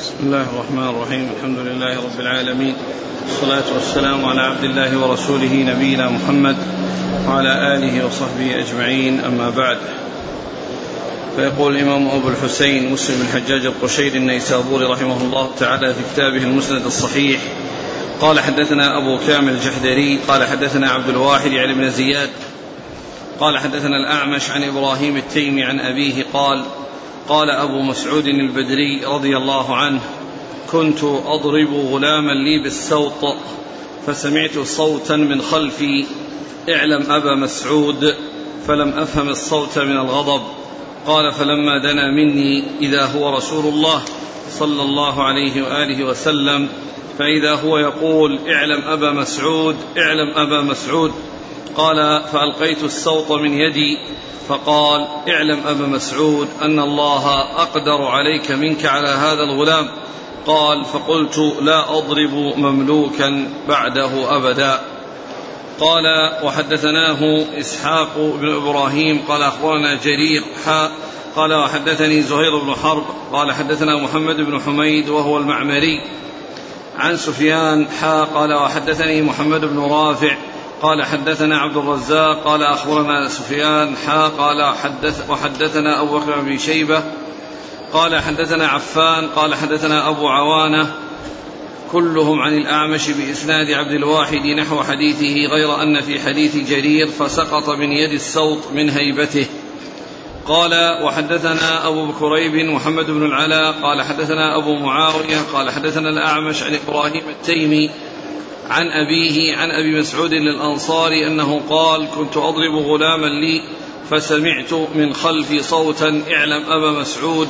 بسم 0.00 0.14
الله 0.20 0.42
الرحمن 0.42 0.88
الرحيم. 0.88 1.30
الحمد 1.36 1.58
لله 1.58 1.96
رب 1.96 2.20
العالمين. 2.20 2.74
والصلاة 3.28 3.74
والسلام 3.74 4.24
على 4.24 4.40
عبد 4.40 4.64
الله 4.64 4.98
ورسوله 4.98 5.54
نبينا 5.54 6.08
محمد 6.08 6.56
وعلى 7.28 7.74
آله 7.74 8.06
وصحبه 8.06 8.58
أجمعين. 8.58 9.20
أما 9.20 9.50
بعد 9.50 9.78
فيقول 11.36 11.76
الإمام 11.76 12.08
أبو 12.08 12.28
الحسين 12.28 12.92
مسلم 12.92 13.20
الحجاج 13.20 13.66
القشيري 13.66 14.18
النيسابوري 14.18 14.84
رحمه 14.84 15.22
الله 15.22 15.50
تعالى 15.58 15.94
في 15.94 16.00
كتابه 16.14 16.42
المسند 16.42 16.86
الصحيح 16.86 17.40
قال 18.20 18.40
حدثنا 18.40 18.98
أبو 18.98 19.18
كامل 19.26 19.52
الجحدري 19.52 20.18
قال 20.28 20.44
حدثنا 20.44 20.90
عبد 20.90 21.08
الواحد 21.08 21.52
يعني 21.52 21.74
بن 21.74 21.90
زياد 21.90 22.30
قال 23.40 23.58
حدثنا 23.58 23.96
الأعمش 23.96 24.50
عن 24.50 24.64
إبراهيم 24.64 25.16
التيمي 25.16 25.64
عن 25.64 25.80
أبيه 25.80 26.24
قال 26.32 26.64
قال 27.30 27.50
أبو 27.50 27.82
مسعود 27.82 28.26
البدري 28.26 29.04
رضي 29.04 29.36
الله 29.36 29.76
عنه 29.76 30.00
كنت 30.72 31.04
أضرب 31.04 31.74
غلاما 31.74 32.32
لي 32.32 32.62
بالسوط 32.62 33.36
فسمعت 34.06 34.58
صوتا 34.58 35.16
من 35.16 35.40
خلفي 35.42 36.06
اعلم 36.68 37.12
أبا 37.12 37.34
مسعود 37.34 38.14
فلم 38.66 38.88
أفهم 38.88 39.28
الصوت 39.28 39.78
من 39.78 39.96
الغضب 39.96 40.42
قال 41.06 41.32
فلما 41.32 41.78
دنا 41.82 42.10
مني 42.10 42.64
إذا 42.80 43.04
هو 43.06 43.36
رسول 43.36 43.74
الله 43.74 44.02
صلى 44.50 44.82
الله 44.82 45.22
عليه 45.22 45.62
وآله 45.62 46.04
وسلم 46.04 46.68
فإذا 47.18 47.54
هو 47.54 47.78
يقول 47.78 48.38
اعلم 48.48 48.82
أبا 48.84 49.12
مسعود 49.12 49.76
اعلم 49.98 50.30
أبا 50.36 50.62
مسعود 50.62 51.12
قال 51.76 52.22
فألقيت 52.32 52.84
السوط 52.84 53.32
من 53.32 53.54
يدي 53.54 53.98
فقال 54.48 55.06
اعلم 55.28 55.60
أبا 55.66 55.86
مسعود 55.86 56.48
أن 56.62 56.78
الله 56.78 57.40
أقدر 57.40 58.02
عليك 58.02 58.50
منك 58.50 58.86
على 58.86 59.08
هذا 59.08 59.42
الغلام. 59.42 59.88
قال 60.46 60.84
فقلت 60.84 61.38
لا 61.60 61.98
أضرب 61.98 62.34
مملوكا 62.56 63.48
بعده 63.68 64.36
أبدا. 64.36 64.80
قال 65.80 66.04
وحدثناه 66.44 67.44
إسحاق 67.60 68.18
بن 68.18 68.56
إبراهيم 68.56 69.22
قال 69.28 69.42
أخبرنا 69.42 69.94
جرير 69.94 70.42
حاء 70.64 70.90
قال 71.36 71.54
وحدثني 71.54 72.22
زهير 72.22 72.58
بن 72.58 72.74
حرب 72.74 73.04
قال 73.32 73.52
حدثنا 73.52 73.96
محمد 73.96 74.36
بن 74.36 74.60
حميد 74.60 75.08
وهو 75.08 75.38
المعمري. 75.38 76.00
عن 76.98 77.16
سفيان 77.16 77.86
حاء 78.00 78.24
قال 78.24 78.54
وحدثني 78.54 79.22
محمد 79.22 79.60
بن 79.60 79.78
رافع 79.78 80.36
قال 80.82 81.04
حدثنا 81.04 81.58
عبد 81.58 81.76
الرزاق 81.76 82.44
قال 82.44 82.62
أخبرنا 82.62 83.28
سفيان 83.28 83.96
حا 84.06 84.28
قال 84.28 84.74
حدث 84.76 85.30
وحدثنا 85.30 86.02
أبو 86.02 86.18
بكر 86.18 86.40
بن 86.40 86.58
شيبة 86.58 87.02
قال 87.92 88.18
حدثنا 88.18 88.68
عفان 88.68 89.28
قال 89.28 89.54
حدثنا 89.54 90.08
أبو 90.08 90.28
عوانة 90.28 90.94
كلهم 91.92 92.40
عن 92.40 92.56
الأعمش 92.56 93.10
بإسناد 93.10 93.70
عبد 93.70 93.92
الواحد 93.92 94.46
نحو 94.46 94.82
حديثه 94.82 95.46
غير 95.46 95.82
أن 95.82 96.00
في 96.00 96.20
حديث 96.20 96.56
جرير 96.56 97.06
فسقط 97.06 97.68
من 97.68 97.92
يد 97.92 98.12
الصوت 98.12 98.62
من 98.74 98.90
هيبته. 98.90 99.46
قال 100.46 101.02
وحدثنا 101.04 101.88
أبو 101.88 102.06
بكريب 102.06 102.54
محمد 102.54 103.06
بن 103.06 103.26
العلاء 103.26 103.72
قال 103.82 104.02
حدثنا 104.02 104.56
أبو 104.56 104.74
معاوية 104.74 105.38
قال 105.52 105.70
حدثنا 105.70 106.08
الأعمش 106.08 106.62
عن 106.62 106.78
إبراهيم 106.86 107.22
التيمي 107.28 107.90
عن 108.70 108.86
أبيه 108.88 109.56
عن 109.56 109.70
أبي 109.70 109.98
مسعود 109.98 110.32
الأنصاري 110.32 111.26
أنه 111.26 111.60
قال 111.70 112.08
كنت 112.16 112.36
أضرب 112.36 112.74
غلاما 112.74 113.26
لي 113.26 113.62
فسمعت 114.10 114.72
من 114.94 115.14
خلفي 115.14 115.62
صوتا 115.62 116.22
اعلم 116.32 116.62
أبا 116.68 116.90
مسعود 117.00 117.48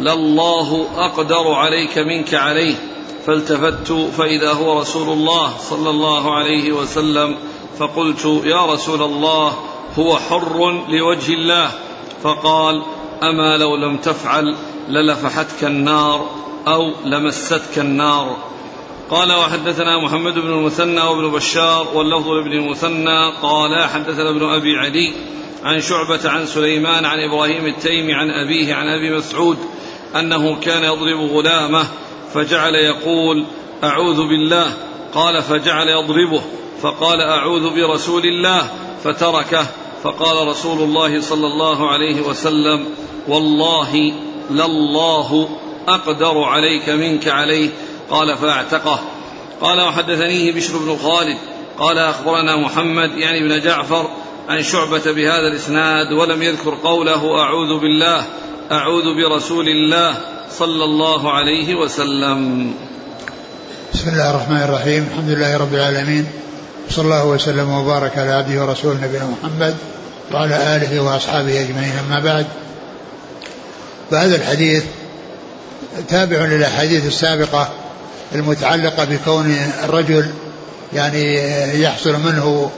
لله 0.00 0.86
أقدر 0.96 1.52
عليك 1.52 1.98
منك 1.98 2.34
عليه. 2.34 2.74
فالتفت 3.26 3.92
فإذا 3.92 4.52
هو 4.52 4.80
رسول 4.80 5.08
الله 5.08 5.56
صلى 5.58 5.90
الله 5.90 6.34
عليه 6.34 6.72
وسلم 6.72 7.36
فقلت 7.78 8.42
يا 8.44 8.66
رسول 8.66 9.02
الله 9.02 9.58
هو 9.98 10.16
حر 10.16 10.84
لوجه 10.88 11.34
الله. 11.34 11.70
فقال 12.22 12.82
أما 13.22 13.56
لو 13.56 13.76
لم 13.76 13.96
تفعل 13.96 14.56
للفحتك 14.88 15.64
النار 15.64 16.30
أو 16.66 16.92
لمستك 17.04 17.78
النار. 17.78 18.36
قال 19.12 19.32
وحدثنا 19.32 20.04
محمد 20.04 20.34
بن 20.34 20.52
المثنى 20.52 21.00
وابن 21.00 21.30
بشار 21.30 21.88
واللفظ 21.94 22.28
لابن 22.28 22.52
المثنى 22.52 23.32
قال 23.42 23.88
حدثنا 23.88 24.30
ابن 24.30 24.44
أبي 24.44 24.76
عدي 24.76 25.12
عن 25.64 25.80
شعبة 25.80 26.30
عن 26.30 26.46
سليمان 26.46 27.04
عن 27.04 27.18
إبراهيم 27.18 27.66
التيمي 27.66 28.14
عن 28.14 28.30
أبيه 28.30 28.74
عن 28.74 28.88
أبي 28.88 29.16
مسعود 29.16 29.58
أنه 30.16 30.60
كان 30.60 30.84
يضرب 30.84 31.30
غلامه 31.30 31.86
فجعل 32.34 32.74
يقول 32.74 33.44
أعوذ 33.84 34.16
بالله 34.16 34.72
قال 35.14 35.42
فجعل 35.42 35.88
يضربه 35.88 36.42
فقال 36.82 37.20
أعوذ 37.20 37.70
برسول 37.70 38.22
الله 38.24 38.70
فتركه 39.04 39.66
فقال 40.02 40.48
رسول 40.48 40.78
الله 40.78 41.20
صلى 41.20 41.46
الله 41.46 41.90
عليه 41.90 42.20
وسلم 42.20 42.86
والله 43.28 44.12
لله 44.50 45.48
أقدر 45.88 46.38
عليك 46.38 46.88
منك 46.88 47.28
عليه 47.28 47.70
قال 48.12 48.38
فاعتقه. 48.38 49.00
قال 49.60 49.80
وحدثنيه 49.80 50.52
بشر 50.52 50.78
بن 50.78 50.98
خالد. 51.02 51.36
قال 51.78 51.98
أخبرنا 51.98 52.56
محمد 52.56 53.10
يعني 53.18 53.40
بن 53.48 53.60
جعفر 53.60 54.08
عن 54.48 54.62
شعبة 54.62 55.12
بهذا 55.12 55.48
الإسناد 55.52 56.12
ولم 56.12 56.42
يذكر 56.42 56.74
قوله 56.74 57.40
أعوذ 57.40 57.80
بالله 57.80 58.24
أعوذ 58.72 59.04
برسول 59.16 59.68
الله 59.68 60.14
صلى 60.58 60.84
الله 60.84 61.32
عليه 61.32 61.74
وسلم. 61.74 62.74
بسم 63.94 64.08
الله 64.08 64.30
الرحمن 64.30 64.62
الرحيم. 64.62 65.08
الحمد 65.12 65.30
لله 65.30 65.56
رب 65.56 65.74
العالمين. 65.74 66.26
صلى 66.90 67.04
الله 67.04 67.26
وسلم 67.26 67.70
وبارك 67.70 68.18
على 68.18 68.30
عبده 68.30 68.64
ورسوله 68.64 68.94
نبينا 68.94 69.26
محمد 69.26 69.76
وعلى 70.32 70.76
آله 70.76 71.02
وأصحابه 71.02 71.60
أجمعين. 71.60 71.92
أما 72.06 72.20
بعد 72.20 72.46
فهذا 74.10 74.36
الحديث 74.36 74.84
تابع 76.08 76.36
للأحاديث 76.36 77.06
السابقة 77.06 77.68
المتعلقة 78.34 79.04
بكون 79.04 79.56
الرجل 79.84 80.30
يعني 80.92 81.34
يحصل 81.82 82.12
منه 82.12 82.70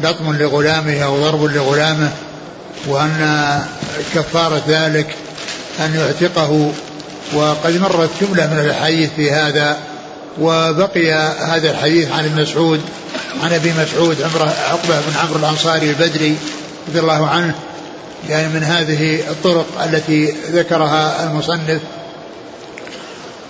لطم 0.00 0.36
لغلامه 0.36 1.00
أو 1.04 1.20
ضرب 1.20 1.44
لغلامه 1.44 2.10
وأن 2.86 3.60
كفارة 4.14 4.62
ذلك 4.68 5.14
أن 5.80 5.94
يعتقه. 5.94 6.72
وقد 7.34 7.80
مرت 7.80 8.10
جملة 8.20 8.46
من 8.46 8.58
الأحاديث 8.58 9.10
في 9.16 9.30
هذا 9.30 9.76
وبقي 10.40 11.12
هذا 11.46 11.70
الحديث 11.70 12.10
عن 12.10 12.24
ابن 12.24 12.42
مسعود 12.42 12.80
عن 13.42 13.52
أبي 13.52 13.72
مسعود 13.72 14.22
عمرة 14.22 14.54
عقبة 14.68 15.00
بن 15.00 15.16
عمرو 15.22 15.36
الأنصاري 15.36 15.90
البدري 15.90 16.36
رضي 16.88 17.00
الله 17.00 17.28
عنه. 17.28 17.54
يعني 18.28 18.48
من 18.48 18.62
هذه 18.62 19.20
الطرق 19.30 19.66
التي 19.84 20.34
ذكرها 20.52 21.24
المصنف. 21.24 21.80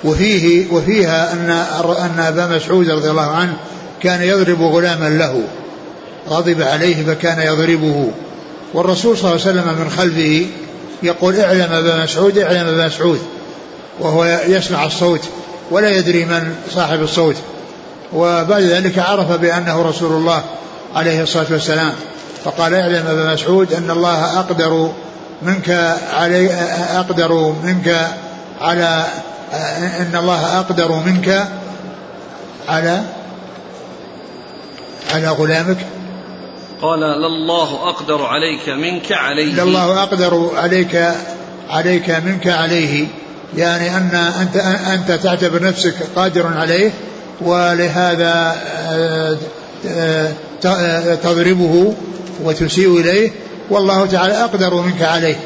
وفيه 0.04 0.72
وفيها 0.72 1.32
أن 1.32 1.50
أن 1.98 2.20
أبا 2.20 2.56
مسعود 2.56 2.90
رضي 2.90 3.10
الله 3.10 3.30
عنه 3.30 3.56
كان 4.02 4.22
يضرب 4.22 4.62
غلاما 4.62 5.08
له 5.08 5.42
غضب 6.28 6.62
عليه 6.62 7.04
فكان 7.04 7.40
يضربه. 7.40 8.10
والرسول 8.74 9.18
صلى 9.18 9.30
الله 9.30 9.46
عليه 9.46 9.60
وسلم 9.60 9.78
من 9.78 9.90
خلفه 9.90 10.46
يقول 11.02 11.40
اعلم 11.40 11.72
أبا 11.72 12.02
مسعود 12.02 12.38
اعلم 12.38 12.66
أبا 12.66 12.86
مسعود. 12.86 13.20
وهو 14.00 14.40
يسمع 14.46 14.84
الصوت 14.86 15.20
ولا 15.70 15.90
يدري 15.90 16.24
من 16.24 16.54
صاحب 16.74 17.02
الصوت. 17.02 17.36
وبعد 18.12 18.62
ذلك 18.62 18.98
عرف 18.98 19.32
بأنه 19.32 19.82
رسول 19.82 20.12
الله 20.12 20.42
عليه 20.94 21.22
الصلاة 21.22 21.46
والسلام. 21.50 21.92
فقال 22.44 22.74
اعلم 22.74 23.06
أبا 23.06 23.32
مسعود 23.32 23.72
أن 23.72 23.90
الله 23.90 24.38
أقدر 24.38 24.90
منك 25.42 25.98
علي 26.12 26.50
أقدر 26.94 27.54
منك 27.64 28.08
على 28.60 29.06
إن 29.98 30.16
الله 30.16 30.58
أقدر 30.58 30.92
منك 30.92 31.48
على 32.68 33.02
على 35.14 35.28
غلامك. 35.28 35.78
قال 36.82 37.00
لله 37.00 37.88
أقدر 37.88 38.24
عليك 38.24 38.68
منك 38.68 39.12
عليه. 39.12 39.62
لله 39.64 40.02
أقدر 40.02 40.50
عليك 40.56 41.14
عليك 41.70 42.10
منك 42.10 42.46
عليه. 42.46 43.06
يعني 43.56 43.96
أن 43.96 44.32
أنت 44.40 44.56
أنت 44.86 45.22
تعتبر 45.22 45.62
نفسك 45.62 45.94
قادر 46.16 46.46
عليه 46.46 46.90
ولهذا 47.40 48.56
تضربه 51.22 51.94
وتسيء 52.42 53.00
إليه. 53.00 53.30
والله 53.70 54.06
تعالى 54.06 54.44
أقدر 54.44 54.74
منك 54.74 55.02
عليه. 55.02 55.36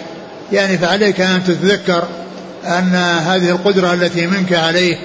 يعني 0.52 0.78
فعليك 0.78 1.20
أن 1.20 1.44
تتذكر 1.44 2.04
أن 2.64 2.94
هذه 3.26 3.50
القدرة 3.50 3.92
التي 3.92 4.26
منك 4.26 4.52
عليه 4.52 4.96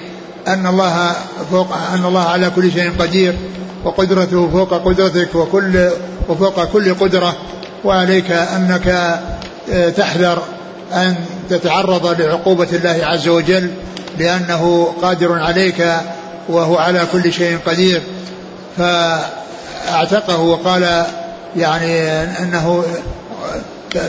أن 0.48 0.66
الله 0.66 1.12
فوق 1.50 1.76
أن 1.94 2.04
الله 2.04 2.24
على 2.28 2.50
كل 2.50 2.72
شيء 2.72 2.92
قدير 2.98 3.36
وقدرته 3.84 4.48
فوق 4.48 4.74
قدرتك 4.74 5.34
وكل 5.34 5.90
وفوق 6.28 6.64
كل 6.64 6.94
قدرة 6.94 7.36
وعليك 7.84 8.30
أنك 8.30 9.18
تحذر 9.96 10.42
أن 10.92 11.14
تتعرض 11.50 12.20
لعقوبة 12.20 12.68
الله 12.72 12.98
عز 13.02 13.28
وجل 13.28 13.70
لأنه 14.18 14.92
قادر 15.02 15.38
عليك 15.38 15.86
وهو 16.48 16.76
على 16.78 17.06
كل 17.12 17.32
شيء 17.32 17.58
قدير. 17.66 18.02
فأعتقه 18.76 20.40
وقال 20.40 21.04
يعني 21.56 22.08
أنه 22.22 22.84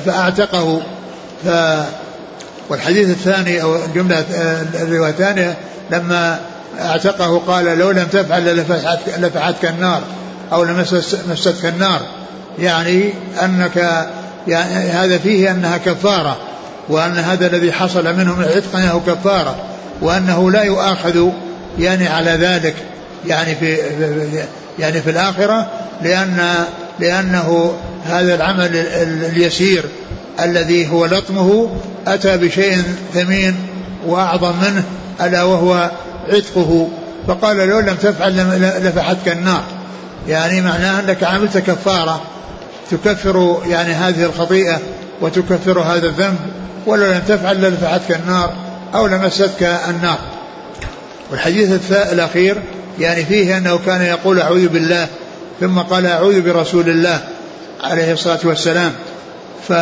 فأعتقه 0.06 0.82
ف 1.46 1.48
والحديث 2.72 3.10
الثاني 3.10 3.62
أو 3.62 3.76
الجملة 3.86 4.26
الرواية 4.74 5.12
الثانية 5.12 5.58
لما 5.92 6.40
اعتقه 6.80 7.38
قال 7.48 7.66
لو 7.66 7.92
لم 7.92 8.08
تفعل 8.12 8.58
لفعتك 9.18 9.66
النار 9.66 10.02
أو 10.54 10.64
لمستك 10.64 11.66
النار. 11.66 12.02
يعني 12.60 13.14
أنك 13.44 14.08
يعني 14.48 14.90
هذا 14.90 15.18
فيه 15.18 15.52
أنها 15.52 15.78
كفارة 15.78 16.38
وأن 16.90 17.18
هذا 17.18 17.48
الذي 17.48 17.72
حصل 17.72 18.18
منه 18.18 18.36
من 18.36 18.44
العتق 18.44 18.76
أنه 18.76 19.02
كفارة 19.08 19.56
وأنه 20.02 20.52
لا 20.52 20.64
يؤاخذ 20.64 21.28
يعني 21.80 22.08
على 22.08 22.32
ذلك 22.32 22.76
يعني 23.28 23.56
في 23.56 23.78
يعني 24.80 25.02
في 25.02 25.10
الآخرة 25.10 25.68
لأن 26.02 26.66
لأنه 27.00 27.74
هذا 28.06 28.36
العمل 28.36 28.76
اليسير 29.34 29.84
الذي 30.44 30.92
هو 30.92 31.06
لطمه 31.06 31.70
أتى 32.08 32.38
بشيء 32.38 32.84
ثمين 33.14 33.56
وأعظم 34.06 34.56
منه 34.62 34.84
ألا 35.22 35.44
وهو 35.44 35.92
عتقه. 36.30 36.88
فقال 37.28 37.58
لو 37.58 37.80
لم 37.80 37.96
تفعل 37.96 38.38
لفحتك 38.84 39.28
النار. 39.28 39.64
يعني 40.28 40.62
معناه 40.62 41.00
أنك 41.00 41.24
عملت 41.24 41.58
كفارة 41.58 42.22
تكفر 42.92 43.62
يعني 43.68 43.94
هذه 43.94 44.24
الخطيئة 44.24 44.80
وتكفر 45.22 45.80
هذا 45.80 46.08
الذنب 46.08 46.40
ولو 46.86 47.06
لم 47.06 47.22
تفعل 47.28 47.62
للفحتك 47.62 48.12
النار 48.12 48.54
أو 48.96 49.08
لمستك 49.08 49.64
النار. 49.90 50.18
والحديث 51.32 51.92
الأخير 51.92 52.58
يعني 53.00 53.26
فيه 53.26 53.58
أنه 53.58 53.80
كان 53.86 54.02
يقول 54.02 54.40
أعوذ 54.40 54.68
بالله 54.68 55.08
ثم 55.60 55.80
قال 55.80 56.06
أعوذ 56.06 56.42
برسول 56.42 56.90
الله 56.90 57.20
عليه 57.84 58.14
الصلاة 58.14 58.40
والسلام. 58.44 58.92
ف 59.68 59.74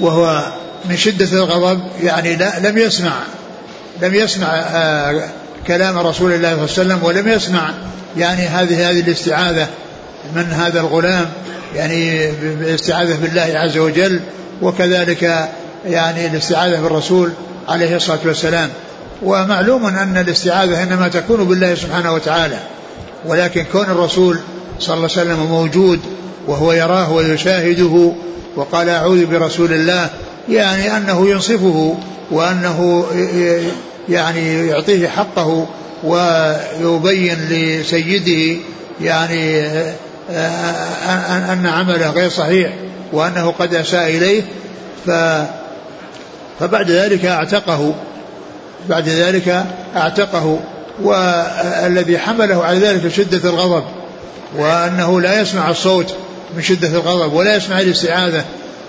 وهو 0.00 0.52
من 0.84 0.96
شدة 0.96 1.44
الغضب 1.44 1.80
يعني 2.02 2.36
لا 2.36 2.58
لم 2.58 2.78
يسمع 2.78 3.12
لم 4.02 4.14
يسمع 4.14 4.46
آه، 4.48 5.28
كلام 5.66 5.98
رسول 5.98 6.32
الله 6.32 6.66
صلى 6.66 6.82
الله 6.82 6.94
عليه 6.94 6.94
وسلم 6.94 7.04
ولم 7.04 7.28
يسمع 7.28 7.70
يعني 8.16 8.42
هذه 8.42 8.90
هذه 8.90 9.00
الاستعاذة 9.00 9.66
من 10.34 10.52
هذا 10.52 10.80
الغلام 10.80 11.26
يعني 11.74 12.30
بالاستعاذة 12.40 13.16
بالله 13.16 13.52
عز 13.54 13.78
وجل 13.78 14.20
وكذلك 14.62 15.48
يعني 15.86 16.26
الاستعاذة 16.26 16.80
بالرسول 16.80 17.32
عليه 17.68 17.96
الصلاة 17.96 18.18
والسلام. 18.24 18.70
ومعلوم 19.22 19.86
أن 19.86 20.16
الاستعاذة 20.16 20.82
إنما 20.82 21.08
تكون 21.08 21.44
بالله 21.44 21.74
سبحانه 21.74 22.12
وتعالى 22.12 22.58
ولكن 23.26 23.64
كون 23.72 23.84
الرسول 23.84 24.38
صلى 24.80 24.94
الله 24.94 25.08
عليه 25.16 25.22
وسلم 25.22 25.46
موجود 25.46 26.00
وهو 26.46 26.72
يراه 26.72 27.12
ويشاهده 27.12 28.12
وقال 28.56 28.88
أعوذ 28.88 29.26
برسول 29.26 29.72
الله 29.72 30.10
يعني 30.48 30.96
أنه 30.96 31.28
ينصفه 31.28 31.96
وأنه 32.30 33.06
يعني 34.08 34.66
يعطيه 34.66 35.08
حقه 35.08 35.66
ويبين 36.04 37.38
لسيده 37.50 38.56
يعني 39.00 39.66
أن 41.52 41.66
عمله 41.66 42.10
غير 42.10 42.30
صحيح 42.30 42.72
وأنه 43.12 43.54
قد 43.58 43.74
أساء 43.74 44.08
إليه. 44.08 44.42
ف 45.06 45.10
فبعد 46.60 46.90
ذلك 46.90 47.24
أعتقه 47.24 47.94
بعد 48.88 49.08
ذلك 49.08 49.64
أعتقه 49.96 50.60
والذي 51.02 52.18
حمله 52.18 52.64
على 52.64 52.78
ذلك 52.78 53.08
شدة 53.08 53.50
الغضب 53.50 53.84
وأنه 54.56 55.20
لا 55.20 55.40
يسمع 55.40 55.70
الصوت. 55.70 56.14
من 56.56 56.62
شدة 56.62 56.88
الغضب 56.88 57.32
ولا 57.32 57.56
يسمع 57.56 57.80
الاستعاذة 57.80 58.44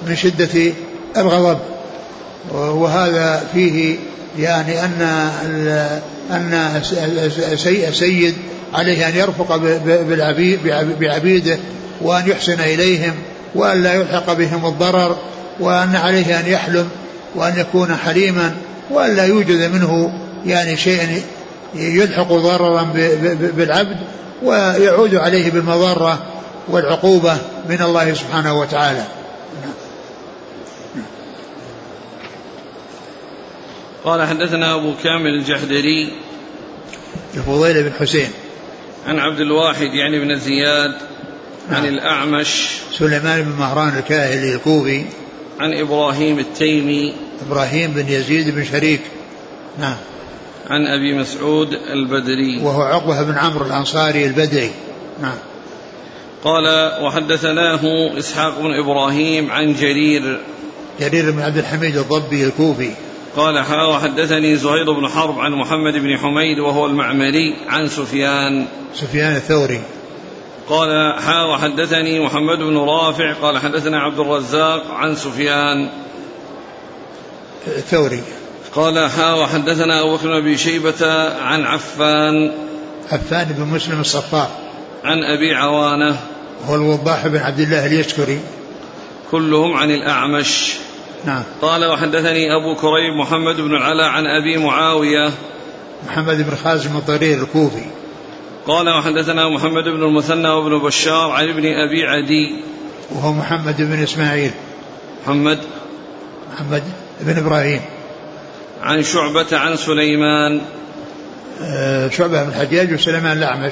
من 0.07 0.15
شدة 0.15 0.73
الغضب. 1.17 1.57
وهذا 2.53 3.47
فيه 3.53 3.97
يعني 4.39 4.85
أن 4.85 5.01
أن 6.31 6.81
السيد 7.87 8.35
عليه 8.73 9.09
أن 9.09 9.15
يرفق 9.15 9.55
بعبيده 10.99 11.57
وأن 12.01 12.27
يحسن 12.27 12.59
إليهم 12.59 13.13
وأن 13.55 13.83
لا 13.83 13.93
يلحق 13.93 14.33
بهم 14.33 14.65
الضرر 14.65 15.17
وأن 15.59 15.95
عليه 15.95 16.39
أن 16.39 16.47
يحلم 16.47 16.89
وأن 17.35 17.59
يكون 17.59 17.95
حليما 17.95 18.55
وأن 18.91 19.15
لا 19.15 19.25
يوجد 19.25 19.71
منه 19.71 20.11
يعني 20.45 20.77
شيء 20.77 21.21
يلحق 21.75 22.33
ضررا 22.33 22.93
بالعبد 23.57 23.97
ويعود 24.43 25.15
عليه 25.15 25.51
بالمضرة 25.51 26.19
والعقوبة 26.69 27.37
من 27.69 27.81
الله 27.81 28.13
سبحانه 28.13 28.59
وتعالى. 28.59 29.03
قال 34.05 34.27
حدثنا 34.27 34.75
أبو 34.75 34.93
كامل 35.03 35.33
الجحدري. 35.39 36.13
الفضيل 37.35 37.83
بن 37.83 37.91
حسين. 37.99 38.29
عن 39.07 39.19
عبد 39.19 39.39
الواحد 39.39 39.93
يعني 39.93 40.19
بن 40.19 40.39
زياد 40.39 40.93
عن 41.69 41.83
نعم. 41.83 41.85
الأعمش. 41.85 42.69
سليمان 42.93 43.41
بن 43.41 43.51
مهران 43.51 43.97
الكاهلي 43.97 44.55
الكوفي. 44.55 45.05
عن 45.59 45.73
إبراهيم 45.73 46.39
التيمي. 46.39 47.13
إبراهيم 47.47 47.91
بن 47.91 48.07
يزيد 48.09 48.55
بن 48.55 48.65
شريك. 48.65 49.01
نعم. 49.79 49.97
عن 50.69 50.87
أبي 50.87 51.13
مسعود 51.13 51.73
البدري. 51.73 52.59
وهو 52.63 52.81
عقبة 52.81 53.23
بن 53.23 53.37
عمرو 53.37 53.65
الأنصاري 53.65 54.25
البدري. 54.25 54.71
نعم. 55.21 55.37
قال 56.43 56.91
وحدثناه 57.03 57.81
إسحاق 58.17 58.59
بن 58.59 58.71
إبراهيم 58.83 59.51
عن 59.51 59.73
جرير. 59.73 60.41
جرير 60.99 61.31
بن 61.31 61.41
عبد 61.41 61.57
الحميد 61.57 61.97
الضبي 61.97 62.43
الكوفي. 62.43 62.91
قال 63.37 63.63
حا 63.63 63.83
وحدثني 63.83 64.55
زهير 64.55 64.91
بن 64.91 65.07
حرب 65.07 65.39
عن 65.39 65.51
محمد 65.51 65.93
بن 65.93 66.17
حميد 66.17 66.59
وهو 66.59 66.85
المعمري 66.85 67.55
عن 67.67 67.87
سفيان. 67.87 68.65
سفيان 68.95 69.35
الثوري. 69.35 69.81
قال 70.69 71.13
حا 71.19 71.43
وحدثني 71.43 72.19
محمد 72.19 72.57
بن 72.57 72.77
رافع 72.77 73.33
قال 73.33 73.57
حدثنا 73.57 73.99
عبد 73.99 74.19
الرزاق 74.19 74.91
عن 74.91 75.15
سفيان. 75.15 75.89
الثوري. 77.67 78.21
قال 78.75 79.09
حا 79.09 79.33
وحدثنا 79.33 80.01
أبو 80.01 80.17
بكر 80.17 80.39
بن 80.39 80.57
شيبة 80.57 81.29
عن 81.41 81.63
عفان. 81.63 82.51
عفان 83.11 83.47
بن 83.57 83.63
مسلم 83.63 83.99
الصفار. 83.99 84.66
عن 85.03 85.23
أبي 85.23 85.53
عوانة. 85.53 86.19
هو 86.65 86.75
الوضاح 86.75 87.27
بن 87.27 87.37
عبد 87.37 87.59
الله 87.59 87.85
اليشكري. 87.85 88.39
كلهم 89.31 89.73
عن 89.73 89.91
الأعمش. 89.91 90.73
نعم. 91.25 91.43
قال 91.61 91.85
وحدثني 91.85 92.55
أبو 92.55 92.75
كريب 92.75 93.13
محمد 93.13 93.55
بن 93.55 93.75
العلاء 93.75 94.07
عن 94.07 94.23
أبي 94.25 94.57
معاوية. 94.57 95.31
محمد 96.07 96.37
بن 96.49 96.55
خازم 96.63 96.97
الضرير 96.97 97.41
الكوفي. 97.41 97.85
قال 98.67 98.89
وحدثنا 98.89 99.49
محمد 99.49 99.83
بن 99.83 100.03
المثنى 100.03 100.49
وابن 100.49 100.79
بشار 100.79 101.31
عن 101.31 101.49
ابن 101.49 101.65
أبي 101.65 102.03
عدي. 102.03 102.63
وهو 103.11 103.33
محمد 103.33 103.75
بن 103.77 104.03
إسماعيل. 104.03 104.51
محمد. 105.23 105.59
محمد 106.53 106.83
بن 107.21 107.37
إبراهيم. 107.37 107.81
عن 108.81 109.03
شعبة 109.03 109.57
عن 109.57 109.75
سليمان. 109.75 110.61
آه، 111.61 112.09
شعبة 112.09 112.43
بن 112.43 112.49
الحجاج 112.49 112.93
وسليمان 112.93 113.37
الأعمش. 113.37 113.71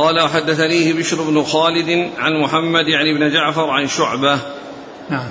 قال 0.00 0.20
وحدثنيه 0.20 0.92
بشر 0.92 1.22
بن 1.22 1.42
خالد 1.42 2.10
عن 2.18 2.40
محمد 2.40 2.88
يعني 2.88 3.18
بن 3.18 3.30
جعفر 3.30 3.70
عن 3.70 3.86
شعبة. 3.86 4.38
نعم. 5.10 5.28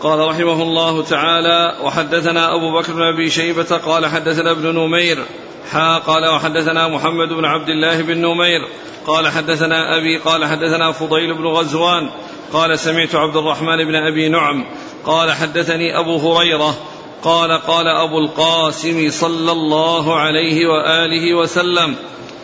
قال 0.00 0.18
رحمه 0.18 0.62
الله 0.62 1.02
تعالى 1.02 1.76
وحدثنا 1.82 2.54
أبو 2.54 2.78
بكر 2.78 2.92
بن 2.92 3.02
أبي 3.02 3.30
شيبة 3.30 3.76
قال 3.86 4.06
حدثنا 4.06 4.50
ابن 4.50 4.74
نمير. 4.78 5.24
حا 5.72 5.98
قال 5.98 6.28
وحدثنا 6.28 6.88
محمد 6.88 7.28
بن 7.28 7.44
عبد 7.44 7.68
الله 7.68 8.02
بن 8.02 8.18
نمير. 8.18 8.68
قال 9.06 9.28
حدثنا 9.28 9.98
أبي 9.98 10.18
قال 10.18 10.44
حدثنا 10.44 10.92
فضيل 10.92 11.34
بن 11.34 11.46
غزوان. 11.46 12.10
قال 12.52 12.78
سمعت 12.78 13.14
عبد 13.14 13.36
الرحمن 13.36 13.84
بن 13.84 13.94
أبي 13.94 14.28
نعم. 14.28 14.64
قال 15.04 15.32
حدثني 15.32 15.98
أبو 15.98 16.16
هريرة. 16.16 16.74
قال 17.22 17.52
قال 17.52 17.86
أبو 17.86 18.18
القاسم 18.18 19.10
صلى 19.10 19.52
الله 19.52 20.16
عليه 20.16 20.66
وآله 20.66 21.34
وسلم. 21.34 21.96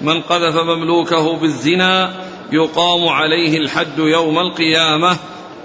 من 0.04 0.20
قذف 0.20 0.56
مملوكه 0.56 1.36
بالزنا 1.36 2.12
يقام 2.52 3.08
عليه 3.08 3.58
الحد 3.58 3.98
يوم 3.98 4.38
القيامة 4.38 5.16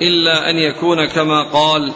إلا 0.01 0.49
أن 0.49 0.55
يكون 0.55 1.07
كما 1.07 1.43
قال. 1.43 1.93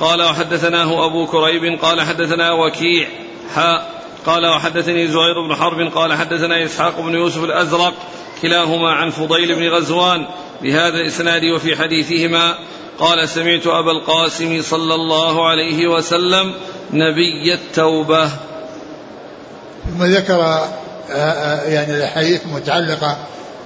قال 0.00 0.22
وحدثناه 0.22 1.06
أبو 1.06 1.26
كريب 1.26 1.78
قال 1.82 2.00
حدثنا 2.00 2.52
وكيع 2.52 3.08
حاء 3.54 4.02
قال 4.26 4.46
وحدثني 4.46 5.06
زهير 5.06 5.46
بن 5.48 5.54
حرب 5.54 5.92
قال 5.94 6.12
حدثنا 6.12 6.64
إسحاق 6.64 7.00
بن 7.00 7.14
يوسف 7.14 7.44
الأزرق 7.44 7.94
كلاهما 8.42 8.92
عن 8.92 9.10
فضيل 9.10 9.54
بن 9.54 9.68
غزوان 9.68 10.26
بهذا 10.62 11.00
الإسناد 11.00 11.44
وفي 11.44 11.76
حديثهما. 11.76 12.58
قال 12.98 13.28
سمعت 13.28 13.66
أبا 13.66 13.90
القاسم 13.90 14.62
صلى 14.62 14.94
الله 14.94 15.48
عليه 15.48 15.86
وسلم 15.86 16.54
نبي 16.92 17.54
التوبة. 17.54 18.28
ثم 19.84 20.04
ذكر 20.04 20.64
يعني 21.68 21.96
الأحاديث 21.96 22.40
المتعلقة 22.44 23.16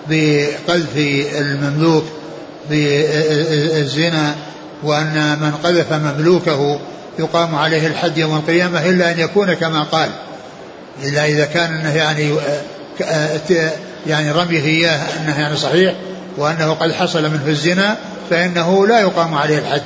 بقذف 0.09 0.97
المملوك 1.38 2.05
بالزنا 2.71 4.35
وأن 4.83 5.38
من 5.40 5.52
قذف 5.64 5.93
مملوكه 5.93 6.81
يقام 7.19 7.55
عليه 7.55 7.87
الحد 7.87 8.19
يوم 8.19 8.37
القيامة 8.37 8.87
إلا 8.87 9.12
أن 9.12 9.19
يكون 9.19 9.55
كما 9.55 9.83
قال. 9.83 10.11
إلا 11.02 11.25
إذا 11.26 11.45
كان 11.45 11.93
يعني 11.95 12.35
يعني 14.07 14.31
رميه 14.31 14.64
إياه 14.64 15.00
أنه 15.19 15.40
يعني 15.40 15.57
صحيح 15.57 15.95
وأنه 16.37 16.73
قد 16.73 16.93
حصل 16.93 17.23
منه 17.23 17.47
الزنا 17.47 17.97
فإنه 18.31 18.87
لا 18.87 19.00
يقام 19.00 19.35
عليه 19.35 19.59
الحد 19.59 19.83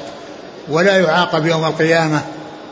ولا 0.69 0.97
يعاقب 0.97 1.47
يوم 1.47 1.65
القيامة 1.65 2.21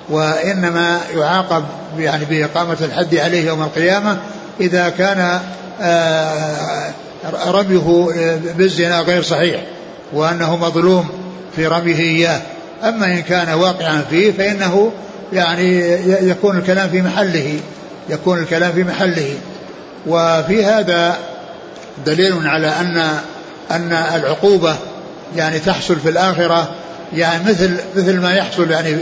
وإنما 0.09 1.01
يعاقب 1.15 1.65
يعني 1.99 2.25
بإقامة 2.25 2.77
الحد 2.81 3.15
عليه 3.15 3.47
يوم 3.47 3.63
القيامة 3.63 4.19
إذا 4.61 4.89
كان 4.89 5.41
آه، 5.81 6.91
رميه 7.47 8.09
بالزنا 8.57 9.01
غير 9.01 9.23
صحيح 9.23 9.63
وأنه 10.13 10.57
مظلوم 10.57 11.09
في 11.57 11.67
رميه 11.67 11.99
إياه. 11.99 12.41
أما 12.85 13.07
إن 13.07 13.23
كان 13.23 13.49
واقعا 13.55 14.05
فيه 14.11 14.33
فإنه 14.33 14.93
يعني 15.33 15.81
يكون 16.29 16.59
الكلام 16.59 16.89
في 16.89 17.03
محله 17.03 17.61
يكون 18.09 18.39
الكلام 18.39 18.73
في 18.73 18.85
محله. 18.85 19.35
وفي 20.07 20.65
هذا 20.65 21.17
دليل 22.07 22.47
على 22.47 22.67
أن 22.67 23.19
أن 23.71 23.93
العقوبة 23.93 24.77
يعني 25.37 25.59
تحصل 25.59 25.97
في 26.01 26.09
الآخرة 26.09 26.75
يعني 27.17 27.45
مثل 27.45 27.77
مثل 27.97 28.21
ما 28.21 28.35
يحصل 28.35 28.71
يعني 28.71 28.97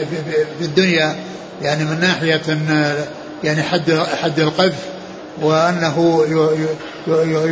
في 0.58 0.64
الدنيا 0.64 1.14
يعني 1.62 1.84
من 1.84 2.00
ناحية 2.00 2.40
يعني 3.44 3.62
حد 3.62 3.98
حد 4.22 4.40
القذف 4.40 4.95
وأنه 5.42 6.26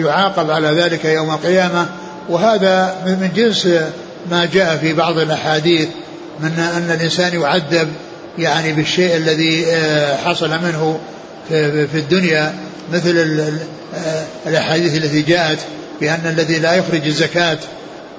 يعاقب 0.04 0.50
على 0.50 0.68
ذلك 0.68 1.04
يوم 1.04 1.30
القيامة. 1.30 1.86
وهذا 2.28 2.96
من 3.06 3.30
جنس 3.36 3.68
ما 4.30 4.44
جاء 4.44 4.76
في 4.76 4.92
بعض 4.92 5.18
الأحاديث 5.18 5.88
من 6.40 6.58
أن 6.58 6.96
الإنسان 6.96 7.40
يعذب 7.40 7.88
يعني 8.38 8.72
بالشيء 8.72 9.16
الذي 9.16 9.66
آه، 9.66 10.16
حصل 10.16 10.50
منه 10.50 10.98
في 11.48 11.94
الدنيا 11.94 12.54
مثل 12.92 13.40
آه، 13.94 14.24
الأحاديث 14.46 14.96
التي 14.96 15.22
جاءت 15.22 15.58
بأن 16.00 16.20
الذي 16.24 16.58
لا 16.58 16.74
يخرج 16.74 17.06
الزكاة 17.06 17.58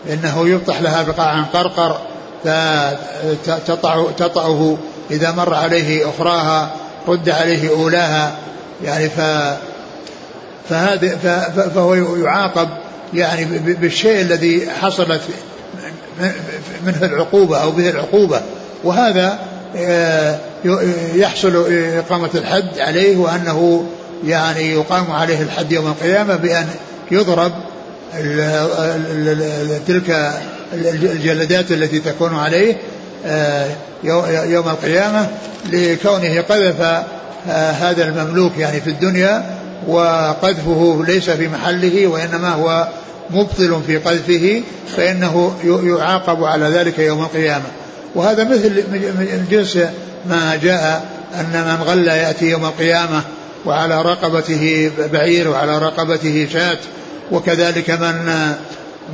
إنه 0.09 0.49
يفتح 0.49 0.81
لها 0.81 1.03
بقاعا 1.03 1.45
قرقر 1.53 1.97
فتطع 3.45 4.05
تطأه 4.17 4.77
إذا 5.11 5.31
مر 5.31 5.53
عليه 5.53 6.09
أخراها 6.09 6.71
رد 7.07 7.29
عليه 7.29 7.69
أولاها. 7.69 8.35
يعني 8.83 9.09
ف 9.09 9.19
فهذا 10.69 11.15
فهو 11.75 11.95
يعاقب 11.95 12.69
يعني 13.13 13.45
بالشيء 13.57 14.21
الذي 14.21 14.69
حصلت 14.81 15.21
منه 16.85 17.05
العقوبة 17.05 17.57
أو 17.57 17.71
به 17.71 17.89
العقوبة. 17.89 18.41
وهذا 18.83 19.39
آه، 19.77 20.39
يحصل 21.15 21.65
إقامة 21.97 22.29
الحد 22.35 22.79
عليه 22.79 23.17
وأنه 23.17 23.85
يعني 24.27 24.71
يقام 24.71 25.11
عليه 25.11 25.41
الحد 25.41 25.71
يوم 25.71 25.87
القيامة 25.87 26.35
بأن 26.35 26.67
يضرب 27.11 27.51
تلك 29.87 30.33
الجلدات 30.73 31.71
التي 31.71 31.99
تكون 31.99 32.35
عليه 32.35 32.77
آه، 33.25 33.67
يوم 34.43 34.69
القيامة 34.69 35.27
لكونه 35.69 36.41
قذف 36.41 37.05
هذا 37.53 38.03
المملوك 38.03 38.57
يعني 38.57 38.81
في 38.81 38.89
الدنيا 38.89 39.57
وقذفه 39.87 41.03
ليس 41.07 41.29
في 41.29 41.47
محله 41.47 42.07
وإنما 42.07 42.49
هو 42.49 42.87
مبطل 43.29 43.81
في 43.87 43.97
قذفه 43.97 44.63
فإنه 44.97 45.53
يعاقب 45.83 46.43
على 46.43 46.65
ذلك 46.65 46.99
يوم 46.99 47.21
القيامة. 47.21 47.65
وهذا 48.15 48.43
مثل 48.43 48.83
من 48.91 49.47
جنس 49.51 49.77
ما 50.29 50.55
جاء 50.63 51.05
أن 51.39 51.65
من 51.67 51.83
غل 51.83 52.07
يأتي 52.07 52.45
يوم 52.45 52.65
القيامة 52.65 53.21
وعلى 53.65 54.01
رقبته 54.01 54.91
بعير 55.13 55.49
وعلى 55.49 55.77
رقبته 55.77 56.47
شاة 56.53 56.77
وكذلك 57.31 57.89
من 57.89 58.53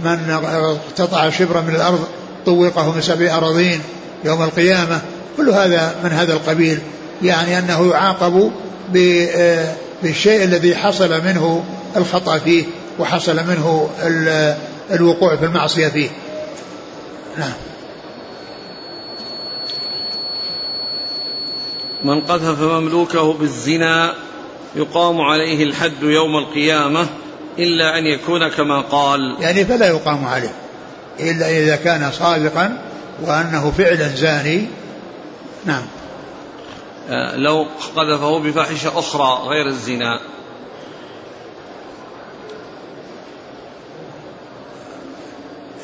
من 0.04 0.30
اقتطع 0.30 1.30
شبرا 1.30 1.62
من 1.62 1.76
الأرض 1.76 2.08
طوقه 2.46 2.92
من 2.92 3.02
سبع 3.02 3.38
أراضين 3.38 3.82
يوم 4.26 4.44
القيامة. 4.44 5.02
كل 5.38 5.50
هذا 5.50 5.96
من 6.04 6.12
هذا 6.12 6.34
القبيل. 6.34 6.80
يعني 7.24 7.60
أنه 7.60 7.92
يعاقب 7.92 8.52
بالشيء 10.04 10.44
الذي 10.44 10.76
حصل 10.76 11.24
منه 11.24 11.64
الخطأ 11.98 12.38
فيه 12.38 12.66
وحصل 13.00 13.36
منه 13.36 13.90
الوقوع 14.92 15.36
في 15.36 15.46
المعصية 15.46 15.88
فيه. 15.88 16.10
نعم. 17.38 17.54
من 22.04 22.22
قذف 22.22 22.62
مملوكه 22.62 23.34
بالزنا 23.34 24.14
يقام 24.76 25.22
عليه 25.22 25.64
الحد 25.64 26.04
يوم 26.04 26.38
القيامة 26.38 27.08
إلا 27.60 27.98
أن 27.98 28.06
يكون 28.06 28.48
كما 28.48 28.82
قال. 28.82 29.36
يعني 29.40 29.66
فلا 29.66 29.88
يقام 29.88 30.26
عليه 30.26 30.54
إلا 31.20 31.50
إذا 31.50 31.76
كان 31.76 32.12
صادقا 32.12 32.82
وأنه 33.22 33.72
فعلا 33.78 34.08
زاني. 34.08 34.66
نعم. 35.66 35.84
لو 37.36 37.68
قذفه 37.96 38.40
بفاحشة 38.40 39.00
أخرى 39.00 39.50
غير 39.50 39.68
الزنا. 39.68 40.20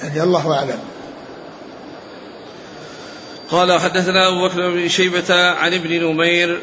يعني 0.03 0.23
الله 0.23 0.53
أعلم. 0.53 0.79
قال 3.51 3.79
حدثنا 3.79 4.27
أبو 4.27 4.47
بكر 4.47 4.71
بن 4.71 4.87
شيبة 4.87 5.51
عن 5.51 5.73
ابن 5.73 6.03
نمير. 6.03 6.61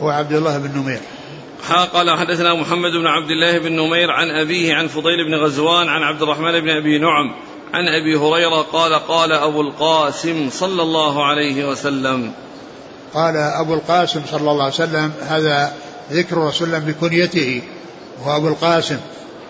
هو 0.00 0.08
عبد 0.08 0.32
الله 0.32 0.58
بن 0.58 0.78
نمير. 0.78 1.00
قال 1.92 2.18
حدثنا 2.18 2.54
محمد 2.54 2.92
بن 2.92 3.06
عبد 3.06 3.30
الله 3.30 3.58
بن 3.58 3.72
نمير 3.72 4.10
عن 4.10 4.30
أبيه 4.30 4.74
عن 4.74 4.88
فضيل 4.88 5.24
بن 5.26 5.34
غزوان 5.34 5.88
عن 5.88 6.02
عبد 6.02 6.22
الرحمن 6.22 6.60
بن 6.60 6.70
أبي 6.70 6.98
نعم 6.98 7.34
عن 7.74 7.84
أبي 7.88 8.16
هريرة 8.16 8.62
قال 8.62 8.94
قال 8.94 9.32
أبو 9.32 9.60
القاسم 9.60 10.50
صلى 10.50 10.82
الله 10.82 11.24
عليه 11.24 11.68
وسلم. 11.68 12.32
قال 13.14 13.36
أبو 13.36 13.74
القاسم 13.74 14.22
صلى 14.30 14.50
الله 14.50 14.64
عليه 14.64 14.74
وسلم 14.74 15.12
هذا 15.28 15.72
ذكر 16.12 16.36
رسول 16.36 16.66
الله 16.66 16.78
بكنيته 16.78 17.62
وهو 18.20 18.36
أبو 18.36 18.48
القاسم. 18.48 18.98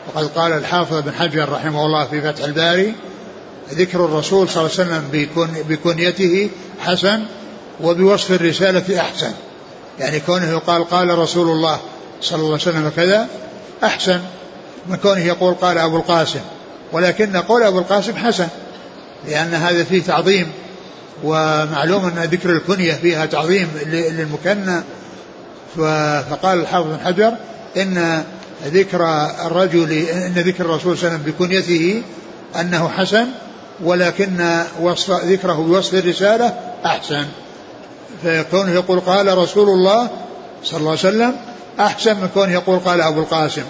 وقد 0.08 0.26
قال 0.26 0.52
الحافظ 0.52 1.02
بن 1.02 1.12
حجر 1.12 1.48
رحمه 1.52 1.86
الله 1.86 2.04
في 2.04 2.20
فتح 2.20 2.44
الباري 2.44 2.94
ذكر 3.70 4.04
الرسول 4.04 4.48
صلى 4.48 4.66
الله 4.66 4.74
عليه 4.78 4.90
وسلم 4.90 5.08
بكن 5.12 5.48
بكنيته 5.68 6.50
حسن 6.80 7.22
وبوصف 7.80 8.32
الرسالة 8.32 9.00
أحسن. 9.00 9.32
يعني 9.98 10.20
كونه 10.20 10.50
يقال 10.50 10.84
قال 10.84 11.18
رسول 11.18 11.48
الله 11.48 11.80
صلى 12.22 12.36
الله 12.36 12.46
عليه 12.46 12.62
وسلم 12.62 12.92
كذا 12.96 13.28
أحسن 13.84 14.20
من 14.86 14.96
كونه 14.96 15.24
يقول 15.24 15.54
قال 15.54 15.78
أبو 15.78 15.96
القاسم 15.96 16.40
ولكن 16.92 17.36
قول 17.36 17.62
أبو 17.62 17.78
القاسم 17.78 18.16
حسن 18.16 18.48
لأن 19.28 19.54
هذا 19.54 19.84
فيه 19.84 20.02
تعظيم 20.02 20.52
ومعلوم 21.24 22.04
أن 22.04 22.24
ذكر 22.24 22.50
الكنية 22.50 22.92
فيها 22.92 23.26
تعظيم 23.26 23.68
للمكنى 23.86 24.82
فقال 26.30 26.60
الحافظ 26.60 26.86
بن 26.86 26.98
حجر 27.04 27.32
إن 27.76 28.24
ذكر 28.66 29.04
الرجل 29.46 29.92
إن 29.92 30.32
ذكر 30.32 30.64
الرسول 30.64 30.98
صلى 30.98 31.08
الله 31.08 31.18
عليه 31.18 31.24
وسلم 31.24 31.32
بكنيته 31.32 32.02
أنه 32.60 32.88
حسن 32.88 33.26
ولكن 33.84 34.62
وصف 34.80 35.24
ذكره 35.24 35.52
بوصف 35.52 35.94
الرسالة 35.94 36.54
أحسن. 36.86 37.26
فكونه 38.24 38.70
يقول 38.70 39.00
قال 39.00 39.38
رسول 39.38 39.68
الله 39.68 40.10
صلى 40.64 40.78
الله 40.78 40.90
عليه 40.90 41.00
وسلم 41.00 41.36
أحسن 41.80 42.16
من 42.16 42.28
كونه 42.34 42.52
يقول 42.52 42.78
قال 42.78 43.00
أبو 43.00 43.20
القاسم. 43.20 43.62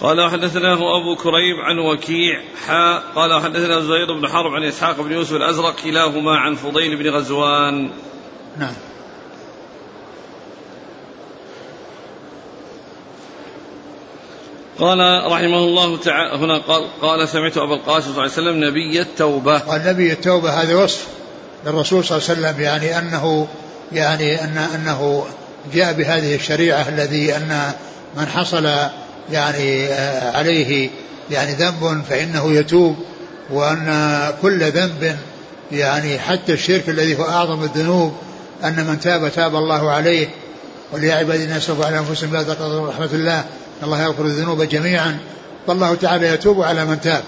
قال 0.00 0.30
حدثناه 0.30 0.74
أبو 0.74 1.16
كريب 1.16 1.56
عن 1.60 1.78
وكيع 1.78 2.40
حاء 2.66 3.02
قال 3.14 3.42
حدثنا 3.42 3.80
زهير 3.80 4.12
بن 4.12 4.28
حرب 4.28 4.52
عن 4.52 4.64
إسحاق 4.64 5.00
بن 5.00 5.12
يوسف 5.12 5.32
الأزرق 5.32 5.76
كلاهما 5.84 6.36
عن 6.36 6.54
فضيل 6.54 6.96
بن 6.96 7.10
غزوان. 7.10 7.90
نعم. 8.58 8.74
قال 14.78 15.32
رحمه 15.32 15.58
الله 15.58 15.96
تعالى 15.96 16.36
هنا 16.44 16.58
قال 16.58 17.00
قال 17.02 17.28
سمعت 17.28 17.56
أبا 17.56 17.74
القاسم 17.74 18.04
صلى 18.04 18.10
الله 18.10 18.22
عليه 18.22 18.32
وسلم 18.32 18.64
نبي 18.64 19.00
التوبة. 19.00 19.58
قال 19.58 19.86
نبي 19.86 20.12
التوبة 20.12 20.62
هذا 20.62 20.74
وصف 20.74 21.06
للرسول 21.66 22.04
صلى 22.04 22.18
الله 22.18 22.28
عليه 22.28 22.40
وسلم 22.40 22.60
يعني 22.60 22.98
أنه 22.98 23.48
يعني 23.92 24.44
ان 24.44 24.58
أنه 24.58 25.26
جاء 25.72 25.92
بهذه 25.92 26.34
الشريعة 26.34 26.88
الذي 26.88 27.36
أن 27.36 27.72
من 28.16 28.26
حصل 28.26 28.68
يعني 29.32 29.86
آه، 29.86 30.36
عليه 30.36 30.90
يعني 31.30 31.52
ذنب 31.52 32.02
فإنه 32.08 32.52
يتوب 32.52 32.96
وأن 33.50 34.20
كل 34.42 34.62
ذنب 34.62 35.16
يعني 35.72 36.18
حتى 36.18 36.52
الشرك 36.52 36.88
الذي 36.88 37.18
هو 37.18 37.24
أعظم 37.24 37.62
الذنوب 37.62 38.12
أن 38.64 38.86
من 38.86 39.00
تاب 39.00 39.32
تاب 39.32 39.56
الله 39.56 39.90
عليه. 39.90 40.28
وليا 40.92 41.14
عبادي 41.14 41.44
الناس 41.44 41.70
على 41.70 41.98
أنفسهم 41.98 42.32
لا 42.32 42.42
تقنطوا 42.42 42.88
رحمة 42.88 43.08
الله. 43.12 43.38
إن 43.38 43.84
الله 43.84 44.02
يغفر 44.02 44.24
الذنوب 44.24 44.62
جميعا. 44.62 45.18
فالله 45.66 45.94
تعالى 45.94 46.26
يتوب 46.26 46.62
على 46.62 46.84
من 46.84 47.00
تاب. 47.00 47.22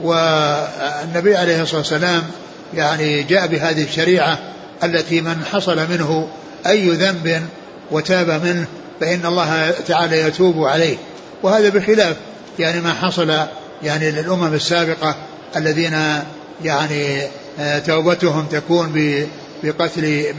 والنبي 0.00 1.36
عليه 1.36 1.62
الصلاة 1.62 1.78
والسلام 1.78 2.22
يعني 2.74 3.22
جاء 3.22 3.46
بهذه 3.46 3.84
الشريعة 3.84 4.38
التي 4.84 5.20
من 5.20 5.44
حصل 5.52 5.90
منه 5.90 6.28
أي 6.66 6.90
ذنب 6.90 7.42
وتاب 7.90 8.30
منه 8.44 8.66
فإن 9.00 9.26
الله 9.26 9.70
تعالى 9.70 10.20
يتوب 10.20 10.64
عليه. 10.64 10.96
وهذا 11.42 11.68
بخلاف 11.68 12.16
يعني 12.58 12.80
ما 12.80 12.92
حصل 12.92 13.32
يعني 13.82 14.10
للأمم 14.10 14.54
السابقة 14.54 15.16
الذين 15.56 16.22
يعني 16.64 17.22
آه، 17.60 17.78
توبتهم 17.78 18.46
تكون 18.46 18.92
بقتل 19.62 20.34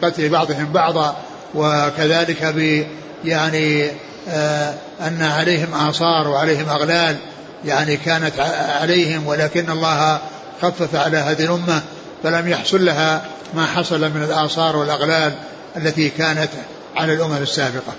بقتل 0.00 0.28
بعضهم 0.28 0.72
بعضا 0.72 1.16
وكذلك 1.54 2.44
ب 2.44 2.86
يعني 3.24 3.90
آه، 4.28 4.74
أن 5.00 5.22
عليهم 5.22 5.74
آثار 5.74 6.28
وعليهم 6.28 6.68
أغلال 6.68 7.16
يعني 7.64 7.96
كانت 7.96 8.32
عليهم 8.80 9.26
ولكن 9.26 9.70
الله 9.70 10.20
خفف 10.62 10.94
على 10.94 11.16
هذه 11.16 11.44
الأمة 11.44 11.82
فلم 12.22 12.48
يحصل 12.48 12.84
لها 12.84 13.24
ما 13.54 13.66
حصل 13.66 14.00
من 14.00 14.22
الآثار 14.22 14.76
والأغلال 14.76 15.32
التي 15.76 16.08
كانت 16.08 16.48
على 16.96 17.12
الأمم 17.12 17.36
السابقة. 17.36 17.92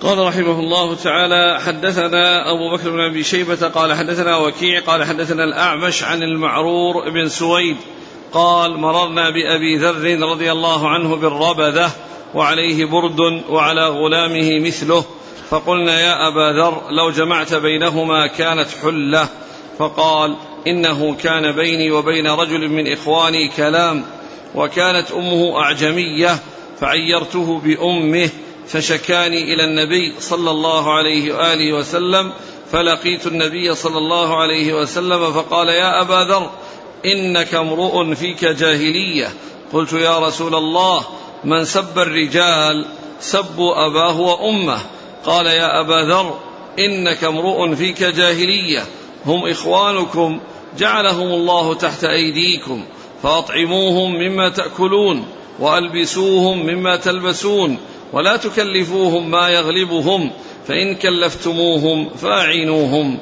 قال 0.00 0.18
رحمه 0.18 0.60
الله 0.60 0.94
تعالى 0.94 1.60
حدثنا 1.60 2.50
أبو 2.50 2.76
بكر 2.76 2.90
بن 2.90 3.00
أبي 3.00 3.22
شيبة 3.22 3.68
قال 3.68 3.92
حدثنا 3.94 4.36
وكيع 4.36 4.80
قال 4.80 5.04
حدثنا 5.04 5.44
الأعمش 5.44 6.04
عن 6.04 6.22
المعرور 6.22 7.10
بن 7.10 7.28
سويد 7.28 7.76
قال 8.32 8.76
مررنا 8.76 9.30
بأبي 9.30 9.76
ذر 9.76 10.28
رضي 10.28 10.52
الله 10.52 10.88
عنه 10.88 11.16
بالربذة 11.16 11.90
وعليه 12.34 12.84
برد 12.84 13.42
وعلى 13.48 13.88
غلامه 13.88 14.58
مثله 14.60 15.04
فقلنا 15.50 16.00
يا 16.00 16.28
أبا 16.28 16.60
ذر 16.60 16.82
لو 16.90 17.10
جمعت 17.10 17.54
بينهما 17.54 18.26
كانت 18.26 18.68
حلة. 18.82 19.28
فقال 19.78 20.36
إنه 20.66 21.14
كان 21.14 21.52
بيني 21.52 21.90
وبين 21.90 22.26
رجل 22.26 22.68
من 22.68 22.92
إخواني 22.92 23.48
كلام 23.48 24.04
وكانت 24.54 25.10
أمه 25.10 25.60
أعجمية 25.60 26.38
فعيرته 26.80 27.60
بأمه 27.64 28.30
فشكاني 28.72 29.54
إلى 29.54 29.64
النبي 29.64 30.14
صلى 30.20 30.50
الله 30.50 30.94
عليه 30.94 31.32
وآله 31.32 31.72
وسلم 31.72 32.32
فلقيت 32.72 33.26
النبي 33.26 33.74
صلى 33.74 33.98
الله 33.98 34.40
عليه 34.40 34.72
وسلم 34.72 35.32
فقال 35.32 35.68
يا 35.68 36.02
أبا 36.02 36.24
ذر 36.32 36.50
إنك 37.04 37.54
امرؤ 37.54 38.14
فيك 38.14 38.44
جاهلية. 38.44 39.28
قلت 39.72 39.92
يا 39.92 40.18
رسول 40.18 40.54
الله 40.54 41.04
من 41.44 41.64
سب 41.64 41.98
الرجال 41.98 42.86
سبوا 43.20 43.86
أباه 43.86 44.20
وأمه. 44.20 44.78
قال 45.24 45.46
يا 45.46 45.80
أبا 45.80 46.12
ذر 46.12 46.38
إنك 46.78 47.24
امرؤ 47.24 47.74
فيك 47.74 48.02
جاهلية 48.02 48.84
هم 49.26 49.48
إخوانكم 49.48 50.40
جعلهم 50.78 51.28
الله 51.28 51.74
تحت 51.74 52.04
أيديكم 52.04 52.84
فأطعموهم 53.22 54.14
مما 54.14 54.48
تأكلون 54.48 55.26
وألبسوهم 55.60 56.66
مما 56.66 56.96
تلبسون 56.96 57.78
ولا 58.12 58.36
تكلفوهم 58.36 59.30
ما 59.30 59.48
يغلبهم 59.48 60.30
فإن 60.68 60.94
كلفتموهم 60.94 62.10
فأعينوهم. 62.10 63.18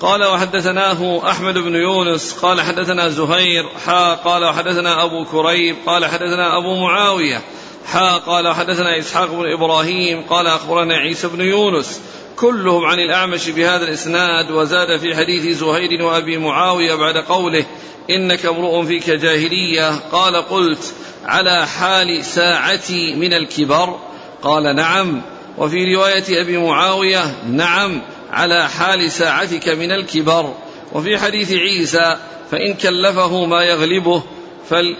قال 0.00 0.24
وحدثناه 0.24 1.30
أحمد 1.30 1.58
بن 1.58 1.74
يونس 1.74 2.32
قال 2.32 2.60
حدثنا 2.60 3.08
زهير 3.08 3.68
حا 3.86 4.14
قال 4.14 4.44
وحدثنا 4.44 5.04
أبو 5.04 5.24
كريب 5.24 5.76
قال 5.86 6.04
حدثنا 6.04 6.56
أبو 6.58 6.74
معاوية 6.74 7.42
حا 7.86 8.16
قال 8.16 8.48
وحدثنا 8.48 8.98
إسحاق 8.98 9.30
بن 9.30 9.52
إبراهيم 9.52 10.22
قال 10.22 10.46
أخبرنا 10.46 10.94
عيسى 10.94 11.28
بن 11.28 11.40
يونس. 11.40 12.00
كلهم 12.40 12.84
عن 12.84 12.98
الأعمش 12.98 13.48
بهذا 13.48 13.84
الإسناد 13.84 14.50
وزاد 14.50 15.00
في 15.00 15.16
حديث 15.16 15.58
زهير 15.58 16.02
وأبي 16.02 16.38
معاوية 16.38 16.94
بعد 16.94 17.16
قوله 17.16 17.64
إنك 18.10 18.46
امرؤ 18.46 18.82
فيك 18.82 19.10
جاهلية. 19.10 19.90
قال 20.12 20.36
قلت 20.36 20.94
على 21.24 21.66
حال 21.66 22.24
ساعتي 22.24 23.14
من 23.14 23.32
الكبر. 23.32 23.98
قال 24.42 24.76
نعم. 24.76 25.22
وفي 25.58 25.94
رواية 25.94 26.42
أبي 26.42 26.58
معاوية 26.58 27.34
نعم 27.50 28.02
على 28.30 28.68
حال 28.68 29.10
ساعتك 29.12 29.68
من 29.68 29.92
الكبر. 29.92 30.54
وفي 30.92 31.18
حديث 31.18 31.52
عيسى 31.52 32.16
فإن 32.50 32.74
كلفه 32.74 33.44
ما 33.44 33.62
يغلبه 33.62 34.22
فل 34.70 34.96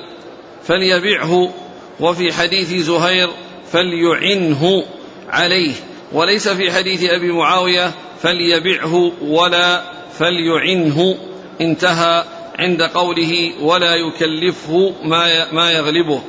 فليبعه 0.65 1.55
وفي 2.01 2.33
حديث 2.33 2.73
زهير 2.73 3.31
فليعنه 3.73 4.85
عليه. 5.29 5.90
وليس 6.13 6.49
في 6.49 6.73
حديث 6.73 7.05
أبي 7.05 7.33
معاوية 7.33 7.93
فليبعه 8.23 9.13
ولا 9.23 9.83
فليعنه. 10.19 11.17
انتهى 11.61 12.25
عند 12.59 12.83
قوله 12.83 13.53
ولا 13.61 13.95
يكلفه 13.95 14.95
ما 15.05 15.53
ما 15.53 15.73
يغلبه. 15.73 16.23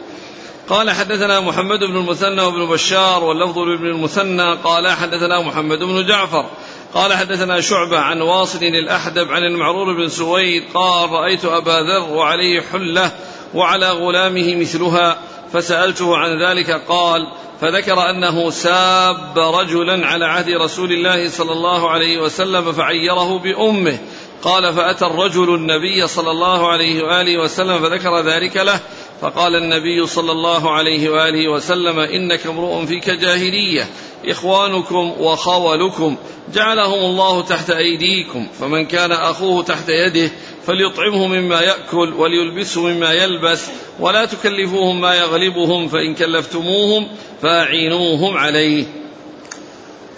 قال 0.70 0.92
حدثنا 0.92 1.40
محمد 1.40 1.80
بن 1.80 1.98
المثنى 1.98 2.42
وابن 2.42 2.66
بشار 2.66 3.24
واللفظ 3.24 3.58
لابن 3.58 3.88
المثنى. 3.88 4.54
قال 4.54 4.88
حدثنا 4.88 5.42
محمد 5.42 5.80
بن 5.80 6.06
جعفر. 6.06 6.46
قال 6.94 7.14
حدثنا 7.14 7.62
شعبة 7.62 7.98
عن 8.00 8.22
واصل 8.22 8.64
الأحدب 8.64 9.32
عن 9.32 9.44
المعرور 9.44 9.94
بن 9.94 10.10
سويد. 10.10 10.64
قال 10.74 11.12
رأيت 11.12 11.46
أبا 11.46 11.72
ذر 11.72 12.14
وعليه 12.14 12.62
حلة 12.62 13.12
وعلى 13.54 13.90
غلامه 13.90 14.56
مثلها. 14.56 15.18
فسألته 15.54 16.18
عن 16.18 16.44
ذلك 16.44 16.72
قال 16.72 17.28
فذكر 17.62 18.10
أنه 18.10 18.50
ساب 18.50 19.38
رجلا 19.38 20.08
على 20.08 20.26
عهد 20.26 20.50
رسول 20.50 20.92
الله 20.92 21.30
صلى 21.30 21.52
الله 21.52 21.90
عليه 21.90 22.18
وسلم 22.18 22.72
فعيره 22.72 23.40
بأمه. 23.40 23.98
قال 24.44 24.74
فأتى 24.74 25.06
الرجل 25.06 25.56
النبي 25.56 26.08
صلى 26.08 26.32
الله 26.32 26.72
عليه 26.72 27.04
وآله 27.04 27.38
وسلم 27.44 27.80
فذكر 27.80 28.22
ذلك 28.22 28.58
له 28.58 28.80
فقال 29.22 29.56
النبي 29.56 30.08
صلى 30.08 30.32
الله 30.32 30.72
عليه 30.72 31.10
وآله 31.10 31.52
وسلم 31.52 32.00
إنك 32.00 32.48
امرؤ 32.48 32.86
فيك 32.86 33.10
جاهلية 33.10 33.90
إخوانكم 34.28 35.14
وخولكم. 35.20 36.18
جعلهم 36.54 37.00
الله 37.00 37.42
تحت 37.42 37.70
أيديكم 37.70 38.48
فمن 38.60 38.86
كان 38.86 39.12
أخوه 39.12 39.64
تحت 39.64 39.90
يده 39.90 40.32
فليطعمه 40.68 41.28
مما 41.28 41.62
يأكل 41.62 42.14
وليلبسه 42.14 42.82
مما 42.82 43.14
يلبس 43.14 43.62
ولا 44.00 44.26
تكلفوهم 44.26 45.02
ما 45.02 45.16
يغلبهم 45.16 45.88
فإن 45.88 46.16
كلفتموهم 46.16 47.08
فأعينوهم 47.42 48.38
عليه. 48.38 48.86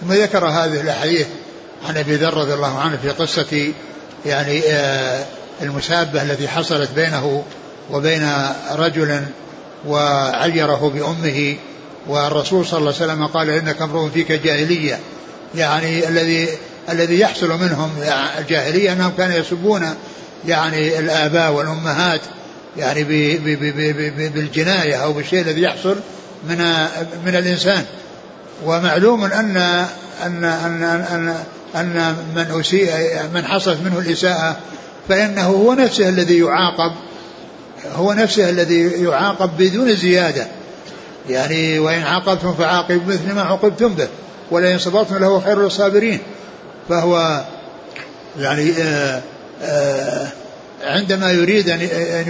ثم 0.00 0.12
ذكر 0.12 0.44
هذه 0.44 0.80
الأحاديث 0.80 1.26
عن 1.88 1.96
أبي 1.96 2.14
ذر 2.14 2.34
رضي 2.34 2.54
الله 2.54 2.78
عنه 2.78 2.96
في 2.96 3.10
قصة 3.10 3.72
يعني 4.26 4.62
آه، 4.66 5.24
المسابة 5.62 6.22
التي 6.22 6.48
حصلت 6.48 6.90
بينه 6.90 7.44
وبين 7.90 8.28
رجل 8.72 9.22
وعيره 9.86 10.92
بأمه 10.94 11.56
والرسول 12.06 12.66
صلى 12.66 12.78
الله 12.78 12.94
عليه 13.00 13.12
وسلم 13.12 13.26
قال 13.26 13.50
إنك 13.50 13.82
امرؤ 13.82 14.08
فيك 14.08 14.32
جاهلية 14.32 14.98
يعني 15.56 16.08
الذي 16.08 16.48
الذي 16.88 17.20
يحصل 17.20 17.48
منهم 17.48 17.90
الجاهلية 18.38 18.92
أنهم 18.92 19.12
كانوا 19.18 19.36
يسبون 19.36 19.94
يعني 20.46 20.98
الآباء 20.98 21.52
والأمهات 21.52 22.20
يعني 22.76 23.04
بالجناية 24.28 24.94
أو 24.94 25.12
بالشيء 25.12 25.40
الذي 25.40 25.62
يحصل 25.62 25.96
من 26.48 26.58
من 27.26 27.36
الإنسان. 27.36 27.84
ومعلوم 28.64 29.24
أن 29.24 29.56
أن 30.26 30.44
أن 30.44 30.82
أن 30.82 31.34
أن 31.74 32.16
من 32.36 32.60
أسيء 32.60 32.92
من 33.34 33.44
حصلت 33.44 33.78
منه 33.80 33.98
الإساءة 33.98 34.56
فإنه 35.08 35.46
هو 35.46 35.74
نفسه 35.74 36.08
الذي 36.08 36.38
يعاقب 36.38 36.92
هو 37.94 38.12
نفسه 38.12 38.50
الذي 38.50 38.82
يعاقب 38.82 39.50
بدون 39.58 39.96
زيادة. 39.96 40.46
يعني 41.28 41.78
وإن 41.78 42.02
عاقبتم 42.02 42.54
فعاقبوا 42.54 43.02
مثل 43.06 43.32
ما 43.32 43.42
عوقبتم 43.42 43.94
به. 43.94 44.08
ولئن 44.50 44.78
صبرتم 44.78 45.18
له 45.18 45.40
خير 45.40 45.62
للصابرين 45.62 46.18
فهو 46.88 47.44
يعني 48.38 48.70
آآ 48.70 48.82
آه، 48.82 49.22
آآ 49.62 50.22
آه، 50.22 50.28
عندما 50.84 51.32
يريد 51.32 51.68
أن 51.68 51.80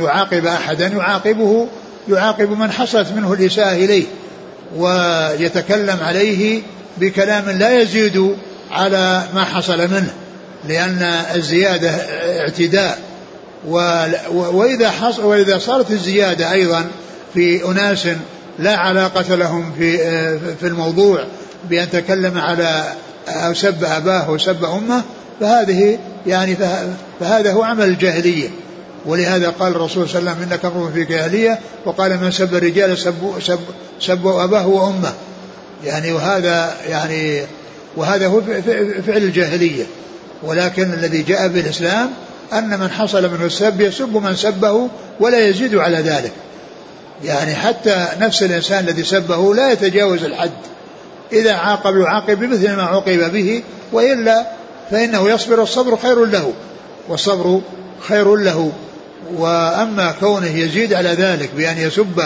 يعاقب 0.02 0.46
أحدا 0.46 0.86
يعاقبه 0.86 1.68
يعاقب 2.08 2.50
من 2.50 2.70
حصلت 2.72 3.12
منه 3.16 3.32
الإساءة 3.32 3.72
إليه 3.72 4.04
ويتكلم 4.76 5.98
عليه 6.02 6.62
بكلام 6.96 7.50
لا 7.50 7.80
يزيد 7.80 8.36
على 8.70 9.22
ما 9.34 9.44
حصل 9.44 9.78
منه 9.78 10.14
لأن 10.68 11.02
الزيادة 11.34 11.90
اعتداء. 12.40 12.98
وإذا 13.68 14.92
وإذا 15.22 15.58
صارت 15.58 15.90
الزيادة 15.90 16.52
أيضا 16.52 16.86
في 17.34 17.64
أناس 17.64 18.08
لا 18.58 18.76
علاقة 18.76 19.34
لهم 19.34 19.72
في 19.78 19.98
في 20.60 20.66
الموضوع 20.66 21.24
بأن 21.70 21.90
تكلم 21.90 22.38
على 22.38 22.92
أو 23.28 23.54
سب 23.54 23.84
أباه 23.84 24.30
وسب 24.30 24.64
أمه 24.64 25.02
فهذه 25.40 25.98
يعني 26.26 26.56
فهذا 27.20 27.52
هو 27.52 27.62
عمل 27.62 27.84
الجاهلية. 27.84 28.48
ولهذا 29.06 29.48
قال 29.48 29.72
الرسول 29.72 30.08
صلى 30.08 30.18
الله 30.18 30.30
عليه 30.30 30.40
وسلم 30.40 30.52
إنك 30.52 30.64
أمر 30.64 30.90
في 30.94 31.04
جاهليه 31.04 31.58
وقال 31.84 32.20
من 32.20 32.30
سب 32.30 32.54
الرجال 32.54 32.98
سبوا 32.98 33.40
سب 33.40 33.58
سبوا 34.00 34.44
أباه 34.44 34.66
وأمه. 34.66 35.12
يعني 35.84 36.12
وهذا 36.12 36.76
يعني 36.88 37.42
وهذا 37.96 38.26
هو 38.26 38.40
فعل 39.06 39.16
الجاهلية. 39.16 39.84
ولكن 40.42 40.92
الذي 40.92 41.22
جاء 41.22 41.48
بالإسلام 41.48 42.10
أن 42.52 42.80
من 42.80 42.90
حصل 42.90 43.30
منه 43.30 43.44
السب 43.44 43.80
يسب 43.80 44.16
من 44.16 44.36
سبه 44.36 44.88
ولا 45.20 45.48
يزيد 45.48 45.74
على 45.74 45.96
ذلك. 45.96 46.32
يعني 47.24 47.54
حتى 47.54 48.06
نفس 48.20 48.42
الإنسان 48.42 48.84
الذي 48.84 49.04
سبه 49.04 49.54
لا 49.54 49.72
يتجاوز 49.72 50.24
الحد. 50.24 50.50
إذا 51.32 51.52
عاقب 51.52 51.96
يعاقب 51.96 52.38
بمثل 52.40 52.76
ما 52.76 52.82
عوقب 52.82 53.32
به 53.32 53.62
وإلا 53.92 54.46
فإنه 54.90 55.30
يصبر 55.30 55.60
والصبر 55.60 55.96
خير 55.96 56.24
له 56.24 56.52
والصبر 57.08 57.60
خير 58.08 58.36
له. 58.36 58.72
وأما 59.36 60.14
كونه 60.20 60.56
يزيد 60.56 60.92
على 60.94 61.08
ذلك 61.08 61.50
بأن 61.56 61.78
يسب 61.78 62.22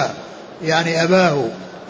يعني 0.65 1.03
أباه 1.03 1.45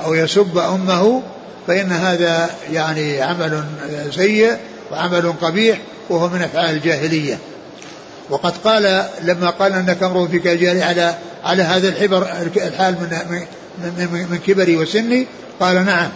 أو 0.04 0.14
يسب 0.14 0.58
أمه 0.58 1.22
فإن 1.66 1.92
هذا 1.92 2.50
يعني 2.72 3.22
عمل 3.22 3.64
سيء 4.10 4.56
وعمل 4.92 5.32
قبيح 5.42 5.78
وهو 6.10 6.28
من 6.28 6.42
أفعال 6.42 6.76
الجاهلية. 6.76 7.38
وقد 8.30 8.52
قال 8.64 9.04
لما 9.22 9.50
قال 9.50 9.72
أنك 9.72 10.02
امرؤ 10.02 10.26
فيك 10.26 10.46
الجاهلية 10.46 10.84
على 10.84 11.14
على 11.44 11.62
هذا 11.62 11.88
الحبر 11.88 12.26
الحال 12.56 12.94
من, 12.94 13.40
من, 13.78 14.26
من 14.30 14.38
كبري 14.46 14.76
وسني 14.76 15.26
قال 15.60 15.84
نعم. 15.86 16.08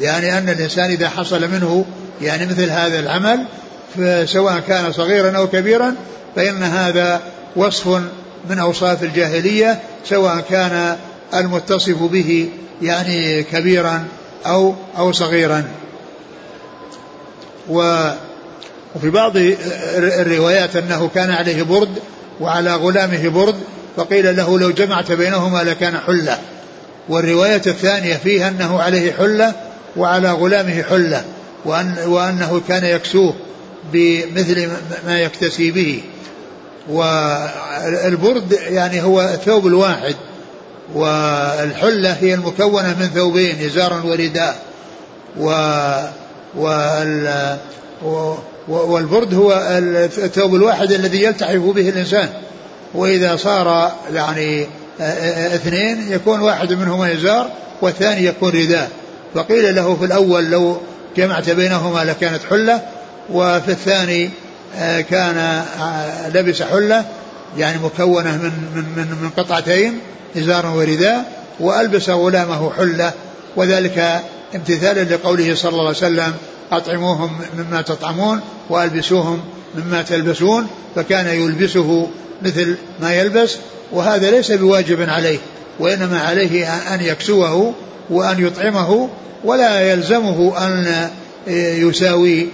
يعني 0.00 0.38
أن 0.38 0.48
الإنسان 0.48 0.90
إذا 0.90 1.08
حصل 1.08 1.48
منه 1.50 1.84
يعني 2.22 2.46
مثل 2.46 2.70
هذا 2.70 2.98
العمل 2.98 3.44
سواء 4.24 4.60
كان 4.68 4.92
صغيرا 4.92 5.36
أو 5.36 5.46
كبيرا 5.46 5.94
فإن 6.36 6.62
هذا 6.62 7.20
وصف 7.56 7.86
من 8.50 8.58
أوصاف 8.58 9.02
الجاهلية 9.02 9.80
سواء 10.04 10.40
كان 10.50 10.96
المتصف 11.34 12.02
به 12.02 12.48
يعني 12.82 13.42
كبيرا 13.42 14.04
أو 14.46 14.74
أو 14.98 15.12
صغيرا. 15.12 15.64
وفي 17.68 19.10
بعض 19.10 19.32
الروايات 19.96 20.76
أنه 20.76 21.10
كان 21.14 21.30
عليه 21.30 21.62
برد 21.62 21.98
وعلى 22.40 22.74
غلامه 22.74 23.28
برد 23.28 23.54
فقيل 23.96 24.36
له 24.36 24.58
لو 24.58 24.70
جمعت 24.70 25.12
بينهما 25.12 25.62
لكان 25.62 25.98
حلة. 25.98 26.38
والرواية 27.08 27.62
الثانية 27.66 28.14
فيها 28.14 28.48
أنه 28.48 28.82
عليه 28.82 29.12
حلة 29.12 29.54
وعلى 29.98 30.30
غلامه 30.32 30.82
حلة 30.82 31.24
وأن 31.64 31.94
وأنه 32.06 32.62
كان 32.68 32.84
يكسوه 32.84 33.34
بمثل 33.92 34.68
ما 35.06 35.20
يكتسي 35.20 35.70
به. 35.70 36.02
والبرد 36.90 38.52
يعني 38.52 39.02
هو 39.02 39.20
الثوب 39.20 39.66
الواحد 39.66 40.14
والحلة 40.94 42.12
هي 42.12 42.34
المكونة 42.34 42.96
من 43.00 43.10
ثوبين 43.14 43.64
إزارا 43.64 44.02
ورداء. 44.04 44.62
و 45.38 45.50
وال 46.54 47.58
والبرد 48.68 49.34
هو 49.34 49.52
الثوب 50.18 50.54
الواحد 50.54 50.92
الذي 50.92 51.22
يلتحف 51.22 51.58
به 51.58 51.88
الإنسان. 51.88 52.28
وإذا 52.94 53.36
صار 53.36 53.92
يعني 54.12 54.66
اثنين 55.54 56.12
يكون 56.12 56.40
واحد 56.40 56.72
منهما 56.72 57.12
إزار 57.12 57.50
والثاني 57.82 58.24
يكون 58.24 58.52
رداء. 58.52 58.90
فقيل 59.34 59.74
له 59.74 59.96
في 59.96 60.04
الأول 60.04 60.50
لو 60.50 60.80
جمعت 61.16 61.50
بينهما 61.50 62.04
لكانت 62.04 62.40
حلة 62.50 62.82
وفي 63.32 63.68
الثاني 63.68 64.30
آه، 64.76 65.00
كان 65.00 65.36
آه، 65.36 66.28
لبس 66.28 66.62
حلة 66.62 67.04
يعني 67.58 67.78
مكونة 67.84 68.36
من 68.36 68.52
من 68.74 68.84
من, 68.96 69.16
من 69.22 69.30
قطعتين 69.36 69.98
إزار 70.36 70.66
ورداء 70.66 71.32
وألبس 71.60 72.10
غلامه 72.10 72.72
حلة 72.78 73.12
وذلك 73.56 74.22
امتثالا 74.54 75.14
لقوله 75.14 75.54
صلى 75.54 75.70
الله 75.70 75.80
عليه 75.80 75.90
وسلم 75.90 76.34
أطعموهم 76.72 77.30
مما 77.58 77.82
تطعمون 77.82 78.40
وألبسوهم 78.70 79.40
مما 79.74 80.02
تلبسون 80.02 80.66
فكان 80.96 81.26
يلبسه 81.26 82.08
مثل 82.42 82.76
ما 83.00 83.14
يلبس 83.14 83.56
وهذا 83.92 84.30
ليس 84.30 84.52
بواجب 84.52 85.10
عليه 85.10 85.38
وإنما 85.80 86.20
عليه 86.20 86.74
أن 86.94 87.00
يكسوه 87.00 87.74
وأن 88.10 88.46
يطعمه 88.46 89.08
ولا 89.44 89.92
يلزمه 89.92 90.66
أن 90.66 91.08
يساوي 91.56 92.48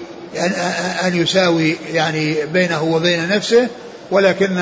أن 1.05 1.15
يساوي 1.15 1.77
يعني 1.93 2.47
بينه 2.47 2.83
وبين 2.83 3.29
نفسه. 3.29 3.69
ولكن 4.11 4.59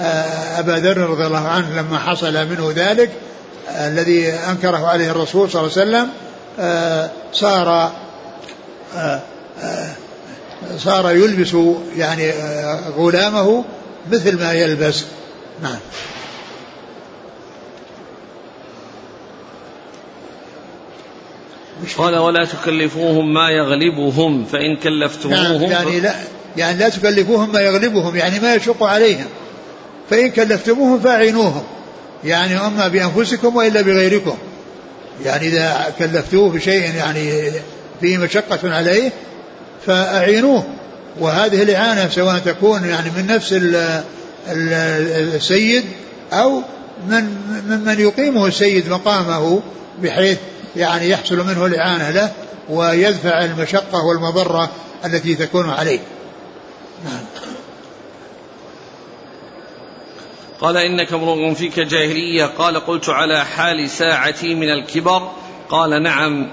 آه، 0.00 0.58
أبا 0.58 0.72
ذر 0.72 0.96
رضي 0.98 1.26
الله 1.26 1.48
عنه 1.48 1.80
لما 1.80 1.98
حصل 1.98 2.46
منه 2.46 2.72
ذلك 2.76 3.10
الذي 3.70 4.28
أنكره 4.30 4.86
عليه 4.86 5.10
الرسول 5.10 5.50
صلى 5.50 5.60
الله 5.60 5.72
عليه 5.76 5.82
وسلم 5.82 6.08
آه، 6.60 7.10
صار 7.32 7.92
آه، 8.96 9.20
صار 10.78 11.10
يلبس 11.10 11.56
يعني 11.96 12.32
غلامه 12.96 13.64
مثل 14.12 14.38
ما 14.38 14.52
يلبس. 14.52 15.04
نعم. 15.62 15.78
قال 21.98 22.16
ولا 22.16 22.44
تكلفوهم 22.44 23.34
ما 23.34 23.50
يغلبهم 23.50 24.44
فإن 24.44 24.76
كلفتموهم 24.76 25.62
نعم 25.62 25.70
يعني 25.70 26.00
لا 26.00 26.14
يعني 26.56 26.78
لا 26.78 26.88
تكلفوهم 26.88 27.52
ما 27.52 27.60
يغلبهم 27.60 28.16
يعني 28.16 28.40
ما 28.40 28.54
يشق 28.54 28.82
عليهم. 28.82 29.26
فإن 30.10 30.30
كلفتموهم 30.30 31.00
فأعينوهم 31.00 31.62
يعني 32.24 32.66
أما 32.66 32.88
بأنفسكم 32.88 33.56
وإلا 33.56 33.80
بغيركم. 33.80 34.36
يعني 35.24 35.48
إذا 35.48 35.94
كلفتوه 35.98 36.50
بشيء 36.50 36.94
يعني 36.94 37.50
فيه 38.00 38.18
مشقة 38.18 38.74
عليه 38.74 39.12
فأعينوه. 39.86 40.64
وهذه 41.20 41.62
الإعانة 41.62 42.08
سواء 42.08 42.38
تكون 42.38 42.84
يعني 42.84 43.10
من 43.16 43.26
نفس 43.26 43.54
السيد 44.48 45.84
أو 46.32 46.62
من 47.08 47.24
ممن 47.68 48.00
يقيمه 48.00 48.46
السيد 48.46 48.88
مقامه 48.88 49.60
بحيث 50.02 50.38
يعني 50.78 51.10
يحصل 51.10 51.46
منه 51.46 51.66
الإعانة 51.66 52.10
له 52.10 52.32
ويدفع 52.68 53.44
المشقة 53.44 54.04
والمضرة 54.04 54.70
التي 55.04 55.34
تكون 55.34 55.70
عليه. 55.70 56.00
نعم. 57.04 57.24
قال 60.60 60.76
إنك 60.76 61.12
امرؤ 61.12 61.54
فيك 61.54 61.80
جاهلية. 61.80 62.44
قال 62.44 62.86
قلت 62.86 63.08
على 63.08 63.44
حال 63.44 63.90
ساعتي 63.90 64.54
من 64.54 64.68
الكبر. 64.68 65.30
قال 65.68 66.02
نعم. 66.02 66.50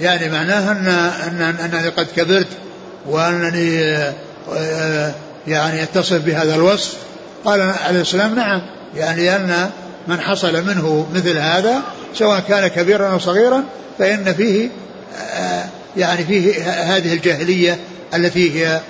يعني 0.00 0.28
معناه 0.28 0.72
أن, 0.72 0.88
أن 0.88 1.42
أنني 1.42 1.88
قد 1.88 2.06
كبرت 2.16 2.48
وأنني 3.06 3.84
آه، 4.52 5.14
يعني 5.46 5.82
أتصف 5.82 6.24
بهذا 6.24 6.54
الوصف. 6.54 6.96
قال 7.44 7.60
عليه 7.60 8.00
السلام 8.00 8.34
نعم. 8.34 8.62
يعني 8.96 9.26
لأن 9.26 9.70
من 10.08 10.20
حصل 10.20 10.66
منه 10.66 11.06
مثل 11.14 11.38
هذا 11.38 11.82
سواء 12.14 12.40
كان 12.40 12.68
كبيرا 12.68 13.08
أو 13.12 13.18
صغيرا 13.18 13.64
فإن 13.98 14.34
فيه 14.34 14.68
آه، 15.18 15.64
يعني 15.96 16.24
فيه 16.24 16.62
هذه 16.70 17.12
الجاهلية 17.12 17.78
التي 18.14 18.64
هي 18.64 18.80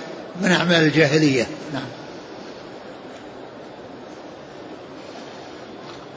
من 0.41 0.51
أعمال 0.51 0.83
الجاهلية. 0.83 1.47
نعم. 1.73 1.83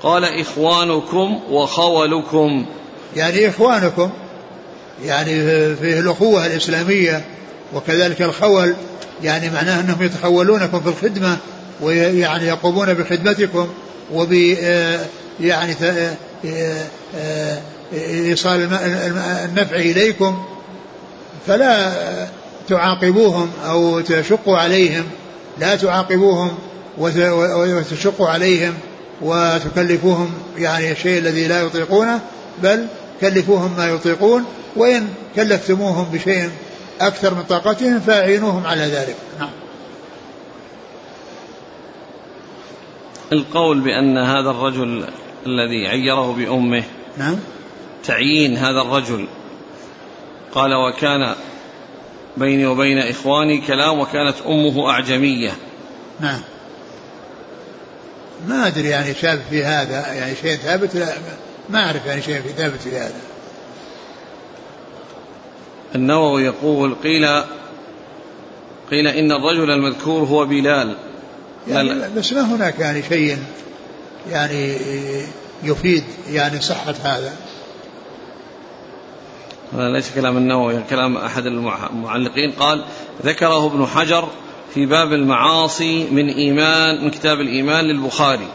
قال 0.02 0.40
إخوانكم 0.40 1.40
وخولكم. 1.50 2.66
يعني 3.16 3.48
إخوانكم 3.48 4.10
يعني 5.04 5.34
فيه 5.76 6.00
الأخوة 6.00 6.46
الإسلامية 6.46 7.24
وكذلك 7.74 8.22
الخول 8.22 8.74
يعني 9.22 9.50
معناه 9.50 9.80
أنهم 9.80 10.02
يتخولونكم 10.02 10.80
في 10.80 10.88
الخدمة 10.88 11.36
ويعني 11.80 12.44
يقومون 12.44 12.94
بخدمتكم 12.94 13.68
وب 14.12 14.32
آه، 14.62 15.06
يعني 15.40 15.74
إيصال 17.92 18.68
النفع 19.44 19.76
إليكم 19.76 20.44
فلا 21.46 21.92
تعاقبوهم 22.68 23.50
أو 23.66 24.00
تشقوا 24.00 24.58
عليهم 24.58 25.04
لا 25.58 25.76
تعاقبوهم 25.76 26.54
وتشقوا 26.98 28.28
عليهم 28.28 28.74
وتكلفوهم 29.22 30.32
يعني 30.58 30.92
الشيء 30.92 31.18
الذي 31.18 31.48
لا 31.48 31.62
يطيقونه 31.62 32.20
بل 32.62 32.86
كلفوهم 33.20 33.76
ما 33.76 33.86
يطيقون 33.86 34.44
وإن 34.76 35.08
كلفتموهم 35.36 36.04
بشيء 36.12 36.50
أكثر 37.00 37.34
من 37.34 37.42
طاقتهم 37.42 38.00
فأعينوهم 38.00 38.66
على 38.66 38.82
ذلك. 38.82 39.16
نعم. 39.40 39.50
القول 43.32 43.80
بأن 43.80 44.18
هذا 44.18 44.50
الرجل 44.50 45.04
الذي 45.46 45.86
عيره 45.86 46.32
بأمه. 46.32 46.84
نعم. 47.18 47.36
تعيين 48.04 48.56
هذا 48.56 48.80
الرجل. 48.80 49.26
قال 50.52 50.74
وكان 50.74 51.34
بيني 52.36 52.66
وبين 52.66 52.98
إخواني 52.98 53.58
كلام 53.58 53.98
وكانت 53.98 54.36
أمه 54.46 54.90
أعجمية. 54.90 55.52
نعم. 56.20 56.40
ما 58.48 58.66
أدري 58.66 58.88
يعني 58.88 59.14
شاب 59.14 59.42
في 59.50 59.64
هذا 59.64 60.12
يعني 60.12 60.34
شيء 60.36 60.56
ثابت 60.56 60.94
لا 60.94 61.14
ما 61.70 61.86
أعرف 61.86 62.06
يعني 62.06 62.22
شيء 62.22 62.40
في 62.40 62.48
ثابت 62.48 62.80
في 62.80 62.96
هذا. 62.96 63.20
النووي 65.94 66.44
يقول 66.44 66.94
قيل 66.94 67.26
قيل 68.90 69.06
إن 69.06 69.32
الرجل 69.32 69.70
المذكور 69.70 70.22
هو 70.22 70.44
بلال. 70.46 70.96
يعني 71.68 72.08
بس 72.16 72.32
ما 72.32 72.54
هناك 72.54 72.78
يعني 72.78 73.02
شيء 73.02 73.38
يعني 74.30 74.76
يفيد 75.62 76.04
يعني 76.30 76.60
صحة 76.60 76.94
هذا. 77.02 77.32
هذا 79.72 79.88
ليس 79.88 80.10
كلام 80.14 80.36
النووي 80.36 80.82
كلام 80.90 81.16
أحد 81.16 81.46
المعلقين. 81.46 82.52
قال 82.52 82.84
ذكره 83.24 83.66
ابن 83.66 83.86
حجر 83.86 84.28
في 84.74 84.86
باب 84.86 85.12
المعاصي 85.12 86.10
من 86.10 86.28
إيمان 86.28 87.04
من 87.04 87.10
كتاب 87.10 87.40
الإيمان 87.40 87.84
للبخاري. 87.84 88.48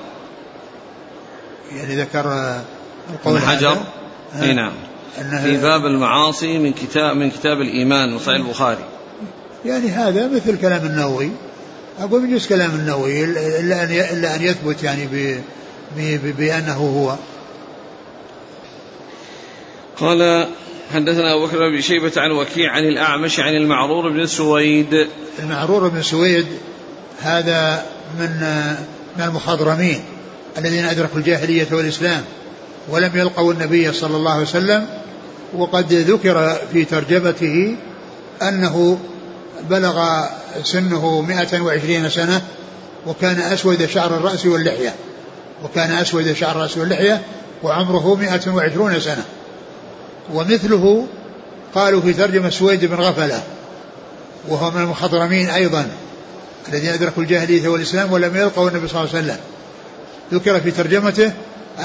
يعني 1.71 2.01
ذكر 2.01 2.55
ابن 3.25 3.39
حجر؟ 3.39 3.77
إي 4.41 4.53
نعم. 4.53 4.71
في 5.43 5.58
باب 5.58 5.86
المعاصي 5.86 6.58
من 6.58 6.73
كتاب 6.73 7.15
من 7.15 7.32
كتاب 7.32 7.62
الإيمان 7.62 8.12
من 8.12 8.19
صحيح 8.19 8.36
البخاري. 8.36 8.84
يعني 9.65 9.89
هذا 9.89 10.27
مثل 10.27 10.58
كلام 10.62 10.86
النووي. 10.86 11.32
أقول 12.00 12.22
من 12.22 12.40
كلام 12.40 12.72
النووي 12.72 13.24
إلا 13.24 13.84
أن 13.84 13.92
إلا 13.92 14.36
أن 14.36 14.42
يثبت 14.42 14.84
يعني 14.84 15.08
ب 15.08 15.42
بأنه 16.38 16.78
هو. 16.78 17.16
قال 19.98 20.48
حدثنا 20.94 21.34
أبو 21.34 21.46
بكر 21.46 21.70
بن 21.70 21.82
شيبة 21.82 22.12
عن 22.18 22.32
وكيع 22.32 22.72
عن 22.72 22.84
الأعمش 22.84 23.40
عن 23.40 23.54
المعرور 23.54 24.10
بن 24.10 24.26
سويد. 24.26 25.08
المعرور 25.40 25.88
بن 25.88 26.02
سويد 26.02 26.46
هذا 27.22 27.86
من 28.20 28.30
من 29.18 29.24
المخضرمين 29.24 30.00
الذين 30.58 30.86
أدركوا 30.86 31.18
الجاهلية 31.20 31.68
والإسلام 31.72 32.24
ولم 32.90 33.12
يلقوا 33.16 33.54
النبي 33.54 33.94
صلى 33.94 34.18
الله 34.18 34.32
عليه 34.32 34.42
وسلم 34.42 34.86
وقد 35.54 35.94
ذكر 35.94 36.58
في 36.74 36.86
ترجمته 36.86 37.76
أنه 38.42 39.00
بلغ 39.70 40.26
سنه 40.64 41.22
120 41.22 42.10
سنة 42.10 42.42
وكان 43.08 43.40
أسود 43.40 43.86
شعر 43.86 44.18
الرأس 44.18 44.46
واللحية. 44.46 44.96
وكان 45.64 45.92
أسود 45.92 46.34
شعر 46.34 46.52
الرأس 46.56 46.78
واللحية 46.78 47.22
وعمره 47.64 48.16
120 48.16 49.00
سنة. 49.00 49.26
ومثله 50.34 51.08
قالوا 51.76 52.02
في 52.02 52.14
ترجمة 52.14 52.50
سويد 52.50 52.86
بن 52.86 52.96
غفلة 52.96 53.44
وهو 54.48 54.72
من 54.72 54.82
المخضرمين 54.82 55.50
أيضا 55.50 55.88
الذين 56.70 56.90
أدركوا 56.90 57.24
الجاهلية 57.24 57.68
والإسلام 57.68 58.12
ولم 58.12 58.36
يلقوا 58.36 58.70
النبي 58.70 58.88
صلى 58.88 59.02
الله 59.02 59.16
عليه 59.16 59.26
وسلم. 59.26 59.38
ذكر 60.34 60.60
في 60.60 60.72
ترجمته 60.72 61.32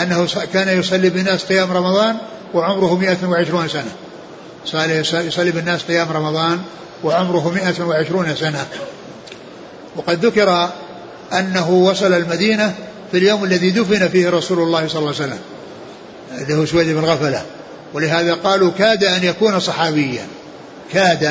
أنه 0.02 0.28
كان 0.52 0.78
يصلي 0.78 1.10
بالناس 1.10 1.44
قيام 1.44 1.72
رمضان 1.72 2.16
وعمره 2.54 2.94
120 2.94 3.68
سنة. 3.68 3.92
يصلي 5.20 5.50
بالناس 5.50 5.82
قيام 5.82 6.12
رمضان 6.12 6.62
وعمره 7.04 7.52
120 7.54 8.36
سنة. 8.36 8.66
وقد 9.96 10.26
ذكر 10.26 10.70
أنه 11.32 11.70
وصل 11.70 12.12
المدينة 12.12 12.74
في 13.10 13.18
اليوم 13.18 13.44
الذي 13.44 13.70
دفن 13.70 14.08
فيه 14.08 14.30
رسول 14.30 14.58
الله 14.58 14.88
صلى 14.88 14.98
الله 14.98 15.14
عليه 15.14 15.24
وسلم. 15.24 15.38
اللي 16.38 16.54
هو 16.54 16.66
سويد 16.66 16.88
بن 16.88 17.04
غفلة. 17.04 17.42
ولهذا 17.94 18.34
قالوا 18.34 18.70
كاد 18.78 19.04
أن 19.04 19.24
يكون 19.24 19.60
صحابيا. 19.60 20.26
كاد 20.92 21.24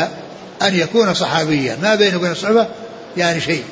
أن 0.62 0.75
يكون 0.75 1.13
صحابيا. 1.13 1.77
ما 1.81 1.95
بينه 1.95 2.17
وبين 2.17 2.31
الصحبة 2.31 2.67
يعني 3.17 3.41
شيء. 3.41 3.63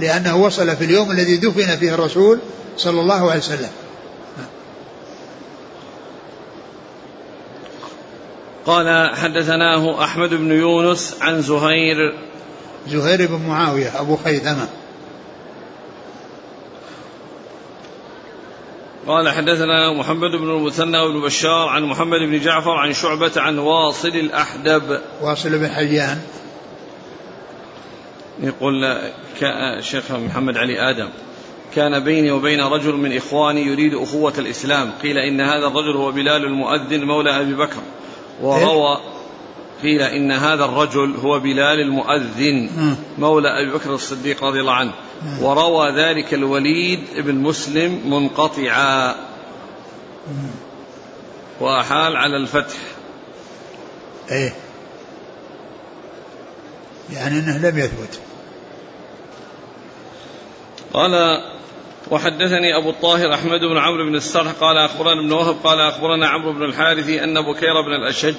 لأنه 0.00 0.36
وصل 0.36 0.76
في 0.76 0.84
اليوم 0.84 1.10
الذي 1.10 1.36
دفن 1.36 1.76
فيه 1.76 1.94
الرسول 1.94 2.38
صلى 2.76 3.00
الله 3.00 3.30
عليه 3.30 3.40
وسلم. 3.40 3.70
قال 8.66 9.16
حدثناه 9.16 10.04
أحمد 10.04 10.34
بن 10.34 10.52
يونس 10.52 11.18
عن 11.20 11.42
زهير. 11.42 12.14
زهير 12.88 13.26
بن 13.26 13.46
معاوية 13.48 14.00
أبو 14.00 14.16
خيثمة. 14.16 14.68
قال 19.06 19.28
حدثنا 19.28 19.92
محمد 19.92 20.30
بن 20.30 20.50
المثنى 20.50 20.98
وابن 20.98 21.20
بشار 21.20 21.68
عن 21.68 21.82
محمد 21.82 22.20
بن 22.20 22.40
جعفر 22.40 22.70
عن 22.70 22.92
شعبة 22.92 23.32
عن 23.36 23.58
واصل 23.58 24.08
الأحدب. 24.08 25.00
واصل 25.22 25.58
بن 25.58 25.68
حيان. 25.68 26.20
يقول 28.40 28.98
شيخ 29.80 30.10
محمد 30.10 30.56
علي 30.56 30.90
آدم 30.90 31.08
كان 31.74 32.04
بيني 32.04 32.30
وبين 32.30 32.60
رجل 32.60 32.92
من 32.92 33.16
إخواني 33.16 33.62
يريد 33.62 33.94
أخوة 33.94 34.32
الإسلام 34.38 34.90
قيل 35.02 35.18
إن 35.18 35.40
هذا 35.40 35.66
الرجل 35.66 35.96
هو 35.96 36.12
بلال 36.12 36.44
المؤذن 36.44 37.04
مولى 37.04 37.40
أبي 37.40 37.54
بكر. 37.54 37.82
وروى 38.42 39.00
قيل 39.82 40.02
إن 40.02 40.32
هذا 40.32 40.64
الرجل 40.64 41.16
هو 41.16 41.38
بلال 41.38 41.80
المؤذن 41.80 42.70
مولى 43.18 43.60
أبي 43.60 43.70
بكر 43.70 43.94
الصديق 43.94 44.44
رضي 44.44 44.60
الله 44.60 44.72
عنه. 44.72 44.92
وروى 45.40 45.90
ذلك 45.90 46.34
الوليد 46.34 47.00
بن 47.16 47.34
مسلم 47.34 48.10
منقطعا. 48.10 49.14
وأحال 51.60 52.16
على 52.16 52.36
الفتح. 52.36 52.76
إيه. 54.30 54.54
يعني 57.12 57.38
إنه 57.38 57.58
لم 57.58 57.78
يثبت. 57.78 58.20
قال 60.92 61.40
وحدثني 62.10 62.76
أبو 62.76 62.90
الطاهر 62.90 63.34
أحمد 63.34 63.60
بن 63.60 63.78
عمرو 63.78 64.04
بن 64.04 64.14
السرح 64.14 64.52
قال 64.60 64.78
أخبرنا 64.78 65.20
ابن 65.20 65.32
وهب 65.32 65.56
قال 65.64 65.80
أخبرنا 65.80 66.28
عمرو 66.28 66.52
بن 66.52 66.62
الحارث 66.62 67.08
أن 67.08 67.34
بكير 67.42 67.80
بن 67.86 67.94
الأشج 68.02 68.34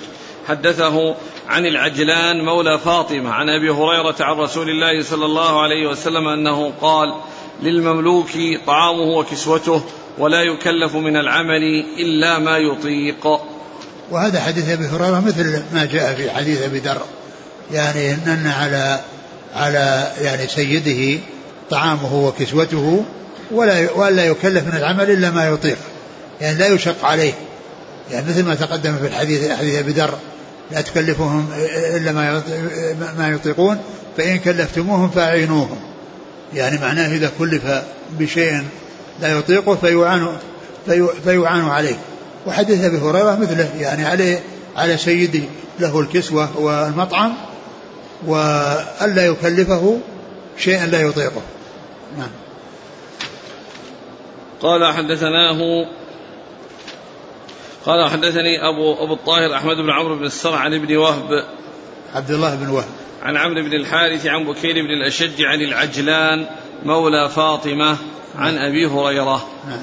حدثه 0.47 1.15
عن 1.47 1.65
العجلان 1.65 2.45
مولى 2.45 2.79
فاطمة 2.79 3.29
عن 3.29 3.49
أبي 3.49 3.69
هريرة 3.69 4.15
عن 4.19 4.35
رسول 4.35 4.69
الله 4.69 5.03
صلى 5.03 5.25
الله 5.25 5.61
عليه 5.61 5.87
وسلم 5.87 6.27
أنه 6.27 6.73
قال 6.81 7.13
للمملوك 7.63 8.29
طعامه 8.67 9.17
وكسوته 9.17 9.83
ولا 10.17 10.41
يكلف 10.41 10.95
من 10.95 11.17
العمل 11.17 11.85
إلا 11.99 12.39
ما 12.39 12.57
يطيق. 12.57 13.27
وهذا 14.11 14.41
حديث 14.41 14.69
أبي 14.69 14.85
هريرة 14.85 15.23
مثل 15.27 15.63
ما 15.73 15.85
جاء 15.85 16.15
في 16.15 16.31
حديث 16.31 16.61
أبي 16.61 16.79
ذر. 16.79 17.01
يعني 17.71 18.13
أن 18.13 18.53
على 18.59 18.99
على 19.53 20.11
يعني 20.21 20.47
سيده 20.47 21.19
طعامه 21.69 22.15
وكسوته 22.15 23.05
ولا 23.51 23.91
ولا 23.91 24.25
يكلف 24.25 24.63
من 24.67 24.77
العمل 24.77 25.11
إلا 25.11 25.31
ما 25.31 25.47
يطيق. 25.47 25.77
يعني 26.41 26.57
لا 26.57 26.67
يشق 26.67 27.05
عليه. 27.05 27.33
يعني 28.11 28.25
مثل 28.29 28.45
ما 28.45 28.55
تقدم 28.55 28.97
في 28.97 29.07
الحديث 29.07 29.51
حديث 29.51 29.79
أبي 29.79 29.91
ذر 29.91 30.17
لا 30.71 30.81
تكلفهم 30.81 31.47
إلا 31.95 32.11
ما 32.11 32.43
ما 33.17 33.29
يطيقون 33.29 33.77
فإن 34.17 34.37
كلفتموهم 34.37 35.09
فأعينوهم. 35.09 35.79
يعني 36.53 36.77
معناه 36.77 37.07
إذا 37.07 37.31
كلف 37.39 37.63
بشيء 38.19 38.63
لا 39.21 39.37
يطيقه 39.37 39.75
فيعان 39.75 40.27
فيعان 41.23 41.65
عليه. 41.65 41.95
وحديث 42.45 42.83
أبي 42.83 42.97
هريرة 42.97 43.35
مثله 43.35 43.69
يعني 43.79 44.05
عليه 44.05 44.39
على 44.75 44.97
سيده 44.97 45.43
له 45.79 45.99
الكسوة 45.99 46.59
والمطعم 46.59 47.33
وألا 48.27 49.25
يكلفه 49.25 49.97
شيئا 50.57 50.85
لا 50.85 51.01
يطيقه. 51.01 51.41
نعم. 52.17 52.29
قال 54.61 54.93
حدثناه 54.93 55.85
قال 57.85 58.09
حدثني 58.09 58.67
أبو 58.69 58.93
أبو 59.03 59.13
الطاهر 59.13 59.55
أحمد 59.55 59.75
بن 59.75 59.89
عمرو 59.89 60.15
بن 60.15 60.25
السرع 60.25 60.57
عن 60.57 60.73
ابن 60.73 60.97
وهب 60.97 61.45
عبد 62.15 62.31
الله 62.31 62.55
بن 62.55 62.69
وهب 62.69 62.89
عن 63.23 63.37
عمرو 63.37 63.63
بن 63.63 63.73
الحارث 63.73 64.25
عن 64.25 64.45
بكير 64.45 64.73
بن 64.73 64.89
الأشج 64.89 65.41
عن 65.41 65.61
العجلان 65.61 66.45
مولى 66.83 67.29
فاطمة 67.29 67.97
عن 68.35 68.57
أبي 68.57 68.85
هريرة 68.85 69.47
نعم. 69.67 69.81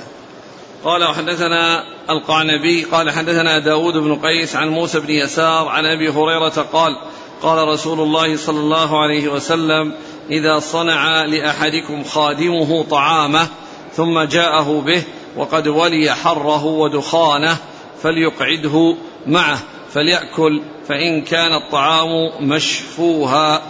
قال 0.84 1.04
وحدثنا 1.04 1.84
القعنبي 2.10 2.84
قال 2.84 3.10
حدثنا 3.10 3.58
داود 3.58 3.94
بن 3.94 4.14
قيس 4.14 4.56
عن 4.56 4.68
موسى 4.68 5.00
بن 5.00 5.10
يسار 5.10 5.68
عن 5.68 5.84
أبي 5.84 6.08
هريرة 6.08 6.66
قال 6.72 6.96
قال 7.42 7.68
رسول 7.68 8.00
الله 8.00 8.36
صلى 8.36 8.60
الله 8.60 9.02
عليه 9.02 9.28
وسلم 9.28 9.94
إذا 10.30 10.58
صنع 10.58 11.24
لأحدكم 11.24 12.04
خادمه 12.04 12.82
طعامه 12.82 13.48
ثم 13.96 14.20
جاءه 14.20 14.80
به 14.80 15.02
وقد 15.36 15.68
ولي 15.68 16.14
حره 16.14 16.64
ودخانه 16.64 17.56
فليقعده 18.02 18.96
معه 19.26 19.58
فليأكل 19.92 20.62
فإن 20.88 21.22
كان 21.22 21.52
الطعام 21.52 22.08
مشفوها 22.40 23.62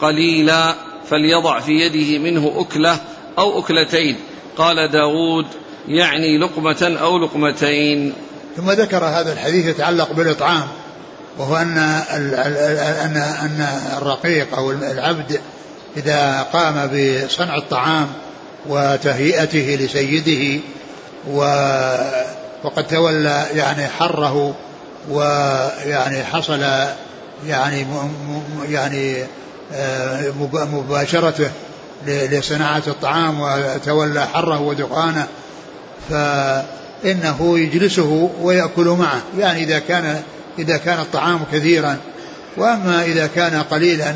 قليلا 0.00 0.74
فليضع 1.10 1.60
في 1.60 1.72
يده 1.72 2.18
منه 2.18 2.52
أكلة 2.56 2.98
أو 3.38 3.58
أكلتين. 3.58 4.16
قال 4.58 4.90
داود 4.90 5.46
يعني 5.88 6.38
لقمة 6.38 6.98
أو 7.02 7.18
لقمتين. 7.18 8.12
ثم 8.56 8.70
ذكر 8.70 9.04
هذا 9.04 9.32
الحديث 9.32 9.66
يتعلق 9.66 10.12
بالإطعام 10.12 10.68
وهو 11.38 11.56
أن 11.56 11.78
أن 11.78 13.16
أن 13.16 13.66
الرقيق 13.98 14.54
أو 14.54 14.70
العبد 14.70 15.40
إذا 15.96 16.46
قام 16.52 16.90
بصنع 16.94 17.56
الطعام 17.56 18.08
وتهيئته 18.68 19.78
لسيده 19.80 20.60
وقد 22.64 22.86
تولى 22.86 23.46
يعني 23.54 23.88
حره 23.88 24.54
ويعني 25.10 26.24
حصل 26.24 26.64
يعني 27.46 27.86
يعني 28.68 29.24
آه، 29.74 30.32
مباشرته 30.72 31.50
لصناعة 32.06 32.82
الطعام 32.86 33.40
وتولى 33.40 34.26
حره 34.26 34.60
ودخانه 34.60 35.26
فإنه 36.10 37.58
يجلسه 37.58 38.30
ويأكل 38.42 38.84
معه. 38.84 39.20
يعني 39.38 39.64
إذا 39.64 39.78
كان 39.78 40.22
إذا 40.58 40.76
كان 40.76 41.00
الطعام 41.00 41.40
كثيرا 41.52 41.96
وأما 42.56 43.02
إذا 43.04 43.26
كان 43.26 43.62
قليلا 43.62 44.14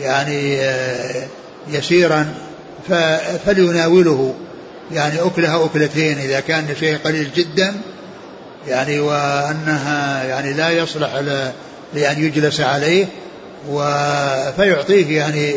يعني 0.00 0.60
آه، 0.60 1.26
يسيرا 1.68 2.34
فليناوله. 3.46 4.34
يعني 4.92 5.20
أكلها 5.20 5.64
أكلتين 5.64 6.18
إذا 6.18 6.40
كان 6.40 6.66
شيء 6.80 6.98
قليل 7.04 7.30
جدا 7.36 7.74
يعني 8.68 9.00
وأنها 9.00 10.24
يعني 10.24 10.52
لا 10.52 10.70
يصلح 10.70 11.14
لأن 11.94 12.24
يجلس 12.24 12.60
عليه 12.60 13.06
فيعطيه 14.56 15.16
يعني 15.16 15.54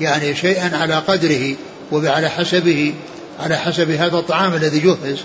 يعني 0.00 0.34
شيئا 0.34 0.76
على 0.76 0.94
قدره 0.94 1.54
وعلى 1.92 2.28
حسبه 2.28 2.94
على 3.40 3.56
حسب 3.56 3.90
هذا 3.90 4.16
الطعام 4.16 4.54
الذي 4.54 4.78
جهز. 4.78 5.18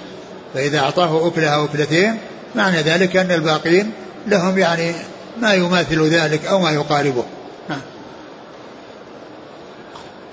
فإذا 0.53 0.79
أعطاه 0.79 1.27
أكلة 1.27 1.47
أو 1.47 1.65
أكلتين 1.65 2.17
معنى 2.55 2.77
ذلك 2.77 3.17
أن 3.17 3.31
الباقين 3.31 3.91
لهم 4.27 4.57
يعني 4.57 4.93
ما 5.41 5.53
يماثل 5.53 6.07
ذلك 6.07 6.45
أو 6.45 6.59
ما 6.59 6.71
يقاربه. 6.71 7.23
نعم. 7.69 7.81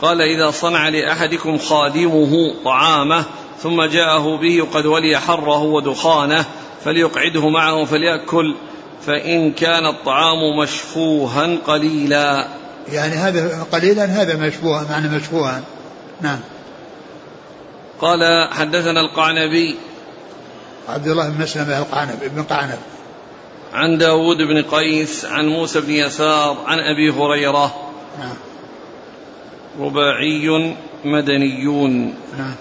قال 0.02 0.20
إذا 0.20 0.50
صنع 0.50 0.88
لأحدكم 0.88 1.58
خادمه 1.58 2.54
طعامه 2.64 3.24
ثم 3.58 3.82
جاءه 3.82 4.36
به 4.36 4.66
قد 4.74 4.86
ولي 4.86 5.20
حره 5.20 5.62
ودخانه 5.62 6.44
فليقعده 6.84 7.48
معه 7.48 7.84
فليأكل 7.84 8.54
فإن 9.06 9.52
كان 9.52 9.86
الطعام 9.86 10.58
مشفوها 10.62 11.56
قليلا. 11.66 12.48
يعني 12.92 13.14
هذا 13.14 13.66
قليلا 13.72 14.04
هذا 14.04 14.36
مشبوها 14.36 14.86
معنى 14.90 15.08
مشبوها 15.08 15.62
نعم. 16.20 16.40
قال 18.00 18.48
حدثنا 18.52 19.00
القعنبي. 19.00 19.76
عبد 20.88 21.08
الله 21.08 21.28
بن 21.28 21.42
مسلم 21.42 21.70
القعنب 21.70 22.18
بن 22.34 22.42
قعنب. 22.42 22.78
عن 23.72 23.98
داود 23.98 24.36
بن 24.36 24.62
قيس 24.62 25.24
عن 25.24 25.46
موسى 25.46 25.80
بن 25.80 25.90
يسار 25.90 26.56
عن 26.66 26.78
أبي 26.78 27.10
هريرة. 27.10 27.90
نعم. 28.18 28.36
رباعي 29.78 30.74
مدنيون 31.04 32.14
نعم. 32.38 32.54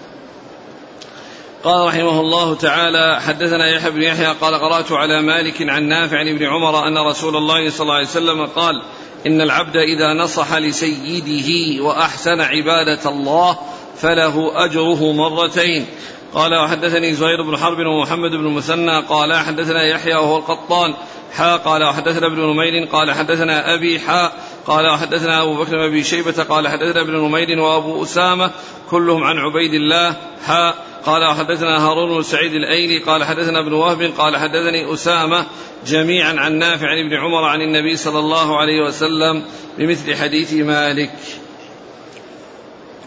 قال 1.64 1.86
رحمه 1.86 2.20
الله 2.20 2.54
تعالى 2.54 3.20
حدثنا 3.20 3.70
يحيى 3.70 3.90
بن 3.90 4.02
يحيى 4.02 4.26
قال 4.26 4.54
قرأت 4.54 4.92
على 4.92 5.22
مالك 5.22 5.68
عن 5.68 5.82
نافع 5.82 6.18
عن 6.18 6.28
ابن 6.28 6.46
عمر 6.46 6.86
أن 6.86 6.98
رسول 6.98 7.36
الله 7.36 7.70
صلى 7.70 7.82
الله 7.82 7.94
عليه 7.94 8.06
وسلم 8.06 8.46
قال 8.46 8.82
إن 9.26 9.40
العبد 9.40 9.76
إذا 9.76 10.14
نصح 10.14 10.54
لسيده 10.54 11.82
وأحسن 11.84 12.40
عبادة 12.40 13.10
الله 13.10 13.58
فله 13.96 14.64
أجره 14.64 15.12
مرتين. 15.12 15.86
قال 16.34 16.54
وحدثني 16.54 17.14
زهير 17.14 17.42
بن 17.42 17.56
حرب 17.56 17.78
ومحمد 17.78 18.30
بن 18.30 18.46
المثنى 18.46 19.00
قال 19.00 19.34
حدثنا 19.34 19.82
يحيى 19.82 20.14
وهو 20.14 20.36
القطان. 20.36 20.94
حا 21.32 21.56
قال 21.56 21.84
وحدثنا 21.84 22.26
ابن 22.26 22.40
نمير. 22.40 22.88
قال 22.92 23.12
حدثنا 23.12 23.74
أبي 23.74 24.00
حا 24.00 24.32
قال 24.70 24.86
وحدثنا 24.86 25.42
أبو 25.42 25.56
بكر 25.56 25.70
بن 25.70 25.82
أبي 25.82 26.04
شيبة 26.04 26.42
قال 26.42 26.68
حدثنا 26.68 27.00
ابن 27.00 27.12
نمير 27.12 27.60
وأبو 27.60 28.02
أسامة 28.02 28.50
كلهم 28.90 29.24
عن 29.24 29.38
عبيد 29.38 29.74
الله. 29.74 30.16
حا 30.46 30.74
قال 31.06 31.24
وحدثنا 31.24 31.86
هارون 31.86 32.16
بن 32.16 32.22
سعيد 32.22 32.52
الأيلي 32.52 32.98
قال 32.98 33.24
حدثنا 33.24 33.60
ابن 33.60 33.72
وهب 33.72 34.02
قال 34.18 34.36
حدثني 34.36 34.94
أسامة 34.94 35.46
جميعا 35.86 36.34
عن 36.40 36.58
نافع 36.58 36.86
عن 36.86 37.06
ابن 37.06 37.16
عمر 37.16 37.44
عن 37.44 37.60
النبي 37.60 37.96
صلى 37.96 38.18
الله 38.18 38.60
عليه 38.60 38.82
وسلم 38.86 39.42
بمثل 39.78 40.14
حديث 40.14 40.52
مالك. 40.52 41.10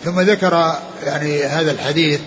ثم 0.04 0.20
ذكر 0.20 0.74
يعني 1.04 1.44
هذا 1.44 1.72
الحديث 1.72 2.20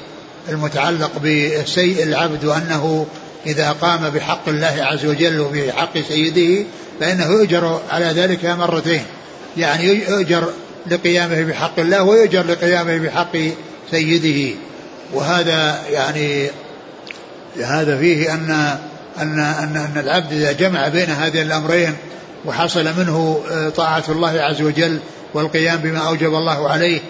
المتعلق 0.48 1.10
بسيء 1.18 2.02
العبد 2.02 2.44
وانه 2.44 3.06
إذا 3.46 3.72
قام 3.72 4.10
بحق 4.10 4.48
الله 4.48 4.76
عز 4.80 5.06
وجل 5.06 5.40
وبحق 5.40 5.98
سيده 5.98 6.66
فإنه 7.00 7.32
يؤجر 7.32 7.80
على 7.90 8.06
ذلك 8.06 8.44
مرتين. 8.44 9.02
يعني 9.56 9.84
يؤجر 9.84 10.48
لقيامه 10.90 11.42
بحق 11.42 11.78
الله 11.78 12.02
ويؤجر 12.02 12.46
لقيامه 12.46 12.98
بحق 12.98 13.36
سيده. 13.90 14.56
وهذا 15.12 15.78
يعني 15.90 16.50
هذا 17.64 17.98
فيه 17.98 18.34
ان 18.34 18.50
ان 19.20 19.38
ان, 19.38 19.76
أن 19.76 20.00
العبد 20.04 20.32
إذا 20.32 20.52
جمع 20.52 20.88
بين 20.88 21.10
هذين 21.10 21.42
الأمرين 21.42 21.94
وحصل 22.44 22.84
منه 22.84 23.40
آه، 23.50 23.68
طاعة 23.68 24.04
الله 24.08 24.40
عز 24.40 24.62
وجل 24.62 24.98
والقيام 25.34 25.76
بما 25.76 25.98
أوجب 25.98 26.34
الله 26.34 26.70
عليه 26.70 27.00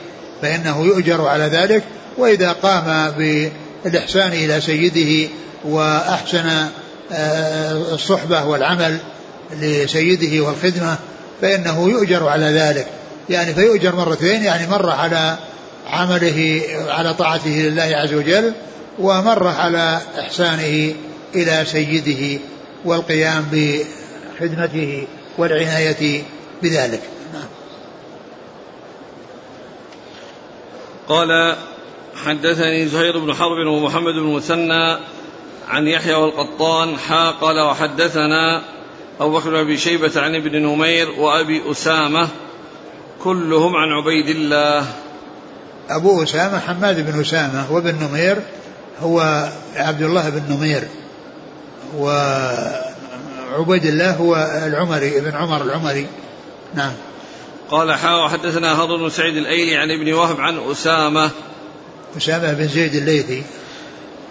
فإنه 0.42 0.84
يؤجر 0.84 1.26
على 1.28 1.44
ذلك. 1.44 1.82
وإذا 2.18 2.52
قام 2.52 3.12
بالإحسان 3.18 4.32
إلى 4.32 4.60
سيده 4.60 5.28
وأحسن 5.64 6.68
آه، 7.12 7.72
الصحبة 7.72 8.44
والعمل 8.44 8.98
لسيده 9.60 10.44
والخدمة 10.44 10.96
فإنه 11.42 11.88
يؤجر 11.88 12.28
على 12.28 12.44
ذلك 12.44 12.86
يعني 13.30 13.54
فيؤجر 13.54 13.96
مرتين 13.96 14.42
يعني 14.42 14.66
مره 14.66 14.92
على 14.92 15.36
عمله 15.86 16.62
على 16.88 17.14
طاعته 17.14 17.50
لله 17.50 17.82
عز 17.82 18.14
وجل 18.14 18.52
ومره 18.98 19.48
على 19.48 20.00
إحسانه 20.18 20.94
إلى 21.34 21.64
سيده 21.64 22.40
والقيام 22.84 23.46
بخدمته 23.52 25.06
والعناية 25.38 26.22
بذلك 26.62 27.02
نعم. 27.32 27.48
قال 31.08 31.56
حدثني 32.24 32.86
زهير 32.86 33.18
بن 33.18 33.34
حرب 33.34 33.66
ومحمد 33.66 34.14
بن 34.14 34.32
مثنى 34.34 34.98
عن 35.68 35.86
يحيى 35.86 36.14
والقطان 36.14 36.98
حا 36.98 37.30
قال 37.30 37.60
وحدثنا 37.60 38.62
أبو 39.20 39.38
بكر 39.38 39.50
بن 39.50 39.56
أبي 39.56 39.76
شيبة 39.76 40.12
عن 40.16 40.34
ابن 40.34 40.62
نمير 40.62 41.10
وأبي 41.10 41.70
أسامة 41.70 42.28
كلهم 43.22 43.76
عن 43.76 43.88
عبيد 43.88 44.28
الله. 44.28 44.86
أبو 45.90 46.22
أسامة 46.22 46.58
حماد 46.58 47.10
بن 47.10 47.20
أسامة 47.20 47.72
وابن 47.72 47.94
نمير 48.04 48.36
هو 49.00 49.48
عبد 49.76 50.02
الله 50.02 50.28
بن 50.28 50.42
نمير. 50.54 50.82
وعبيد 51.96 53.84
الله 53.84 54.10
هو 54.10 54.36
العمري 54.66 55.18
ابن 55.18 55.36
عمر 55.36 55.62
العمري. 55.62 56.06
نعم. 56.74 56.92
قال 57.70 57.92
حا 57.94 58.14
وحدثنا 58.14 58.82
هارون 58.82 59.10
سعيد 59.10 59.36
الأيلي 59.36 59.76
عن 59.76 59.90
ابن 59.90 60.12
وهب 60.12 60.40
عن 60.40 60.58
أسامة. 60.70 61.30
أسامة 62.16 62.52
بن 62.52 62.68
زيد 62.68 62.94
الليثي. 62.94 63.42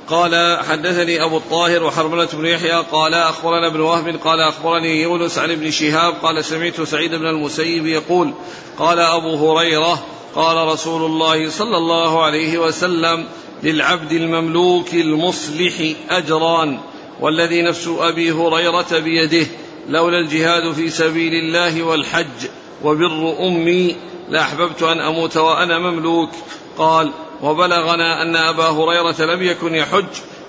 قال 0.09 0.59
حدثني 0.69 1.23
أبو 1.23 1.37
الطاهر 1.37 1.83
وحرملة 1.83 2.27
بن 2.33 2.45
يحيى 2.45 2.83
قال 2.91 3.13
أخبرنا 3.13 3.67
ابن 3.67 3.79
وهب 3.79 4.19
قال 4.23 4.39
أخبرني 4.39 5.01
يونس 5.01 5.37
عن 5.37 5.51
ابن 5.51 5.71
شهاب 5.71 6.13
قال 6.13 6.45
سمعت 6.45 6.81
سعيد 6.81 7.15
بن 7.15 7.27
المسيب 7.27 7.85
يقول 7.85 8.33
قال 8.79 8.99
أبو 8.99 9.35
هريرة 9.35 10.03
قال 10.35 10.67
رسول 10.67 11.05
الله 11.05 11.49
صلى 11.49 11.77
الله 11.77 12.23
عليه 12.23 12.57
وسلم 12.57 13.25
للعبد 13.63 14.11
المملوك 14.11 14.93
المصلح 14.93 15.73
أجران 16.09 16.79
والذي 17.19 17.61
نفس 17.61 17.87
أبي 17.87 18.31
هريرة 18.31 18.99
بيده 18.99 19.47
لولا 19.89 20.17
الجهاد 20.19 20.71
في 20.71 20.89
سبيل 20.89 21.33
الله 21.33 21.83
والحج 21.83 22.47
وبر 22.83 23.35
أمي 23.39 23.95
لأحببت 24.29 24.83
أن 24.83 24.99
أموت 24.99 25.37
وأنا 25.37 25.79
مملوك 25.79 26.29
قال 26.77 27.11
وبلغنا 27.41 28.21
أن 28.21 28.35
أبا 28.35 28.63
هريرة 28.63 29.25
لم 29.25 29.43
يكن 29.43 29.75
يحج 29.75 30.05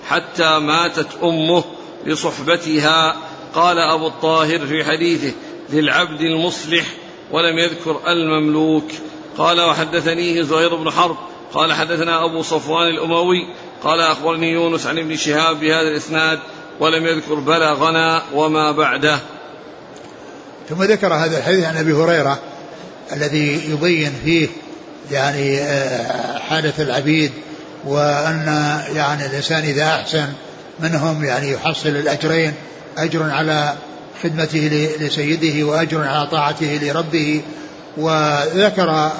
حتى 0.07 0.59
ماتت 0.59 1.07
أمه 1.23 1.63
لصحبتها. 2.05 3.15
قال 3.55 3.79
أبو 3.79 4.07
الطاهر 4.07 4.59
في 4.59 4.83
حديثه 4.83 5.33
للعبد 5.69 6.21
المصلح 6.21 6.85
ولم 7.31 7.57
يذكر 7.57 7.99
المملوك. 8.07 8.91
قال 9.37 9.61
وحدثنيه 9.61 10.41
زهير 10.41 10.75
بن 10.75 10.91
حرب. 10.91 11.17
قال 11.53 11.73
حدثنا 11.73 12.25
أبو 12.25 12.41
صفوان 12.41 12.87
الأموي. 12.87 13.39
قال 13.83 14.01
أخبرني 14.01 14.51
يونس 14.51 14.87
عن 14.87 14.97
ابن 14.97 15.15
شهاب 15.15 15.59
بهذا 15.59 15.87
الإسناد 15.87 16.39
ولم 16.79 17.05
يذكر 17.05 17.35
بلغنا 17.35 18.23
وما 18.33 18.71
بعده. 18.71 19.19
ثم 20.69 20.83
ذكر 20.83 21.13
هذا 21.13 21.37
الحديث 21.37 21.65
عن 21.65 21.77
أبي 21.77 21.93
هريرة 21.93 22.39
الذي 23.13 23.71
يبين 23.71 24.13
فيه 24.23 24.47
يعني 25.11 25.59
آه، 25.59 26.37
حالة 26.37 26.73
العبيد 26.79 27.31
وأن 27.85 28.45
يعني 28.95 29.25
الإنسان 29.25 29.63
إذا 29.63 29.85
أحسن 29.85 30.27
منهم 30.79 31.23
يعني 31.25 31.51
يحصل 31.51 31.89
الأجرين 31.89 32.53
أجر 32.97 33.29
على 33.31 33.73
خدمته 34.23 34.89
لسيده 34.99 35.67
وأجر 35.67 36.07
على 36.07 36.27
طاعته 36.27 36.79
لربه. 36.83 37.41
وذكر 37.97 39.11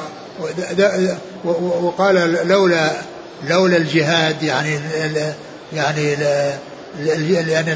وقال 1.81 2.47
لولا 2.47 2.91
لولا 3.47 3.77
الجهاد 3.77 4.43
يعني 4.43 4.79
يعني 5.73 6.15
لأن 7.25 7.75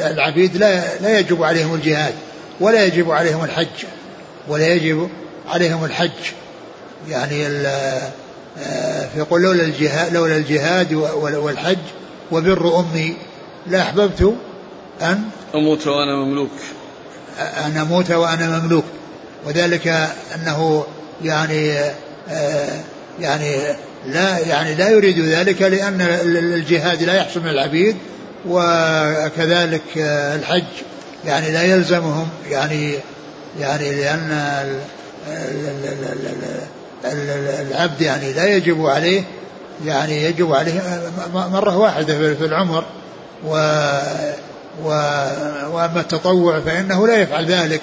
العبيد 0.00 0.56
لا 0.56 0.82
لا 1.00 1.18
يجب 1.18 1.42
عليهم 1.42 1.74
الجهاد 1.74 2.14
ولا 2.60 2.84
يجب 2.84 3.10
عليهم 3.10 3.44
الحج 3.44 3.84
ولا 4.48 4.74
يجب 4.74 5.08
عليهم 5.48 5.84
الحج. 5.84 6.10
يعني 7.08 7.46
فيقول 9.14 9.42
لولا 9.42 9.62
الجهاد 9.62 10.14
لولا 10.14 10.36
الجهاد 10.36 10.92
والحج 11.14 11.78
وبر 12.32 12.80
أمي 12.80 13.16
لا 13.66 13.82
أحببت 13.82 14.34
أن 15.02 15.22
أموت 15.54 15.86
وأنا 15.86 16.16
مملوك. 16.16 16.50
أن 17.66 17.76
أموت 17.76 18.10
وأنا 18.10 18.58
مملوك. 18.58 18.84
وذلك 19.46 19.88
أنه 20.34 20.84
يعني 21.24 21.74
يعني 23.20 23.56
لا 24.06 24.38
يعني 24.38 24.74
لا 24.74 24.88
يريد 24.88 25.18
ذلك 25.18 25.62
لأن 25.62 26.00
الجهاد 26.36 27.02
لا 27.02 27.14
يحصل 27.14 27.40
من 27.40 27.48
العبيد 27.48 27.96
وكذلك 28.48 29.82
الحج 29.96 30.64
يعني 31.24 31.52
لا 31.52 31.62
يلزمهم 31.62 32.28
يعني 32.50 32.94
يعني 33.60 33.94
لأن 33.94 34.30
العبد 37.04 38.00
يعني 38.00 38.32
لا 38.32 38.46
يجب 38.56 38.86
عليه 38.86 39.22
يعني 39.86 40.24
يجب 40.24 40.52
عليه 40.52 40.80
مرة 41.34 41.76
واحدة 41.76 42.34
في 42.34 42.44
العمر 42.44 42.84
و 43.46 43.50
وأما 45.72 46.00
التطوع 46.00 46.60
فإنه 46.60 47.06
لا 47.06 47.16
يفعل 47.16 47.46
ذلك 47.46 47.80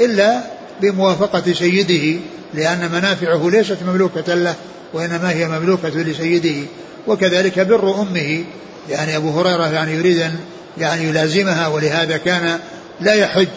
إلا 0.00 0.40
بموافقة 0.80 1.52
سيده 1.52 2.20
لأن 2.54 2.92
منافعه 2.92 3.50
ليست 3.50 3.78
مملوكة 3.86 4.34
له 4.34 4.54
وإنما 4.92 5.30
هي 5.30 5.48
مملوكة 5.48 5.88
لسيده. 5.88 6.68
وكذلك 7.06 7.58
بر 7.58 8.00
أمه 8.02 8.44
يعني 8.90 9.16
أبو 9.16 9.40
هريرة 9.40 9.66
يعني 9.66 9.92
يريد 9.92 10.18
أن 10.18 10.36
يعني 10.78 11.04
يلازمها 11.04 11.68
ولهذا 11.68 12.16
كان 12.16 12.58
لا 13.00 13.14
يحج 13.14 13.48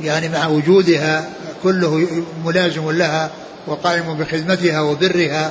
يعني 0.00 0.28
مع 0.28 0.46
وجودها 0.46 1.30
كله 1.62 2.06
ملازم 2.44 2.90
لها. 2.90 3.30
وقائم 3.70 4.14
بخدمتها 4.14 4.80
وبرها 4.80 5.50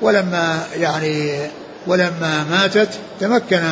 ولما 0.00 0.66
يعني 0.76 1.40
ولما 1.86 2.44
ماتت 2.50 2.88
تمكن 3.20 3.62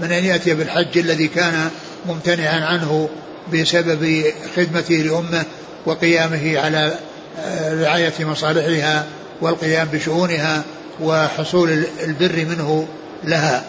من 0.00 0.12
أن 0.12 0.24
يأتي 0.24 0.54
بالحج 0.54 0.98
الذي 0.98 1.28
كان 1.28 1.70
ممتنعا 2.06 2.64
عنه 2.64 3.08
بسبب 3.52 4.24
خدمته 4.56 4.94
لأمه 4.94 5.44
وقيامه 5.86 6.58
على 6.58 6.94
آه، 7.38 7.82
رعاية 7.82 8.12
مصالحها 8.20 9.06
والقيام 9.40 9.88
بشؤونها 9.92 10.62
وحصول 11.02 11.84
البر 12.04 12.46
منه 12.50 12.88
لها. 13.24 13.64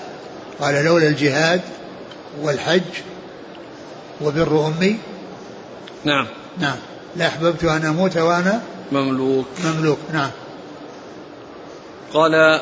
قال 0.60 0.86
لولا 0.86 1.08
الجهاد 1.08 1.62
والحج 2.42 2.82
وبر 4.22 4.68
أمي. 4.68 4.98
نعم. 6.06 6.28
نعم. 6.60 6.76
لأحببت 7.18 7.64
أن 7.64 7.86
أموت 7.86 8.18
وأنا 8.18 8.62
مملوك. 8.92 9.46
مملوك 9.66 10.00
نعم. 10.14 10.30
قال 12.14 12.62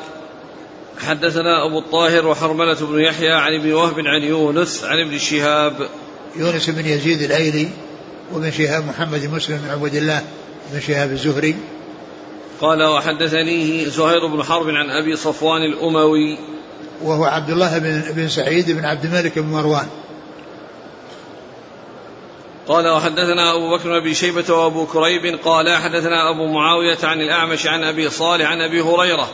حدثنا 1.00 1.66
أبو 1.66 1.80
الطاهر 1.80 2.28
وحرملة 2.28 2.86
بن 2.86 3.00
يحيى 3.00 3.32
عن 3.32 3.60
ابن 3.60 3.74
وهب 3.74 4.00
عن 4.00 4.22
يونس 4.22 4.84
عن 4.84 5.00
ابن 5.08 5.18
شهاب. 5.18 5.90
يونس 6.36 6.70
بن 6.70 6.86
يزيد 6.86 7.22
الأيلي 7.22 7.70
وابن 8.34 8.52
شهاب 8.52 8.86
محمد 8.86 9.26
مسلم 9.26 9.58
بن 9.58 9.70
عبد 9.70 9.96
الله 9.96 10.24
بن 10.74 10.80
شهاب 10.80 11.12
الزهري. 11.12 11.56
قال 12.62 12.84
وحدثنيه 12.84 13.90
زهير 13.90 14.28
بن 14.28 14.44
حرب 14.44 14.70
عن 14.70 14.90
أبي 14.90 15.16
صفوان 15.16 15.62
الأموي. 15.62 16.38
وهو 17.04 17.26
عبد 17.26 17.50
الله 17.50 17.78
بن, 17.78 18.04
بن 18.16 18.30
سعيد 18.30 18.72
بن 18.72 18.86
عبد 18.86 19.06
الملك 19.06 19.40
بن 19.40 19.48
مروان. 19.48 19.88
قال 22.70 22.88
وحدثنا 22.88 23.56
أبو 23.56 23.70
بكر 23.78 24.00
بن 24.00 24.14
شيبة 24.14 24.54
وأبو 24.54 24.86
كريب 24.86 25.40
قال 25.46 25.76
حدثنا 25.76 26.30
أبو 26.30 26.48
معاوية 26.48 26.98
عن 27.04 27.22
الأعمش 27.22 27.68
عن 27.68 27.84
أبي 27.84 28.10
صالح 28.10 28.52
عن 28.52 28.62
أبي 28.62 28.82
هريرة 28.82 29.30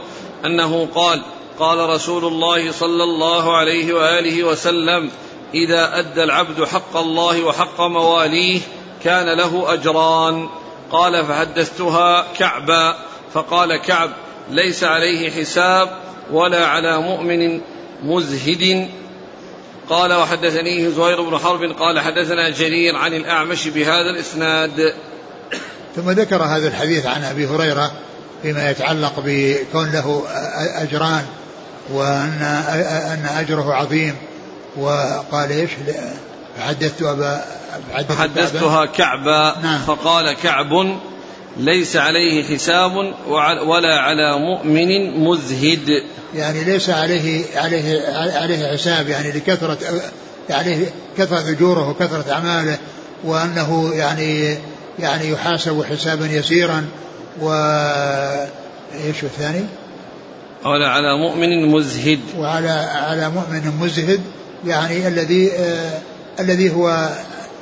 أنه 0.46 0.88
قال 0.96 1.22
قال 1.60 1.90
رسول 1.90 2.26
الله 2.26 2.72
صلى 2.72 3.04
الله 3.04 3.58
عليه 3.58 3.94
وآله 3.94 4.44
وسلم 4.44 5.12
إذا 5.54 6.00
أدى 6.00 6.24
العبد 6.24 6.64
حق 6.64 6.98
الله 6.98 7.44
وحق 7.44 7.82
مواليه 7.82 8.60
كان 9.04 9.38
له 9.38 9.74
أجران. 9.74 10.50
قال 10.92 11.26
فحدثتها 11.26 12.26
كعبا. 12.38 12.96
فقال 13.34 13.78
كعب 13.78 14.10
ليس 14.52 14.84
عليه 14.84 15.32
حساب 15.32 15.90
ولا 16.32 16.66
على 16.68 16.98
مؤمن 16.98 17.62
مزهد 18.04 18.90
قال 19.90 20.14
وحدثنيه 20.14 20.90
زهير 20.90 21.22
بن 21.22 21.38
حرب 21.38 21.64
قال 21.80 22.00
حدثنا 22.00 22.50
جرير 22.50 22.96
عن 22.96 23.14
الأعمش 23.14 23.68
بهذا 23.68 24.10
الإسناد 24.10 24.94
ثم 25.96 26.12
ذكر 26.12 26.44
هذا 26.44 26.68
الحديث 26.68 27.06
عن 27.06 27.24
أبي 27.24 27.48
هريرة 27.48 27.92
فيما 28.42 28.70
يتعلق 28.70 29.14
بكون 29.26 29.92
له 29.92 30.24
أجران 30.76 31.26
وأن 31.90 32.42
أن 33.14 33.26
أجره 33.38 33.74
عظيم 33.74 34.16
وقال 34.78 35.52
إيش 35.52 35.70
حدثت 36.60 37.02
أبا 37.02 37.46
حدثتها 38.20 38.86
كعبا 38.86 39.56
نعم. 39.64 39.80
فقال 39.80 40.34
كعب 40.34 41.00
ليس 41.58 41.96
عليه 41.96 42.44
حساب 42.44 43.14
ولا 43.68 44.00
على 44.00 44.40
مؤمن 44.40 45.20
مزهد 45.20 46.04
يعني 46.36 46.64
ليس 46.64 46.90
عليه 46.90 47.44
عليه 47.56 48.02
عليه 48.38 48.74
حساب 48.74 49.10
يعني 49.10 49.32
لكثرة 49.32 49.78
يعني 50.50 50.86
كثرة 51.18 51.50
أجوره 51.50 51.90
وكثرة 51.90 52.32
أعماله 52.32 52.78
وأنه 53.24 53.92
يعني 53.94 54.58
يعني 55.00 55.30
يحاسب 55.30 55.84
حسابا 55.84 56.26
يسيرا 56.26 56.86
و 57.42 57.52
إيش 59.06 59.24
الثاني؟ 59.24 59.66
ولا 60.66 60.90
على 60.90 61.18
مؤمن 61.18 61.66
مزهد 61.72 62.20
وعلى 62.38 62.70
على 63.10 63.30
مؤمن 63.30 63.72
مزهد 63.82 64.22
يعني 64.66 65.08
الذي 65.08 65.52
آه 65.52 66.00
الذي 66.40 66.74
هو 66.74 67.10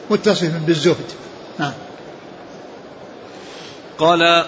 متصف 0.09 0.51
بالزهد. 0.65 1.05
نعم. 1.59 1.73
قال 3.97 4.43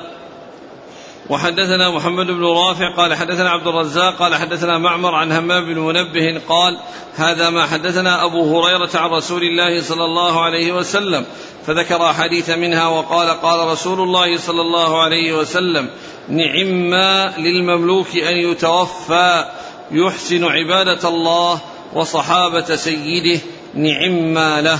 وحدثنا 1.30 1.90
محمد 1.90 2.26
بن 2.26 2.46
رافع 2.46 2.96
قال 2.96 3.14
حدثنا 3.14 3.50
عبد 3.50 3.68
الرزاق 3.68 4.18
قال 4.18 4.36
حدثنا 4.36 4.78
معمر 4.78 5.16
عن 5.16 5.32
همام 5.32 5.66
بن 5.66 5.80
منبه 5.80 6.42
قال 6.50 6.80
هذا 7.16 7.50
ما 7.50 7.66
حدثنا 7.66 8.26
أبو 8.26 8.60
هريرة 8.60 8.90
عن 8.96 9.10
رسول 9.10 9.44
الله 9.44 9.82
صلى 9.82 10.06
الله 10.06 10.44
عليه 10.44 10.72
وسلم 10.72 11.26
فذكر 11.68 12.10
أحاديث 12.10 12.50
منها 12.50 12.88
وقال 12.88 13.30
قال 13.30 13.68
رسول 13.68 14.02
الله 14.02 14.38
صلى 14.38 14.62
الله 14.62 15.04
عليه 15.04 15.34
وسلم 15.34 15.90
نعم 16.30 16.96
للمملوك 17.38 18.16
أن 18.16 18.36
يتوفى 18.36 19.46
يحسن 19.92 20.44
عبادة 20.44 21.10
الله 21.10 21.60
وصحابة 21.94 22.76
سيده 22.76 23.42
نعم 23.74 24.38
له. 24.60 24.80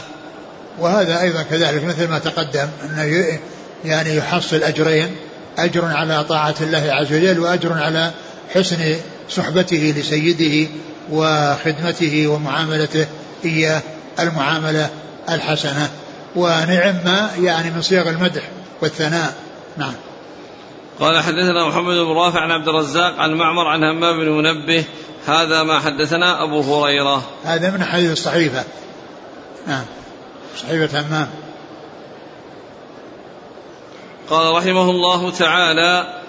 وهذا 0.80 1.22
أيضا 1.22 1.44
كذلك 1.44 1.84
مثل 1.84 2.10
ما 2.10 2.20
تقدم 2.20 2.68
أنه 2.84 3.40
يعني 3.86 4.16
يحصل 4.16 4.64
أجرين 4.64 5.16
أجر 5.58 5.86
على 5.86 6.24
طاعة 6.24 6.56
الله 6.62 6.94
عز 6.94 7.14
وجل 7.14 7.40
وأجر 7.40 7.74
على 7.74 8.12
حسن 8.54 8.96
صحبته 9.30 9.94
لسيده 9.98 10.70
وخدمته 11.12 12.28
ومعاملته 12.28 13.08
إياه 13.46 13.82
المعاملة 14.20 14.90
الحسنة. 15.30 15.90
ونعم 16.36 16.96
ما 17.06 17.30
يعني 17.42 17.72
من 17.72 17.82
صيغ 17.82 18.10
المدح 18.10 18.42
والثناء. 18.82 19.34
نعم. 19.78 19.94
قال 21.00 21.24
حدثنا 21.24 21.68
محمد 21.68 21.96
بن 21.96 22.12
رافع 22.12 22.40
عن 22.40 22.52
عبد 22.52 22.68
الرزاق 22.68 23.20
عن 23.20 23.34
معمر 23.34 23.68
عن 23.68 23.84
همام 23.84 24.20
بن 24.20 24.30
منبه 24.30 24.84
هذا 25.28 25.64
ما 25.64 25.80
حدثنا 25.80 26.44
أبو 26.44 26.62
هريرة. 26.62 27.24
هذا 27.46 27.72
من 27.72 27.84
حديث 27.84 28.12
الصحيفة. 28.12 28.64
نعم. 29.68 29.86
صحيفة 30.62 31.02
همام. 31.02 31.28
قال 34.30 34.56
رحمه 34.56 34.90
الله 34.90 35.32
تعالى 35.32 36.22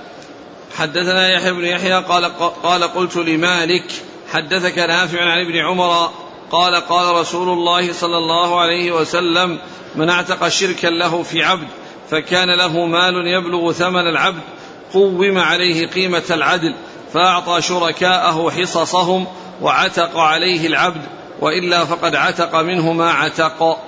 حدثنا 0.76 1.28
يحيى 1.28 1.52
بن 1.52 1.64
يحيى 1.64 1.94
قال 1.94 2.24
قال 2.62 2.84
قلت 2.84 3.16
لمالك 3.16 3.92
حدثك 4.32 4.78
نافع 4.78 5.20
عن 5.20 5.40
ابن 5.40 5.56
عمر 5.56 6.10
قال 6.50 6.74
قال 6.74 7.14
رسول 7.14 7.48
الله 7.48 7.92
صلى 7.92 8.16
الله 8.16 8.60
عليه 8.60 8.92
وسلم 8.92 9.58
من 9.94 10.10
اعتق 10.10 10.48
شركا 10.48 10.86
له 10.86 11.22
في 11.22 11.44
عبد 11.44 11.68
فكان 12.10 12.50
له 12.50 12.86
مال 12.86 13.26
يبلغ 13.26 13.72
ثمن 13.72 14.06
العبد 14.06 14.42
قوم 14.92 15.38
عليه 15.38 15.86
قيمة 15.86 16.24
العدل 16.30 16.74
فأعطى 17.12 17.62
شركاءه 17.62 18.50
حصصهم 18.50 19.26
وعتق 19.60 20.18
عليه 20.18 20.66
العبد 20.66 21.02
وإلا 21.40 21.84
فقد 21.84 22.14
عتق 22.14 22.54
منه 22.56 22.92
ما 22.92 23.10
عتق. 23.10 23.78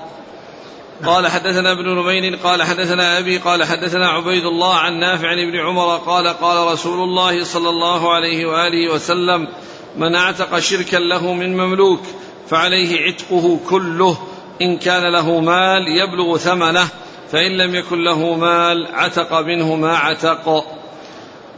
قال 1.07 1.28
حدثنا 1.28 1.72
ابن 1.72 1.88
نمير 1.88 2.36
قال 2.36 2.62
حدثنا 2.62 3.18
أبي 3.18 3.38
قال 3.38 3.64
حدثنا 3.64 4.09
عبيد 4.09 4.44
الله 4.44 4.74
عن 4.74 4.99
نافع 4.99 5.28
عن 5.28 5.38
ابن 5.38 5.59
عمر 5.59 5.96
قال 5.96 6.28
قال 6.28 6.72
رسول 6.72 7.01
الله 7.01 7.44
صلى 7.44 7.68
الله 7.68 8.14
عليه 8.14 8.46
وآله 8.46 8.92
وسلم 8.94 9.49
من 9.96 10.14
أعتق 10.14 10.59
شركا 10.59 10.96
له 10.96 11.32
من 11.32 11.57
مملوك 11.57 12.01
فعليه 12.49 13.01
عتقه 13.01 13.61
كله 13.70 14.18
إن 14.62 14.78
كان 14.78 15.12
له 15.12 15.40
مال 15.40 15.88
يبلغ 15.88 16.36
ثمنه 16.36 16.88
فإن 17.32 17.57
لم 17.57 17.74
يكن 17.74 18.05
له 18.05 18.34
مال 18.34 18.88
عتق 18.92 19.40
منه 19.40 19.74
ما 19.74 19.96
عتق. 19.96 20.64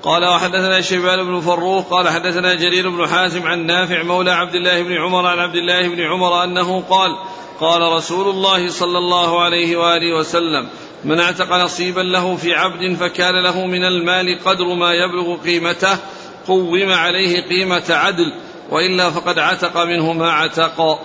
قال 0.02 0.24
وحدثنا 0.24 0.80
شيبان 0.80 1.24
بن 1.24 1.40
فروخ 1.40 1.84
قال 1.84 2.08
حدثنا 2.08 2.54
جرير 2.54 2.90
بن 2.90 3.08
حازم 3.08 3.46
عن 3.46 3.66
نافع 3.66 4.02
مولى 4.02 4.30
عبد 4.30 4.54
الله 4.54 4.82
بن 4.82 4.92
عمر 4.92 5.26
عن 5.26 5.38
عبد 5.38 5.54
الله 5.54 5.88
بن 5.88 6.00
عمر 6.00 6.44
أنه 6.44 6.80
قال 6.90 7.16
قال 7.60 7.92
رسول 7.92 8.28
الله 8.28 8.68
صلى 8.68 8.98
الله 8.98 9.42
عليه 9.42 9.76
وآله 9.76 10.16
وسلم 10.16 10.68
من 11.04 11.20
اعتق 11.20 11.52
نصيبا 11.52 12.00
له 12.00 12.36
في 12.36 12.54
عبد 12.54 12.94
فكان 12.94 13.42
له 13.44 13.66
من 13.66 13.84
المال 13.84 14.38
قدر 14.44 14.64
ما 14.64 14.92
يبلغ 14.92 15.36
قيمته 15.36 15.98
قوم 16.46 16.92
عليه 16.92 17.48
قيمة 17.48 17.84
عدل 17.90 18.32
وإلا 18.70 19.10
فقد 19.10 19.38
عتق 19.38 19.84
منه 19.84 20.12
ما 20.12 20.32
عتق. 20.32 20.98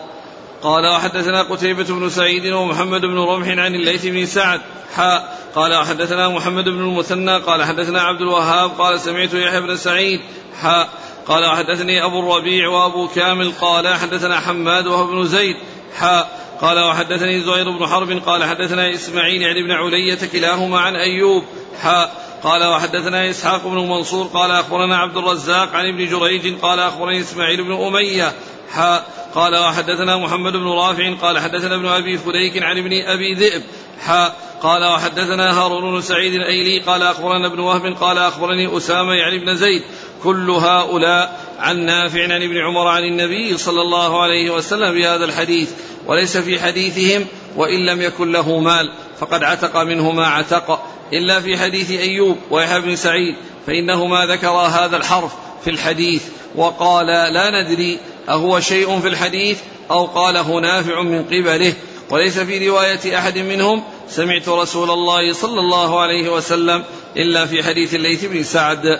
قال 0.63 0.87
وحدثنا 0.87 1.43
قتيبة 1.43 1.83
بن 1.83 2.09
سعيد 2.09 2.53
ومحمد 2.53 3.01
بن 3.01 3.19
رمح 3.19 3.47
عن 3.47 3.75
الليث 3.75 4.05
بن 4.05 4.25
سعد. 4.25 4.61
حاء 4.95 5.37
قال 5.55 5.73
وحدثنا 5.75 6.29
محمد 6.29 6.63
بن 6.63 6.79
المثنى 6.79 7.37
قال 7.37 7.63
حدثنا 7.63 8.01
عبد 8.01 8.21
الوهاب 8.21 8.71
قال 8.71 8.99
سمعت 8.99 9.33
يحيى 9.33 9.61
بن 9.61 9.75
سعيد. 9.75 10.21
حاء 10.61 10.89
قال 11.27 11.45
وحدثني 11.45 12.05
أبو 12.05 12.19
الربيع 12.19 12.67
وأبو 12.67 13.07
كامل 13.07 13.51
قال 13.61 13.87
حدثنا 13.87 14.39
حماد 14.39 14.87
وهو 14.87 15.07
بن 15.07 15.23
زيد. 15.23 15.55
حاء 15.95 16.45
قال 16.61 16.79
وحدثني 16.79 17.41
زهير 17.41 17.71
بن 17.71 17.87
حرب 17.87 18.21
قال 18.25 18.43
حدثنا 18.43 18.93
إسماعيل 18.93 19.43
عن 19.43 19.57
ابن 19.57 19.71
علية 19.71 20.19
كلاهما 20.33 20.79
عن 20.79 20.95
أيوب. 20.95 21.43
حاء 21.81 22.25
قال 22.43 22.63
وحدثنا 22.63 23.29
إسحاق 23.29 23.67
بن 23.67 23.77
منصور 23.77 24.25
قال 24.25 24.51
أخبرنا 24.51 24.97
عبد 24.97 25.17
الرزاق 25.17 25.69
عن 25.73 25.85
ابن 25.87 26.05
جريج 26.05 26.59
قال 26.59 26.79
أخبرني 26.79 27.19
إسماعيل 27.19 27.63
بن 27.63 27.71
أمية. 27.71 28.33
حاء 28.71 29.05
قال 29.35 29.55
وحدثنا 29.55 30.17
محمد 30.17 30.53
بن 30.53 30.67
رافع 30.67 31.13
قال 31.13 31.39
حدثنا 31.39 31.75
ابن 31.75 31.85
أبي 31.85 32.17
فليك 32.17 32.63
عن 32.63 32.77
ابن 32.77 33.01
أبي 33.01 33.33
ذئب. 33.33 33.63
حاء 34.01 34.35
قال 34.61 34.83
وحدثنا 34.83 35.59
هارون 35.59 35.91
بن 35.91 36.01
سعيد 36.01 36.33
الأيلي 36.33 36.79
قال 36.79 37.03
أخبرنا 37.03 37.47
ابن 37.47 37.59
وهب 37.59 37.97
قال 38.01 38.17
أخبرني 38.17 38.77
أسامة 38.77 39.13
يعني 39.13 39.35
ابن 39.35 39.55
زيد. 39.55 39.83
كل 40.23 40.49
هؤلاء 40.49 41.39
عن 41.59 41.85
نافع 41.85 42.23
عن 42.23 42.43
ابن 42.43 42.57
عمر 42.57 42.87
عن 42.87 43.03
النبي 43.03 43.57
صلى 43.57 43.81
الله 43.81 44.21
عليه 44.21 44.49
وسلم 44.49 44.93
بهذا 44.93 45.25
الحديث. 45.25 45.69
وليس 46.07 46.37
في 46.37 46.59
حديثهم 46.59 47.25
وإن 47.55 47.85
لم 47.85 48.01
يكن 48.01 48.31
له 48.31 48.59
مال. 48.59 48.91
فقد 49.19 49.43
عتق 49.43 49.77
منه 49.77 50.11
ما 50.11 50.27
عتق. 50.27 50.85
إلا 51.13 51.39
في 51.39 51.57
حديث 51.57 51.91
أيوب 51.91 52.37
ويحيى 52.51 52.81
بن 52.81 52.95
سعيد. 52.95 53.35
فإنهما 53.67 54.25
ذكرا 54.25 54.67
هذا 54.67 54.97
الحرف 54.97 55.31
في 55.63 55.69
الحديث. 55.69 56.23
وقال 56.55 57.07
لا 57.07 57.63
ندري 57.63 57.99
أهو 58.29 58.59
شيء 58.59 58.99
في 58.99 59.07
الحديث 59.07 59.59
أو 59.91 60.05
قاله 60.05 60.59
نافع 60.59 61.01
من 61.01 61.23
قبله 61.23 61.73
وليس 62.09 62.39
في 62.39 62.69
رواية 62.69 63.17
أحد 63.17 63.37
منهم 63.37 63.83
سمعت 64.07 64.49
رسول 64.49 64.91
الله 64.91 65.33
صلى 65.33 65.59
الله 65.59 65.99
عليه 65.99 66.29
وسلم 66.29 66.83
إلا 67.17 67.45
في 67.45 67.63
حديث 67.63 67.93
الليث 67.93 68.25
بن 68.25 68.43
سعد. 68.43 68.99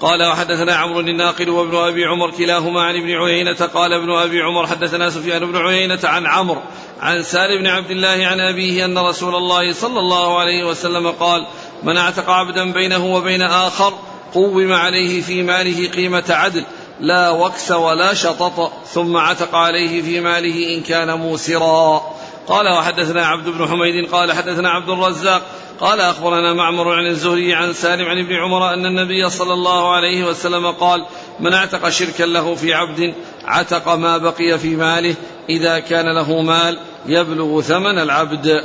قال 0.00 0.22
وحدثنا 0.22 0.74
عمرو 0.74 1.00
الناقل 1.00 1.50
وابن 1.50 1.76
أبي 1.76 2.04
عمر 2.04 2.30
كلاهما 2.30 2.82
عن 2.82 2.96
ابن 2.96 3.14
عيينة 3.14 3.66
قال 3.74 3.92
ابن 3.92 4.10
أبي 4.12 4.42
عمر 4.42 4.66
حدثنا 4.66 5.10
سفيان 5.10 5.52
بن 5.52 5.56
عيينة 5.56 5.98
عن 6.04 6.26
عمرو 6.26 6.60
عن 7.00 7.22
سال 7.22 7.58
بن 7.58 7.66
عبد 7.66 7.90
الله 7.90 8.26
عن 8.26 8.40
أبيه 8.40 8.84
أن 8.84 8.98
رسول 8.98 9.34
الله 9.34 9.72
صلى 9.72 10.00
الله 10.00 10.38
عليه 10.38 10.64
وسلم 10.64 11.10
قال 11.10 11.46
من 11.82 11.96
أعتق 11.96 12.30
عبدا 12.30 12.72
بينه 12.72 13.14
وبين 13.14 13.42
آخر 13.42 13.94
قوم 14.34 14.72
عليه 14.72 15.22
في 15.22 15.42
ماله 15.42 15.88
قيمة 15.88 16.24
عدل 16.28 16.64
لا 17.00 17.30
وكس 17.30 17.72
ولا 17.72 18.14
شطط 18.14 18.72
ثم 18.86 19.16
عتق 19.16 19.54
عليه 19.54 20.02
في 20.02 20.20
ماله 20.20 20.74
إن 20.74 20.80
كان 20.80 21.18
موسرا. 21.18 22.02
قال 22.46 22.68
وحدثنا 22.68 23.26
عبد 23.26 23.48
بن 23.48 23.68
حميد 23.68 24.10
قال 24.10 24.32
حدثنا 24.32 24.70
عبد 24.70 24.88
الرزاق 24.88 25.42
قال 25.80 26.00
أخبرنا 26.00 26.52
معمر 26.52 26.92
عن 26.92 27.06
الزهري 27.06 27.54
عن 27.54 27.72
سالم 27.72 28.04
عن 28.04 28.18
ابن 28.18 28.34
عمر 28.34 28.74
أن 28.74 28.86
النبي 28.86 29.30
صلى 29.30 29.52
الله 29.52 29.94
عليه 29.94 30.24
وسلم 30.24 30.70
قال 30.70 31.06
من 31.40 31.52
اعتق 31.52 31.88
شركا 31.88 32.24
له 32.24 32.54
في 32.54 32.74
عبد 32.74 33.14
عتق 33.44 33.88
ما 33.94 34.18
بقي 34.18 34.58
في 34.58 34.76
ماله 34.76 35.14
إذا 35.48 35.78
كان 35.78 36.14
له 36.14 36.42
مال 36.42 36.78
يبلغ 37.06 37.60
ثمن 37.60 37.98
العبد. 37.98 38.64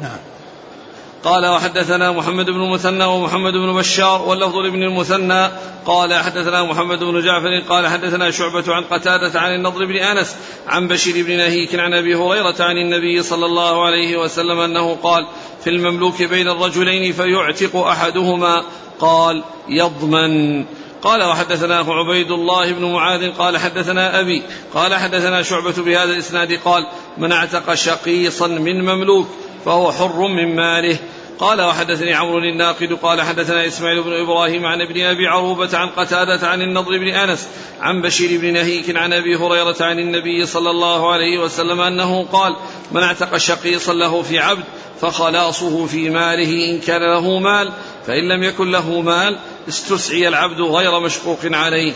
نعم. 0.00 0.18
قال 1.24 1.46
وحدثنا 1.46 2.12
محمد 2.12 2.46
بن 2.46 2.62
المثنى 2.62 3.04
ومحمد 3.04 3.52
بن 3.52 3.72
بشار 3.72 4.22
واللفظ 4.22 4.56
لابن 4.56 4.82
المثنى 4.82 5.48
قال 5.86 6.14
حدثنا 6.14 6.64
محمد 6.64 6.98
بن 6.98 7.20
جعفر 7.20 7.62
قال 7.68 7.86
حدثنا 7.86 8.30
شعبة 8.30 8.74
عن 8.74 8.84
قتادة 8.84 9.40
عن 9.40 9.54
النضر 9.54 9.84
بن 9.84 9.96
أنس 9.96 10.36
عن 10.68 10.88
بشير 10.88 11.26
بن 11.26 11.36
نهيك 11.36 11.74
عن 11.74 11.94
أبي 11.94 12.14
هريرة 12.14 12.54
عن 12.60 12.76
النبي 12.76 13.22
صلى 13.22 13.46
الله 13.46 13.84
عليه 13.84 14.16
وسلم 14.16 14.58
أنه 14.60 14.94
قال 14.94 15.26
في 15.64 15.70
المملوك 15.70 16.22
بين 16.22 16.48
الرجلين 16.48 17.12
فيعتق 17.12 17.76
أحدهما. 17.76 18.64
قال 18.98 19.44
يضمن. 19.68 20.64
قال 21.02 21.22
وحدثناه 21.22 21.92
عبيد 21.92 22.30
الله 22.30 22.72
بن 22.72 22.84
معاذ. 22.84 23.30
قال 23.30 23.58
حدثنا 23.58 24.20
أبي. 24.20 24.42
قال 24.74 24.94
حدثنا 24.94 25.42
شعبة 25.42 25.82
بهذا 25.82 26.12
الإسناد. 26.12 26.52
قال 26.64 26.86
من 27.18 27.32
اعتق 27.32 27.74
شقيصا 27.74 28.46
من 28.46 28.84
مملوك 28.84 29.28
فهو 29.64 29.92
حر 29.92 30.28
من 30.28 30.56
ماله. 30.56 30.98
قال 31.40 31.62
وحدثني 31.62 32.14
عمرو 32.14 32.38
الناقد 32.38 32.92
قال 32.92 33.22
حدثنا 33.22 33.66
إسماعيل 33.66 34.02
بن 34.02 34.12
إبراهيم 34.12 34.66
عن 34.66 34.80
ابن 34.80 35.00
أبي 35.00 35.26
عروبة 35.26 35.78
عن 35.78 35.88
قتادة 35.88 36.48
عن 36.48 36.62
النضر 36.62 36.98
بن 36.98 37.08
أنس 37.08 37.48
عن 37.80 38.02
بشير 38.02 38.40
بن 38.40 38.52
نهيك 38.52 38.96
عن 38.96 39.12
أبي 39.12 39.36
هريرة 39.36 39.76
عن 39.80 39.98
النبي 39.98 40.46
صلى 40.46 40.70
الله 40.70 41.12
عليه 41.12 41.38
وسلم 41.38 41.80
أنه 41.80 42.26
قال 42.32 42.56
من 42.92 43.02
اعتق 43.02 43.36
شقيصا 43.36 43.92
له 43.92 44.22
في 44.22 44.38
عبد 44.38 44.64
فخلاصه 45.00 45.86
في 45.86 46.10
ماله 46.10 46.70
إن 46.70 46.80
كان 46.80 47.00
له 47.00 47.38
مال 47.38 47.72
فإن 48.06 48.28
لم 48.28 48.42
يكن 48.42 48.70
له 48.70 49.00
مال 49.00 49.38
استسعي 49.68 50.28
العبد 50.28 50.60
غير 50.60 51.00
مشقوق 51.00 51.38
عليه 51.44 51.92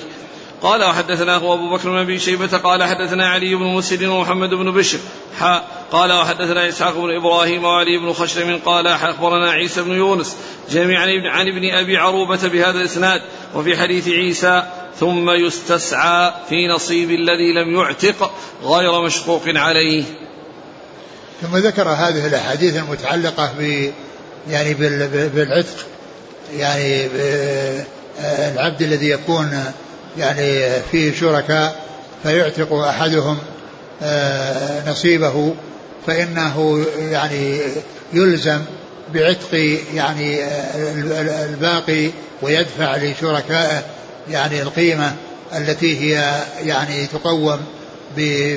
قال 0.64 0.84
وحدثناه 0.84 1.36
أبو 1.36 1.76
بكر 1.76 1.90
بن 1.90 1.98
أبي 1.98 2.18
شيبة 2.18 2.58
قال 2.58 2.84
حدثنا 2.84 3.28
علي 3.28 3.54
بن 3.54 3.64
مسلم 3.64 4.10
ومحمد 4.10 4.50
بن 4.50 4.70
بشر. 4.70 4.98
حاء 5.38 5.64
قال 5.92 6.12
وحدثنا 6.12 6.68
إسحاق 6.68 6.94
بن 6.94 7.16
إبراهيم 7.16 7.64
وعلي 7.64 7.98
بن 7.98 8.12
خشرم 8.12 8.60
قال 8.64 8.86
أخبرنا 8.86 9.50
عيسى 9.50 9.82
بن 9.82 9.92
يونس 9.92 10.36
جميعا 10.70 11.06
عن 11.06 11.48
ابن 11.48 11.70
أبي 11.70 11.96
عروبة 11.96 12.48
بهذا 12.48 12.80
الإسناد 12.80 13.22
وفي 13.54 13.76
حديث 13.76 14.08
عيسى 14.08 14.62
ثم 15.00 15.30
يستسعى 15.30 16.32
في 16.48 16.68
نصيب 16.68 17.10
الذي 17.10 17.52
لم 17.52 17.74
يعتق 17.74 18.30
غير 18.64 19.02
مشقوق 19.02 19.42
عليه. 19.46 20.04
ثم 21.42 21.56
ذكر 21.56 21.88
هذه 21.88 22.26
الأحاديث 22.26 22.76
المتعلقة 22.76 23.52
ب 23.58 23.90
يعني 24.50 24.74
بالعتق 25.28 25.86
يعني 26.56 27.08
العبد 28.18 28.82
الذي 28.82 29.10
يكون 29.10 29.64
يعني 30.18 30.70
فيه 30.90 31.12
شركاء 31.14 31.84
فيعتق 32.22 32.72
أحدهم 32.72 33.38
آه، 34.02 34.90
نصيبه 34.90 35.54
فإنه 36.06 36.84
يعني 36.98 37.60
يلزم 38.12 38.60
بعتق 39.14 39.78
يعني 39.94 40.44
آه، 40.44 41.44
الباقي 41.44 42.10
ويدفع 42.42 42.96
لشركائه 42.96 43.82
يعني 44.30 44.62
القيمة 44.62 45.12
التي 45.56 46.00
هي 46.00 46.42
يعني 46.64 47.06
تقوم 47.06 47.60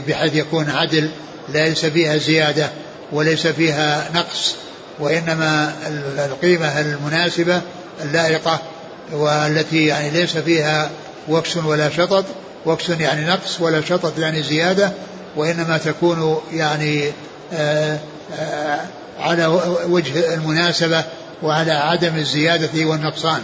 بحيث 0.08 0.36
يكون 0.36 0.70
عدل 0.70 1.10
ليس 1.50 1.86
فيها 1.86 2.18
زيادة 2.18 2.70
وليس 3.12 3.48
فيها 3.48 4.10
نقص 4.16 4.56
وإنما 5.00 5.74
القيمة 6.18 6.82
المناسبة 6.82 7.62
اللائقة 8.04 8.60
والتي 9.12 9.86
يعني 9.86 10.10
ليس 10.10 10.38
فيها 10.38 10.90
وكس 11.30 11.58
ولا 11.58 11.90
شطط. 11.90 12.26
وكس 12.66 12.90
يعني 12.90 13.26
نقص 13.26 13.62
ولا 13.62 13.82
شطط 13.82 14.20
يعني 14.20 14.44
زيادة. 14.44 14.92
وإنما 15.36 15.78
تكون 15.78 16.42
يعني 16.54 17.12
آآ 17.54 18.00
آآ 18.40 18.80
على 19.20 19.48
وجه 19.90 20.34
المناسبة 20.34 21.04
وعلى 21.44 21.72
عدم 21.72 22.16
الزيادة 22.16 22.86
والنقصان. 22.86 23.42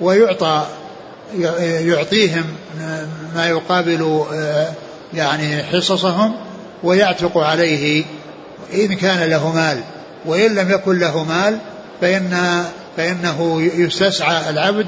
ويعطى 0.00 0.66
يعطيهم 1.60 2.44
ما 3.34 3.46
يقابل 3.48 4.24
يعني 5.14 5.62
حصصهم 5.62 6.36
ويعتق 6.82 7.38
عليه 7.38 8.04
إن 8.74 8.94
كان 8.94 9.30
له 9.30 9.52
مال. 9.52 9.80
وإن 10.26 10.54
لم 10.54 10.70
يكن 10.70 10.98
له 10.98 11.24
مال 11.24 11.58
فإن 12.00 12.64
فإنه 12.96 13.62
يستسعى 13.74 14.50
العبد 14.50 14.86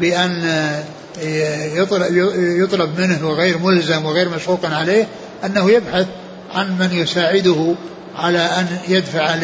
بأن 0.00 0.74
يطلب, 1.22 3.00
منه 3.00 3.28
وغير 3.28 3.58
ملزم 3.58 4.04
وغير 4.04 4.28
مشقوق 4.28 4.60
عليه 4.64 5.08
أنه 5.44 5.70
يبحث 5.70 6.06
عن 6.54 6.78
من 6.78 6.92
يساعده 6.92 7.74
على 8.16 8.38
أن 8.38 8.66
يدفع 8.88 9.34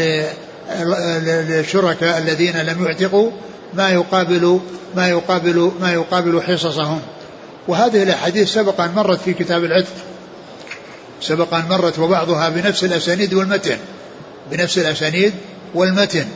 للشركاء 1.20 2.18
الذين 2.18 2.56
لم 2.56 2.84
يعتقوا 2.84 3.30
ما 3.74 3.90
يقابل 3.90 4.60
ما 4.96 5.08
يقابل 5.08 5.72
ما 5.80 5.92
يقابل 5.92 6.42
حصصهم. 6.42 7.00
وهذه 7.68 8.02
الأحاديث 8.02 8.52
سبق 8.52 8.80
ان 8.80 8.92
مرت 8.94 9.20
في 9.20 9.34
كتاب 9.34 9.64
العتق. 9.64 9.92
سبق 11.20 11.54
ان 11.54 11.64
مرت 11.68 11.98
وبعضها 11.98 12.48
بنفس 12.48 12.84
الأسانيد 12.84 13.34
والمتن. 13.34 13.76
بنفس 14.50 14.78
الأسانيد 14.78 15.32
والمتن. 15.74 16.26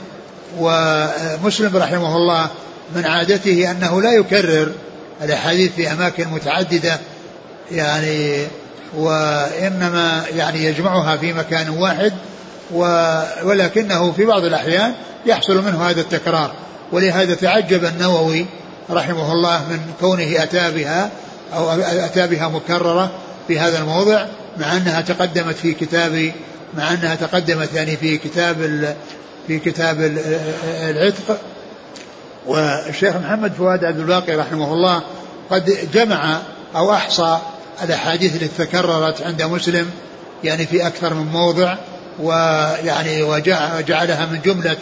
ومسلم 0.59 1.77
رحمه 1.77 2.17
الله 2.17 2.49
من 2.97 3.07
عادته 3.07 3.71
أنه 3.71 4.03
لا 4.03 4.13
يكرر 4.13 4.73
الأحاديث 5.23 5.73
في 5.73 5.93
أماكن 5.93 6.29
متعددة 6.29 6.99
يعني 7.73 8.47
وإنما 8.97 10.25
يعني 10.37 10.65
يجمعها 10.65 11.17
في 11.17 11.33
مكان 11.33 11.69
واحد 11.69 12.13
ولكنه 13.45 14.13
في 14.13 14.25
بعض 14.25 14.45
الأحيان 14.45 14.95
يحصل 15.27 15.65
منه 15.65 15.91
هذا 15.91 16.01
التكرار. 16.01 16.53
ولهذا 16.93 17.35
تعجب 17.35 17.85
النووي 17.85 18.47
رحمه 18.91 19.33
الله 19.33 19.59
من 19.71 19.81
كونه 20.01 20.43
أتى 20.43 20.71
بها 20.71 21.11
أو 21.55 21.71
أتى 21.81 22.27
بها 22.27 22.49
مكررة 22.49 23.11
في 23.49 23.59
هذا 23.59 23.79
الموضع 23.79 24.27
مع 24.59 24.77
أنها 24.77 25.01
تقدمت 25.01 25.57
في 25.57 25.75
كتاب 25.75 26.33
مع 26.77 26.93
أنها 26.93 27.15
تقدمت 27.15 27.75
يعني 27.75 27.97
في 27.97 28.19
كتاب 28.19 28.57
في 29.47 29.59
كتاب 29.59 30.19
العتق. 30.65 31.39
والشيخ 32.47 33.17
محمد 33.17 33.53
فؤاد 33.53 33.85
عبد 33.85 33.99
الباقي 33.99 34.37
رحمه 34.37 34.73
الله 34.73 35.03
قد 35.51 35.89
جمع 35.95 36.39
أو 36.77 36.93
أحصى 36.95 37.39
الأحاديث 37.83 38.35
التي 38.35 38.65
تكررت 38.65 39.23
عند 39.23 39.43
مسلم 39.43 39.91
يعني 40.45 40.67
في 40.67 40.87
أكثر 40.87 41.15
من 41.15 41.27
موضع 41.27 41.77
ويعني 42.19 43.23
وجعلها 43.23 44.27
من 44.27 44.41
جملة 44.45 44.77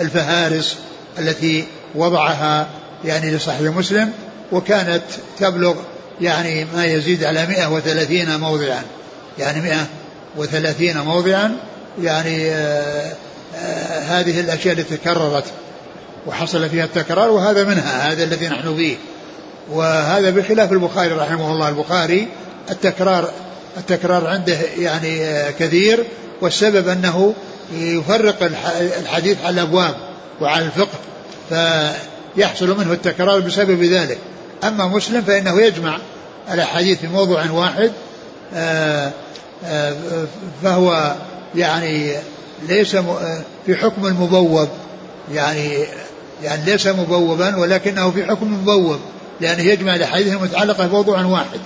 الفهارس 0.00 0.76
التي 1.18 1.64
وضعها 1.94 2.66
يعني 3.04 3.30
لصحيح 3.30 3.60
مسلم 3.60 4.12
وكانت 4.52 5.02
تبلغ 5.38 5.74
يعني 6.20 6.64
ما 6.64 6.84
يزيد 6.84 7.24
على 7.24 7.46
130 7.46 8.36
موضعا. 8.36 8.82
يعني 9.38 9.60
130 10.36 10.98
موضعا 10.98 11.56
يعني 12.02 12.50
آه 12.50 13.12
آه 13.56 14.00
هذه 14.00 14.40
الأشياء 14.40 14.74
التي 14.78 14.96
تكررت. 14.96 15.44
وحصل 16.26 16.68
فيها 16.68 16.84
التكرار 16.84 17.30
وهذا 17.30 17.64
منها 17.64 18.12
هذا 18.12 18.24
الذي 18.24 18.48
نحن 18.48 18.76
فيه. 18.76 18.96
وهذا 19.70 20.30
بخلاف 20.30 20.72
البخاري 20.72 21.12
رحمه 21.12 21.52
الله. 21.52 21.68
البخاري 21.68 22.28
التكرار 22.70 23.30
التكرار 23.76 24.26
عنده 24.26 24.56
يعني 24.78 25.24
آه 25.24 25.50
كثير 25.50 26.04
والسبب 26.40 26.88
أنه 26.88 27.34
يفرق 27.72 28.50
الحديث 29.00 29.44
على 29.44 29.54
الأبواب 29.54 29.94
وعلى 30.40 30.64
الفقه 30.64 30.98
فيحصل 31.48 32.78
منه 32.78 32.92
التكرار 32.92 33.40
بسبب 33.40 33.82
ذلك. 33.82 34.18
أما 34.64 34.86
مسلم 34.86 35.22
فإنه 35.22 35.60
يجمع 35.60 35.98
الأحاديث 36.52 37.00
في 37.00 37.06
موضوع 37.06 37.50
واحد 37.50 37.92
آه، 38.54 39.12
آه، 39.64 39.94
فهو 40.62 41.14
يعني 41.54 42.12
ليس 42.68 42.96
في 43.66 43.76
حكم 43.76 44.06
المبوب 44.06 44.68
يعني 45.32 45.86
يعني 46.44 46.64
ليس 46.64 46.86
مبوبا 46.86 47.56
ولكنه 47.56 48.10
في 48.10 48.24
حكم 48.24 48.46
المبوب 48.46 49.00
لأنه 49.40 49.62
يجمع 49.62 49.94
الأحاديث 49.94 50.32
المتعلقة 50.32 50.86
بموضوع 50.86 51.24
واحد 51.24 51.60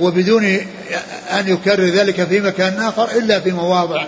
وبدون 0.00 0.44
أن 1.30 1.48
يكرر 1.48 1.84
ذلك 1.84 2.24
في 2.24 2.40
مكان 2.40 2.80
آخر 2.80 3.10
إلا 3.10 3.40
في 3.40 3.50
مواضع 3.50 4.04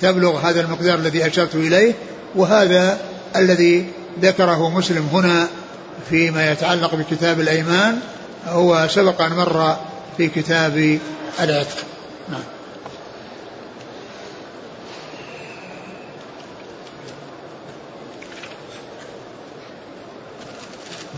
تبلغ 0.00 0.38
هذا 0.38 0.60
المقدار 0.60 0.98
الذي 0.98 1.26
أشرت 1.26 1.54
إليه 1.54 1.92
وهذا 2.34 2.98
الذي 3.36 3.86
ذكره 4.22 4.70
مسلم 4.70 5.08
هنا 5.12 5.48
فيما 6.10 6.52
يتعلق 6.52 6.94
بكتاب 6.94 7.40
الأيمان 7.40 7.98
هو 8.46 8.88
سبق 8.90 9.22
أن 9.22 9.32
مر 9.32 9.76
في 10.16 10.28
كتاب 10.28 10.98
العتق. 11.40 11.76
نعم. 12.30 12.42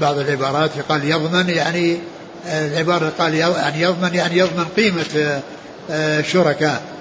بعض 0.01 0.19
العبارات 0.19 0.71
قال 0.89 1.11
يضمن 1.11 1.49
يعني 1.49 1.99
العبارة 2.47 3.13
قال 3.19 3.35
يعني 3.35 3.83
يضمن 3.83 4.15
يعني 4.15 4.39
يضمن 4.39 4.65
قيمة 4.77 5.41
الشركاء. 5.91 6.83
آه، 6.83 6.95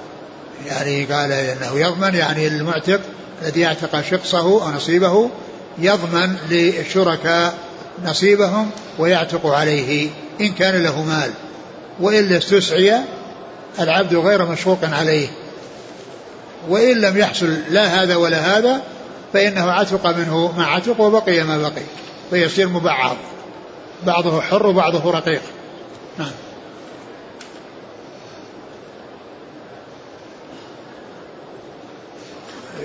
يعني 0.68 1.06
قال 1.06 1.32
إنه 1.32 1.80
يضمن 1.80 2.16
يعني 2.16 2.48
المعتق 2.48 3.00
الذي 3.42 3.66
اعتق 3.66 4.02
شقصه 4.02 4.40
أو 4.40 4.72
نصيبه 4.72 5.30
يضمن 5.78 6.36
للشركاء 6.50 7.54
نصيبهم 8.06 8.70
ويعتق 9.00 9.48
عليه 9.48 10.10
إن 10.42 10.52
كان 10.52 10.84
له 10.84 11.04
مال. 11.04 11.32
وإلا 12.00 12.38
استسعي 12.38 12.96
العبد 13.80 14.16
غير 14.16 14.46
مشروق 14.46 14.80
عليه. 14.84 15.28
وإن 16.70 17.02
لم 17.02 17.18
يحصل 17.18 17.58
لا 17.70 18.04
هذا 18.04 18.16
ولا 18.16 18.58
هذا 18.58 18.82
فإنه 19.34 19.72
عتق 19.72 20.08
منه 20.08 20.54
ما 20.58 20.66
عتق 20.66 21.02
وبقي 21.02 21.44
ما 21.44 21.58
بقي. 21.58 21.84
فيصير 22.30 22.70
مبعض. 22.70 23.18
بعضه 24.06 24.42
حر 24.42 24.68
وبعضه 24.68 25.12
رقيق. 25.12 25.42
نعم. 26.20 26.32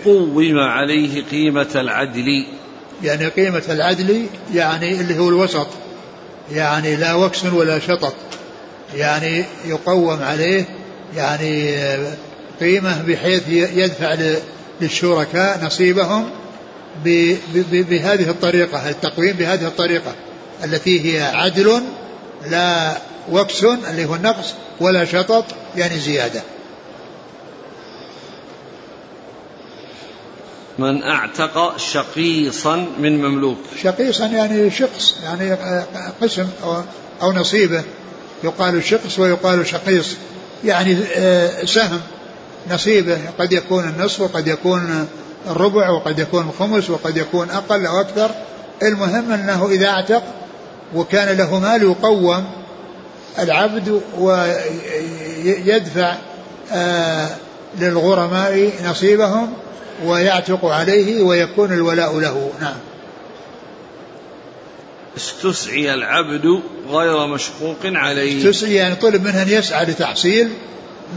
قوم 0.04 0.58
عليه 0.58 1.24
قيمة 1.24 1.68
العدل. 1.74 2.46
يعني 3.02 3.26
قيمة 3.26 3.62
العدل 3.68 4.26
يعني 4.54 5.00
اللي 5.00 5.18
هو 5.18 5.28
الوسط. 5.28 5.66
يعني 6.52 6.96
لا 6.96 7.14
وكس 7.14 7.44
ولا 7.44 7.78
شطط. 7.78 8.14
يعني 8.94 9.44
يقوم 9.66 10.22
عليه 10.22 10.64
يعني 11.16 11.76
قيمة 12.60 13.02
بحيث 13.02 13.48
يدفع 13.48 14.16
للشركاء 14.80 15.64
نصيبهم 15.64 16.30
بهذه 17.04 18.30
الطريقة 18.30 18.90
التقويم 18.90 19.36
بهذه 19.36 19.66
الطريقة 19.66 20.14
التي 20.64 21.04
هي 21.04 21.22
عدل 21.22 21.82
لا 22.46 22.98
وكس 23.32 23.64
اللي 23.64 24.04
هو 24.04 24.14
النقص 24.14 24.54
ولا 24.80 25.04
شطط 25.04 25.44
يعني 25.76 25.98
زيادة. 25.98 26.42
من 30.78 31.02
اعتق 31.02 31.76
شقيصا 31.76 32.86
من 32.98 33.22
مملوك. 33.22 33.58
شقيصا 33.82 34.26
يعني 34.26 34.70
شقص 34.70 35.14
يعني 35.24 35.56
قسم 36.22 36.48
أو, 36.62 36.82
أو 37.22 37.32
نصيبه. 37.32 37.82
يقال 38.44 38.84
شقص 38.84 39.18
ويقال 39.18 39.66
شقيص. 39.66 40.16
يعني 40.64 40.98
آه، 41.16 41.64
سهم 41.64 42.00
نصيبه. 42.70 43.18
قد 43.38 43.52
يكون 43.52 43.84
النصف 43.84 44.20
وقد 44.20 44.46
يكون 44.46 45.08
الربع 45.46 45.90
وقد 45.90 46.18
يكون 46.18 46.48
الخمس 46.48 46.90
وقد 46.90 47.16
يكون 47.16 47.50
أقل 47.50 47.86
أو 47.86 48.00
أكثر. 48.00 48.30
المهم 48.82 49.32
أنه 49.32 49.68
إذا 49.70 49.86
اعتق 49.86 50.22
وكان 50.94 51.36
له 51.36 51.58
مال 51.58 51.82
يقوم 51.82 52.44
العبد 53.38 54.00
ويدفع 54.18 56.14
آه، 56.72 57.28
للغرماء 57.80 58.70
نصيبهم 58.84 59.52
ويعتق 60.04 60.64
عليه 60.64 61.22
ويكون 61.22 61.72
الولاء 61.72 62.18
له. 62.18 62.50
نعم. 62.60 62.76
استسعي 65.16 65.94
العبد 65.94 66.60
غير 66.90 67.26
مشقوق 67.26 67.76
عليه. 67.84 68.50
استسعي 68.50 68.74
يعني 68.74 68.94
طلب 68.94 69.24
منه 69.24 69.42
أن 69.42 69.48
يسعى 69.48 69.84
لتحصيل 69.84 70.48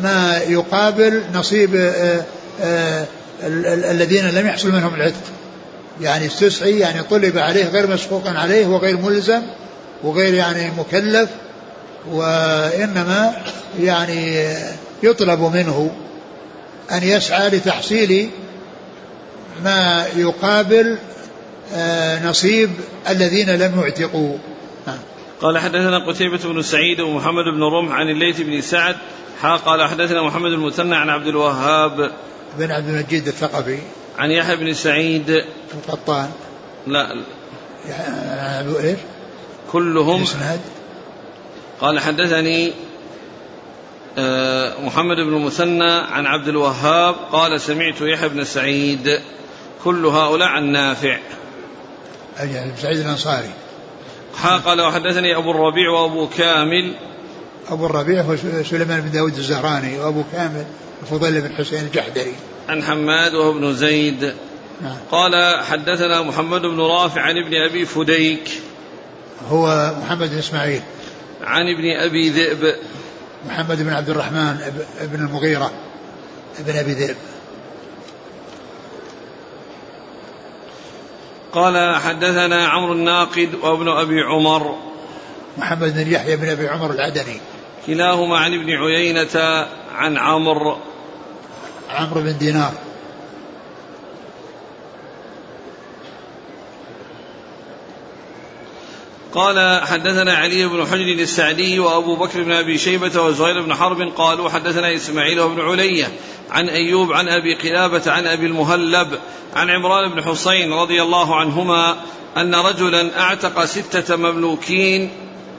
ما 0.03 0.37
يقابل 0.47 1.23
نصيب 1.33 1.75
آآ 1.75 1.81
آه، 1.81 2.25
آآ 2.61 3.01
آه، 3.01 3.05
الذين 3.91 4.29
لم 4.29 4.47
يحصل 4.47 4.71
منهم 4.71 4.95
العتق 4.95 5.23
يعني 6.01 6.25
استسعي 6.25 6.79
يعني 6.79 7.03
طلب 7.03 7.37
عليه 7.37 7.65
غير 7.65 7.87
مشقوق 7.87 8.27
عليه 8.27 8.67
وغير 8.67 8.97
ملزم 8.97 9.41
وغير 10.03 10.33
يعني 10.33 10.71
مكلف 10.77 11.29
وإنما 12.11 13.33
يعني 13.79 14.47
يطلب 15.03 15.39
منه 15.39 15.91
أن 16.91 17.03
يسعى 17.03 17.49
لتحصيل 17.49 18.29
ما 19.63 20.05
يقابل 20.15 20.97
آه، 21.73 22.27
نصيب 22.29 22.69
الذين 23.09 23.49
لم 23.49 23.81
يعتقوا 23.81 24.37
نعم. 24.87 24.97
قال 25.41 25.57
حدثنا 25.57 26.07
قتيبة 26.07 26.39
بن 26.43 26.61
سعيد 26.61 26.99
ومحمد 26.99 27.43
بن 27.55 27.63
رمح 27.63 27.91
عن 27.91 28.09
الليث 28.09 28.41
بن 28.41 28.61
سعد 28.61 28.95
قال 29.65 29.87
حدثنا 29.87 30.23
محمد 30.23 30.51
المثنى 30.51 30.95
عن 30.95 31.09
عبد 31.09 31.27
الوهاب 31.27 32.11
بن 32.57 32.71
عبد 32.71 32.89
المجيد 32.89 33.27
الثقفي 33.27 33.79
عن 34.17 34.31
يحيى 34.31 34.55
بن 34.55 34.73
سعيد 34.73 35.43
القطان. 35.73 36.29
لا. 36.87 37.15
إيش؟ 38.79 38.99
كلهم 39.71 40.25
قال 41.81 41.99
حدثني 41.99 42.73
آه، 44.17 44.81
محمد 44.81 45.15
بن 45.15 45.35
المثنى 45.35 45.91
عن 45.91 46.25
عبد 46.25 46.47
الوهاب 46.47 47.15
قال 47.31 47.61
سمعت 47.61 48.01
يحيى 48.01 48.29
بن 48.29 48.43
سعيد 48.43 49.19
كل 49.83 50.05
هؤلاء 50.05 50.47
عن 50.47 50.71
نافع 50.71 51.19
أجل 52.37 52.71
سعيد 52.81 52.99
الأنصاري. 52.99 53.51
قال 54.65 54.81
وحدثني 54.81 55.35
أبو 55.35 55.51
الربيع 55.51 55.89
وأبو 55.89 56.27
كامل. 56.27 56.95
أبو 57.69 57.85
الربيع 57.85 58.21
هو 58.21 58.35
سليمان 58.63 59.01
بن 59.01 59.11
داود 59.11 59.37
الزهراني 59.37 59.99
وأبو 59.99 60.23
كامل. 60.31 60.65
الفضيل 61.01 61.41
بن 61.41 61.55
حسين 61.55 61.79
الجحدري. 61.79 62.35
عن 62.69 62.83
حماد 62.83 63.33
وهو 63.33 63.51
ابن 63.51 63.73
زيد. 63.73 64.33
نعم. 64.81 64.97
قال 65.11 65.63
حدثنا 65.63 66.21
محمد 66.21 66.61
بن 66.61 66.79
رافع 66.79 67.21
عن 67.21 67.37
ابن 67.37 67.55
أبي 67.55 67.85
فديك. 67.85 68.49
هو 69.49 69.93
محمد 70.01 70.31
بن 70.31 70.37
إسماعيل. 70.37 70.81
عن 71.41 71.61
ابن 71.61 71.99
أبي 71.99 72.29
ذئب. 72.29 72.75
محمد 73.49 73.81
بن 73.83 73.93
عبد 73.93 74.09
الرحمن 74.09 74.57
بن 75.01 75.25
المغيرة. 75.25 75.71
ابن 76.59 76.77
أبي 76.77 76.91
ذئب. 76.91 77.15
قال 81.53 81.95
حدثنا 81.95 82.67
عمرو 82.67 82.93
الناقد 82.93 83.49
وابن 83.61 83.89
أبي 83.89 84.21
عمر. 84.21 84.75
محمد 85.57 85.93
بن 85.93 86.11
يحيى 86.11 86.35
بن 86.35 86.49
أبي 86.49 86.67
عمر 86.67 86.91
العدني. 86.91 87.39
كلاهما 87.87 88.37
عن 88.37 88.53
ابن 88.53 88.71
عيينة 88.71 89.65
عن 89.95 90.17
عمرو. 90.17 90.77
عمرو 91.91 92.21
بن 92.21 92.37
دينار. 92.37 92.73
قال 99.33 99.81
حدثنا 99.87 100.33
علي 100.33 100.65
بن 100.65 100.85
حجر 100.85 101.23
السعدي 101.23 101.79
وأبو 101.79 102.15
بكر 102.15 102.43
بن 102.43 102.51
أبي 102.51 102.77
شيبة 102.77 103.21
وزهير 103.21 103.61
بن 103.61 103.75
حرب 103.75 104.01
قالوا 104.01 104.49
حدثنا 104.49 104.95
إسماعيل 104.95 105.47
بن 105.47 105.61
علية 105.61 106.07
عن 106.49 106.69
أيوب 106.69 107.13
عن 107.13 107.29
أبي 107.29 107.55
قلابة 107.55 108.11
عن 108.11 108.27
أبي 108.27 108.45
المهلب 108.45 109.19
عن 109.55 109.69
عمران 109.69 110.11
بن 110.11 110.23
حسين 110.23 110.73
رضي 110.73 111.01
الله 111.01 111.35
عنهما 111.35 111.95
أن 112.37 112.55
رجلا 112.55 113.19
أعتق 113.19 113.65
ستة 113.65 114.15
مملوكين 114.15 115.11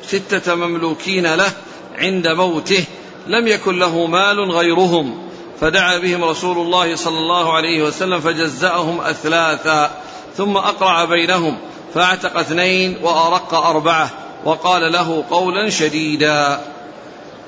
ستة 0.03 0.55
مملوكين 0.55 1.35
له 1.35 1.53
عند 1.95 2.29
موته 2.29 2.85
لم 3.27 3.47
يكن 3.47 3.79
له 3.79 4.07
مال 4.07 4.51
غيرهم. 4.51 5.32
فدعا 5.63 5.99
بهم 5.99 6.25
رسول 6.25 6.59
الله 6.59 6.97
صلى 6.97 7.19
الله 7.19 7.53
عليه 7.53 7.83
وسلم 7.83 8.21
فجزأهم 8.21 9.01
أثلاثا 9.01 9.91
ثم 10.37 10.57
أقرع 10.57 11.05
بينهم 11.05 11.59
فأعتق 11.95 12.39
اثنين 12.39 12.97
وأرق 13.03 13.55
أربعة 13.55 14.11
وقال 14.45 14.93
له 14.93 15.25
قولا 15.31 15.71
شديدا. 15.71 16.61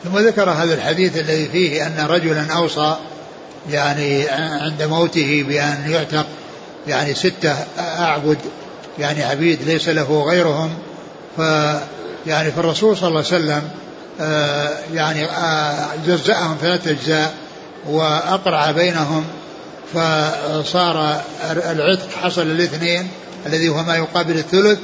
ثم 0.05 0.19
ذكر 0.19 0.51
هذا 0.51 0.75
الحديث 0.75 1.17
الذي 1.17 1.49
فيه 1.49 1.87
أن 1.87 2.07
رجلا 2.11 2.55
أوصى 2.57 2.97
يعني 3.71 4.29
عند 4.31 4.83
موته 4.83 5.45
بأن 5.49 5.91
يعتق 5.91 6.27
يعني 6.87 7.15
ستة 7.15 7.57
أعبد 7.79 8.39
يعني 8.99 9.25
عبيد 9.25 9.63
ليس 9.63 9.89
له 9.89 10.23
غيرهم 10.23 10.71
ف 11.37 11.41
يعني 12.27 12.51
فالرسول 12.51 12.97
صلى 12.97 13.09
الله 13.09 13.25
عليه 13.27 13.29
وسلم 13.29 13.63
آه، 14.21 14.71
يعني 14.93 15.25
آه، 15.25 15.89
جزأهم 16.07 16.57
ثلاثة 16.61 16.91
أجزاء 16.91 17.44
وأقرع 17.89 18.71
بينهم 18.71 19.25
فصار 19.95 21.21
العتق 21.51 22.09
حصل 22.23 22.43
الاثنين 22.43 23.09
الذي 23.47 23.69
هو 23.69 23.83
ما 23.83 23.97
يقابل 23.97 24.39
الثلث 24.39 24.79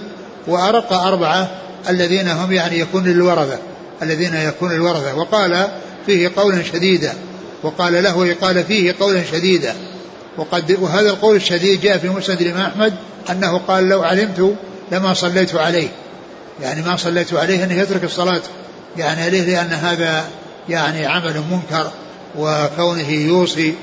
وأرق 0.46 0.92
أربعة 0.92 1.50
الذين 1.88 2.28
هم 2.28 2.52
يعني 2.52 2.78
يكون 2.78 3.04
للورثة 3.04 3.58
الذين 4.02 4.34
يكون 4.34 4.72
الورثة 4.72 5.14
وقال 5.14 5.68
فيه 6.06 6.30
قولا 6.36 6.62
شديدا 6.62 7.14
وقال 7.62 8.02
له 8.02 8.36
قال 8.40 8.64
فيه 8.64 8.94
قولا 9.00 9.24
شديدا. 9.32 9.74
وقد 10.36 10.76
وهذا 10.80 11.10
القول 11.10 11.36
الشديد 11.36 11.80
جاء 11.80 11.98
في 11.98 12.08
مسند 12.08 12.40
الإمام 12.40 12.66
أحمد 12.66 12.94
أنه 13.30 13.58
قال 13.68 13.88
لو 13.88 14.02
علمت 14.02 14.54
لما 14.92 15.14
صليت 15.14 15.54
عليه. 15.54 15.88
يعني 16.62 16.82
ما 16.82 16.96
صليت 16.96 17.34
عليه 17.34 17.64
أنه 17.64 17.74
يترك 17.74 18.04
الصلاة. 18.04 18.42
يعني 18.96 19.22
عليه 19.22 19.42
لأن 19.42 19.72
هذا 19.72 20.24
يعني 20.68 21.06
عمل 21.06 21.42
منكر. 21.50 21.90
وكونه 22.38 23.10
يوصي 23.10 23.74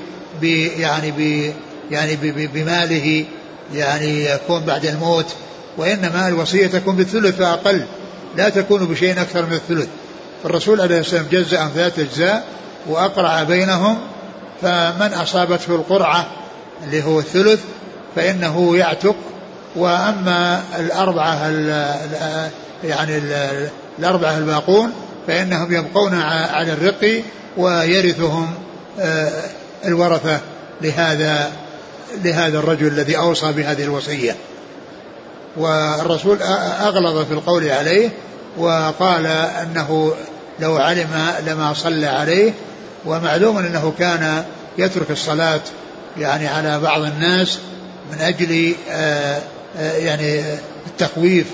ب 0.42 0.44
يعني 0.80 1.12
ب 1.12 1.52
يعني 1.92 2.16
بماله 2.48 3.26
يعني 3.74 4.26
يكون 4.26 4.60
بعد 4.60 4.86
الموت. 4.86 5.26
وإنما 5.78 6.28
الوصية 6.28 6.68
تكون 6.68 6.96
بالثلث 6.96 7.36
فأقل 7.36 7.86
لا 8.38 8.50
تكون 8.50 8.86
بشيء 8.86 9.22
أكثر 9.22 9.46
من 9.46 9.54
الثلث. 9.54 9.88
فالرسول 10.44 10.82
عليه 10.82 11.00
الصلاة 11.00 11.22
والسلام 11.22 11.44
جزأ 11.44 11.60
عن 11.60 11.70
ثلاثة 11.70 12.02
أجزاء 12.02 12.46
وأقرع 12.88 13.44
بينهم 13.44 13.98
فمن 14.62 15.14
أصابته 15.14 15.76
القرعة 15.76 16.28
اللي 16.84 17.04
هو 17.04 17.20
الثلث 17.20 17.60
فإنه 18.16 18.78
يعتق. 18.78 19.16
وأما 19.76 20.64
الأربعة 20.80 21.48
يعني 22.84 23.22
الأربعة 24.00 24.38
الباقون 24.38 24.92
فإنهم 25.28 25.74
يبقون 25.74 26.14
على 26.22 26.74
الرق 26.74 27.24
ويرثهم 27.58 28.54
آه، 29.00 29.32
الورثة 29.86 30.40
لهذا 30.82 31.52
لهذا 32.24 32.60
الرجل 32.60 32.88
الذي 32.88 33.18
أوصى 33.18 33.52
بهذه 33.52 33.84
الوصية. 33.84 34.36
والرسول 35.58 36.42
أغلظ 36.82 37.26
في 37.26 37.34
القول 37.34 37.70
عليه 37.70 38.10
وقال 38.58 39.26
أنه 39.26 40.14
لو 40.60 40.78
علم 40.78 41.34
لما 41.48 41.74
صلى 41.74 42.08
عليه 42.08 42.54
ومعلوم 43.06 43.58
أنه 43.58 43.94
كان 44.00 44.44
يترك 44.78 45.12
الصلاة 45.12 45.62
يعني 46.18 46.48
على 46.48 46.80
بعض 46.80 47.02
الناس 47.02 47.60
من 48.12 48.22
أجل 48.22 48.76
آه، 48.90 49.42
آه، 49.78 49.98
يعني 49.98 50.42
التخويف 50.88 51.46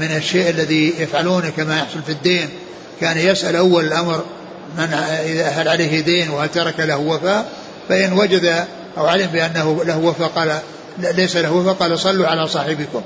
من 0.00 0.16
الشيء 0.16 0.50
الذي 0.50 0.94
يفعلونه 0.98 1.50
كما 1.56 1.78
يحصل 1.78 2.02
في 2.06 2.12
الدين. 2.12 2.48
كان 3.00 3.18
يسأل 3.18 3.56
أول 3.56 3.84
الأمر 3.84 4.24
من 4.78 4.94
هل 5.44 5.68
عليه 5.68 6.00
دين 6.00 6.30
وهل 6.30 6.48
ترك 6.48 6.80
له 6.80 6.96
وفاء 6.96 7.48
فإن 7.88 8.12
وجد 8.12 8.64
أو 8.98 9.06
علم 9.06 9.26
بأنه 9.26 9.84
له 9.84 9.98
وفاء 9.98 10.28
قال 10.28 10.58
ليس 10.98 11.36
له 11.36 11.52
وفاء 11.52 11.74
قال 11.74 11.98
صلوا 11.98 12.26
على 12.26 12.48
صاحبكم. 12.48 13.02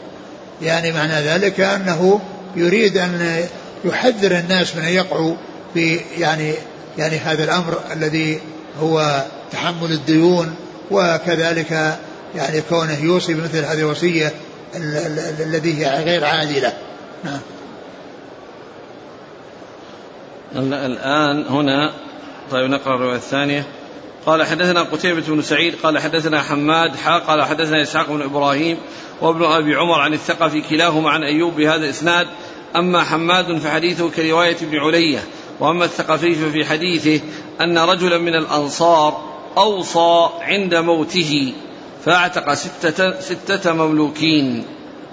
يعني 0.63 0.93
معنى 0.93 1.15
ذلك 1.15 1.61
أنه 1.61 2.21
يريد 2.57 2.99
أن 2.99 3.45
يحذر 3.85 4.39
الناس 4.39 4.77
من 4.77 4.83
أن 4.83 4.93
يقعوا 4.93 5.35
في 5.75 6.01
يعني 6.19 6.55
يعني 6.99 7.17
هذا 7.17 7.45
الأمر 7.45 7.81
الذي 7.93 8.41
هو 8.81 9.25
تحمل 9.53 9.93
الديون 9.93 10.55
وكذلك 10.91 11.99
يعني 12.37 12.61
كونه 12.69 12.99
يوصي 13.01 13.35
بمثل 13.35 13.65
هذه 13.65 13.79
الوصية 13.79 14.33
الذي 15.41 15.87
هي 15.87 16.05
غير 16.05 16.25
عادلة. 16.25 16.73
نعم. 17.25 17.41
الآن 20.57 21.47
هنا 21.47 21.93
طيب 22.51 22.71
نقرأ 22.71 22.95
الرواية 22.95 23.17
الثانية. 23.17 23.67
قال 24.27 24.43
حدثنا 24.43 24.83
قتيبة 24.83 25.23
بن 25.29 25.43
سعيد 25.43 25.75
قال 25.83 25.99
حدثنا 25.99 26.43
حماد 26.43 26.97
حا 26.97 27.19
قال 27.19 27.43
حدثنا 27.43 27.83
إسحاق 27.83 28.11
بن 28.11 28.23
إبراهيم 28.23 28.77
وابن 29.21 29.45
أبي 29.45 29.75
عمر 29.75 30.01
عن 30.01 30.13
الثقفي 30.13 30.61
كلاهما 30.61 31.11
عن 31.11 31.23
أيوب 31.23 31.57
بهذا 31.57 31.85
الإسناد. 31.85 32.27
أما 32.77 33.05
حماد 33.05 33.59
فحديثه 33.59 34.11
كرواية 34.11 34.57
ابن 34.63 34.79
علية 34.79 35.19
وأما 35.61 35.85
الثقفي 35.85 36.35
ففي 36.35 36.65
حديثه 36.65 37.21
أن 37.61 37.79
رجلا 37.79 38.19
من 38.19 38.35
الأنصار 38.35 39.23
أوصى 39.57 40.29
عند 40.41 40.75
موته 40.75 41.53
فاعتق 42.05 42.55
ستة, 42.55 43.21
ستة 43.21 43.73
مملوكين. 43.73 44.65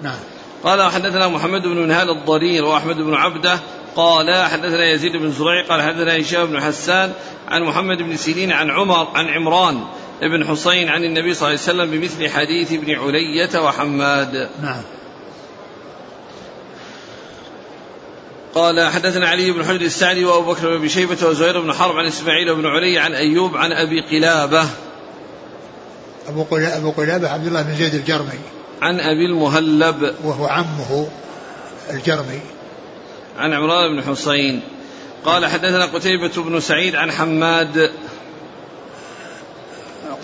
نعم. 0.02 0.18
قال 0.64 0.92
حدثنا 0.92 1.28
محمد 1.28 1.62
بن 1.62 1.88
نهال 1.88 2.10
الضرير 2.10 2.64
وأحمد 2.64 2.96
بن 2.96 3.14
عبدة 3.14 3.58
قال 3.96 4.44
حدثنا 4.44 4.90
يزيد 4.90 5.16
بن 5.16 5.32
زريع 5.32 5.66
قال 5.68 5.82
حدثنا 5.82 6.20
هشام 6.20 6.46
بن 6.46 6.60
حسان 6.60 7.12
عن 7.48 7.62
محمد 7.62 7.98
بن 8.02 8.16
سيرين 8.16 8.52
عن 8.52 8.70
عمر 8.70 9.08
عن 9.14 9.28
عمران 9.28 9.84
بن 10.22 10.46
حسين 10.46 10.88
عن 10.88 11.04
النبي 11.04 11.34
صلى 11.34 11.48
الله 11.48 11.60
عليه 11.60 11.72
وسلم 11.72 11.90
بمثل 11.90 12.28
حديث 12.28 12.72
ابن 12.72 12.94
علية 12.94 13.60
وحماد. 13.60 14.48
نعم. 14.62 14.82
قال 18.54 18.90
حدثنا 18.90 19.28
علي 19.28 19.52
بن 19.52 19.64
حجر 19.64 19.80
السعدي 19.80 20.24
وأبو 20.24 20.52
بكر 20.52 20.78
بن 20.78 20.88
شيبة 20.88 21.26
وزهير 21.26 21.60
بن 21.60 21.72
حرب 21.72 21.96
عن 21.96 22.06
إسماعيل 22.06 22.54
بن 22.54 22.66
علي 22.66 22.98
عن 22.98 23.14
أيوب 23.14 23.56
عن 23.56 23.72
أبي 23.72 24.00
قلابة. 24.00 24.66
أبو 26.28 26.42
قلابه 26.42 26.76
أبو 26.76 26.90
قلابة 26.90 27.28
عبد 27.28 27.46
الله 27.46 27.62
بن 27.62 27.74
زيد 27.74 27.94
الجرمي. 27.94 28.40
عن 28.82 29.00
أبي 29.00 29.26
المهلب. 29.26 30.14
وهو 30.24 30.46
عمه 30.46 31.08
الجرمي. 31.90 32.40
عن 33.38 33.52
عمران 33.52 33.96
بن 33.96 34.02
حسين 34.02 34.60
قال 35.24 35.46
حدثنا 35.46 35.84
قتيبة 35.84 36.42
بن 36.42 36.60
سعيد 36.60 36.96
عن 36.96 37.12
حماد 37.12 37.92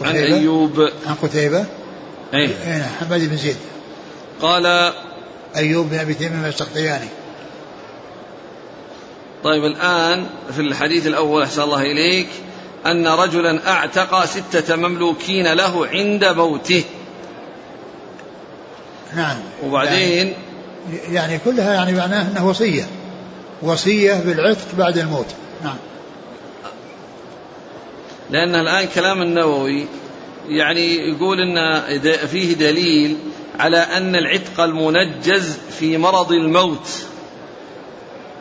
عن 0.03 0.17
أيوب. 0.17 0.91
عن 1.07 1.15
قتيبة؟ 1.23 1.65
أي 2.35 2.47
نعم 2.67 2.91
حماد 3.01 3.31
بن 3.31 3.37
زيد. 3.37 3.57
قال 4.43 4.93
أيوب 5.57 5.91
بن 5.91 5.99
أبي 5.99 6.15
تيمية 6.15 6.49
السختياني 6.49 7.09
طيب 9.45 9.65
الآن 9.65 10.27
في 10.55 10.61
الحديث 10.61 11.07
الأول 11.07 11.43
أحسن 11.43 11.63
الله 11.63 11.83
إليك 11.83 12.29
أن 12.87 13.07
رجلا 13.07 13.71
أعتق 13.73 14.25
ستة 14.25 14.77
مملوكين 14.77 15.53
له 15.53 15.87
عند 15.87 16.25
موته. 16.25 16.85
نعم. 19.17 19.39
وبعدين 19.65 20.17
يعني, 20.19 20.35
يعني 21.11 21.39
كلها 21.39 21.75
يعني 21.75 21.93
معناه 21.93 22.31
أنه 22.31 22.49
وصية. 22.49 22.87
وصية 23.63 24.15
بالعتق 24.15 24.75
بعد 24.79 24.99
الموت. 24.99 25.27
نعم. 25.65 25.77
لأن 28.31 28.55
الآن 28.55 28.89
كلام 28.95 29.23
النووي 29.23 29.87
يعني 30.49 30.97
يقول 30.97 31.41
أن 31.41 31.99
فيه 32.27 32.55
دليل 32.55 33.17
على 33.59 33.77
أن 33.77 34.17
العتق 34.17 34.61
المنجز 34.61 35.59
في 35.79 35.99
مرض 35.99 36.33
الموت. 36.33 36.89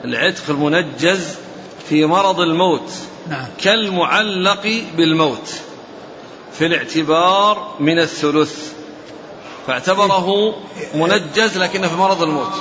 العتق 0.05 0.49
المنجز 0.49 1.35
في 1.89 2.05
مرض 2.05 2.39
الموت. 2.39 2.91
نعم. 3.29 3.45
كالمعلق 3.63 4.83
بالموت. 4.97 5.53
في 6.53 6.65
الاعتبار 6.65 7.75
من 7.79 7.99
الثلث. 7.99 8.76
فاعتبره 9.67 10.55
منجز 10.95 11.57
لكنه 11.57 11.87
في 11.87 11.95
مرض 11.95 12.21
الموت. 12.21 12.53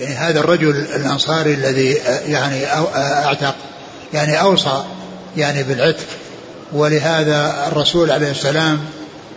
يعني 0.00 0.14
هذا 0.14 0.40
الرجل 0.40 0.70
الأنصاري 0.70 1.54
الذي 1.54 1.92
يعني 2.26 2.66
أعتق 2.96 3.54
يعني 4.14 4.40
أوصى 4.40 4.84
يعني 5.36 5.62
بالعتق 5.62 6.06
ولهذا 6.72 7.68
الرسول 7.68 8.10
عليه 8.10 8.30
السلام 8.30 8.80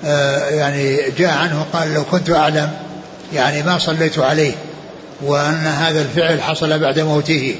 آه، 0.05 0.49
يعني 0.49 1.11
جاء 1.17 1.37
عنه 1.37 1.65
قال 1.73 1.93
لو 1.93 2.03
كنت 2.03 2.29
أعلم 2.29 2.71
يعني 3.33 3.63
ما 3.63 3.77
صليت 3.77 4.19
عليه 4.19 4.53
وأن 5.21 5.67
هذا 5.67 6.01
الفعل 6.01 6.41
حصل 6.41 6.79
بعد 6.79 6.99
موته 6.99 7.55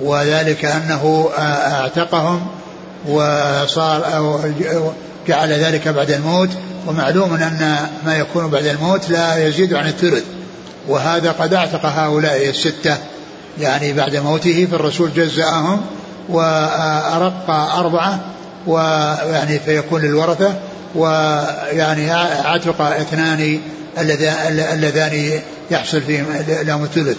وذلك 0.00 0.64
أنه 0.64 1.30
أعتقهم 1.38 2.46
وصار 3.08 4.16
أو 4.16 4.40
جعل 5.28 5.52
ذلك 5.52 5.88
بعد 5.88 6.10
الموت 6.10 6.50
ومعلوم 6.86 7.34
أن 7.34 7.88
ما 8.06 8.16
يكون 8.16 8.50
بعد 8.50 8.66
الموت 8.66 9.10
لا 9.10 9.46
يزيد 9.46 9.74
عن 9.74 9.86
الثلث. 9.86 10.24
وهذا 10.88 11.30
قد 11.30 11.54
أعتق 11.54 11.86
هؤلاء 11.86 12.48
الستة 12.48 12.96
يعني 13.60 13.92
بعد 13.92 14.16
موته 14.16 14.68
فالرسول 14.70 15.12
جزأهم 15.12 15.80
وأرق 16.28 17.50
أربعة 17.50 18.20
ويعني 18.66 19.58
فيكون 19.58 20.02
للورثة 20.02 20.54
ويعني 20.94 22.10
عتق 22.44 22.80
اثنان 22.80 23.60
اللذان 23.98 25.40
يحصل 25.70 26.02
فيهم 26.02 26.26
لهم 26.48 26.84
الثلث. 26.84 27.16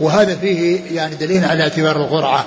وهذا 0.00 0.36
فيه 0.36 0.80
يعني 0.96 1.14
دليل 1.14 1.44
على 1.44 1.62
اعتبار 1.62 1.96
القرعة 1.96 2.44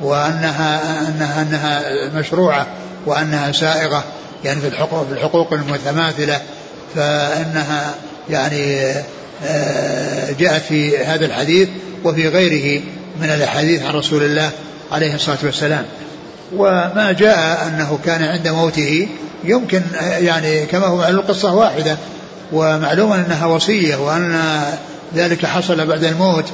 وأنها 0.00 0.80
أنها 1.08 1.42
أنها 1.42 1.82
مشروعة 2.20 2.66
وأنها 3.06 3.52
سائغة. 3.52 4.04
يعني 4.44 4.60
في 4.60 4.68
الحقوق 4.68 5.06
في 5.06 5.12
الحقوق 5.12 5.52
المتماثلة 5.52 6.40
فإنها 6.94 7.94
يعني 8.30 8.92
آه، 9.44 10.32
جاءت 10.40 10.62
في 10.62 10.98
هذا 10.98 11.26
الحديث 11.26 11.68
وفي 12.04 12.28
غيره 12.28 12.82
من 13.20 13.30
الأحاديث 13.30 13.82
عن 13.82 13.94
رسول 13.94 14.22
الله 14.22 14.50
عليه 14.92 15.14
الصلاة 15.14 15.38
والسلام. 15.42 15.84
وما 16.56 17.14
جاء 17.18 17.66
أنه 17.68 17.98
كان 18.04 18.22
عند 18.22 18.48
موته 18.48 19.08
يمكن 19.44 19.82
يعني 20.00 20.66
كما 20.66 20.86
هو 20.86 20.96
معلوم 20.96 21.20
القصة 21.20 21.54
واحدة 21.54 21.96
ومعلوم 22.52 23.12
أنها 23.12 23.46
وصية 23.46 23.96
وأن 23.96 24.62
ذلك 25.14 25.46
حصل 25.46 25.86
بعد 25.86 26.04
الموت 26.04 26.44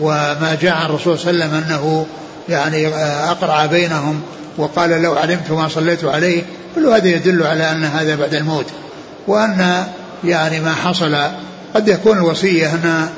وما 0.00 0.58
جاء 0.62 0.74
عن 0.74 0.86
الرسول 0.86 1.18
صلى 1.18 1.30
الله 1.30 1.44
عليه 1.44 1.56
وسلم 1.56 1.64
أنه 1.64 2.06
يعني 2.48 2.88
أقرع 3.30 3.66
بينهم 3.66 4.22
وقال 4.58 4.90
لو 4.90 5.14
علمت 5.14 5.50
ما 5.50 5.68
صليت 5.68 6.04
عليه 6.04 6.42
كل 6.74 6.86
هذا 6.86 7.08
يدل 7.08 7.46
على 7.46 7.72
أن 7.72 7.84
هذا 7.84 8.16
بعد 8.16 8.34
الموت. 8.34 8.66
وأن 9.26 9.84
يعني 10.24 10.60
ما 10.60 10.74
حصل 10.74 11.16
قد 11.74 11.88
يكون 11.88 12.18
الوصية 12.18 12.74
أنها 12.74 13.08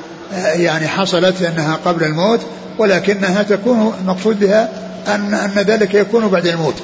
يعني 0.55 0.89
حصلت 0.89 1.43
أنها 1.43 1.79
قبل 1.85 2.05
الموت 2.05 2.41
ولكنها 2.79 3.43
تكون 3.43 3.95
المقصود 4.01 4.41
بها 4.41 4.69
أن 5.09 5.35
أن 5.35 5.55
ذلك 5.59 5.95
يكون 5.95 6.29
بعد 6.29 6.47
الموت. 6.47 6.75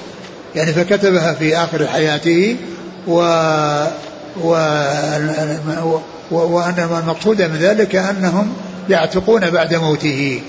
يعني 0.55 0.73
فكتبها 0.73 1.33
في 1.33 1.57
آخر 1.57 1.87
حياته 1.87 2.57
و 3.07 3.21
و 4.43 4.51
وأن 6.31 7.01
المقصود 7.03 7.43
من 7.43 7.57
ذلك 7.57 7.97
أنهم 7.97 8.53
يعتقون 8.89 9.51
بعد 9.51 9.75
موته. 9.75 10.41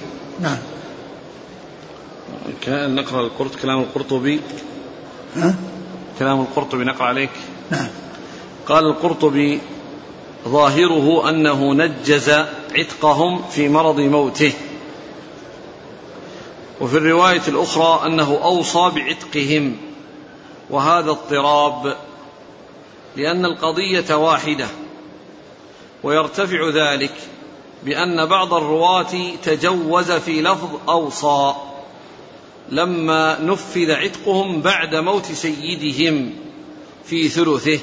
نعم. 0.42 0.58
نقرأ 2.68 3.22
القرط 3.22 3.56
كلام 3.56 3.80
القرطبي. 3.80 4.42
ها؟ 5.36 5.56
كلام 6.20 6.42
القرطبي 6.42 6.84
نقرأ 6.84 7.06
عليك. 7.06 7.30
نعم. 7.72 7.88
قال 8.68 8.86
القرطبي 8.86 9.62
ظاهره 10.48 11.30
أنه 11.30 11.74
نجز 11.74 12.30
عتقهم 12.76 13.42
في 13.52 13.70
مرض 13.70 14.00
موته. 14.00 14.54
وفي 16.82 16.98
الرواية 16.98 17.42
الأخرى 17.48 18.02
أنه 18.06 18.40
أوصى 18.44 18.92
بعتقهم. 18.96 19.78
وهذا 20.70 21.10
اضطراب 21.10 21.96
لأن 23.16 23.46
القضية 23.46 24.16
واحدة 24.16 24.68
ويرتفع 26.04 26.70
ذلك 26.70 27.14
بأن 27.84 28.26
بعض 28.26 28.54
الرواة 28.54 29.36
تجوز 29.44 30.12
في 30.12 30.42
لفظ 30.42 30.70
أوصى. 30.90 31.54
لما 32.70 33.40
نفذ 33.42 33.92
عتقهم 33.92 34.62
بعد 34.62 34.96
موت 34.96 35.26
سيدهم 35.26 36.34
في 37.06 37.30
ثلثه 37.30 37.80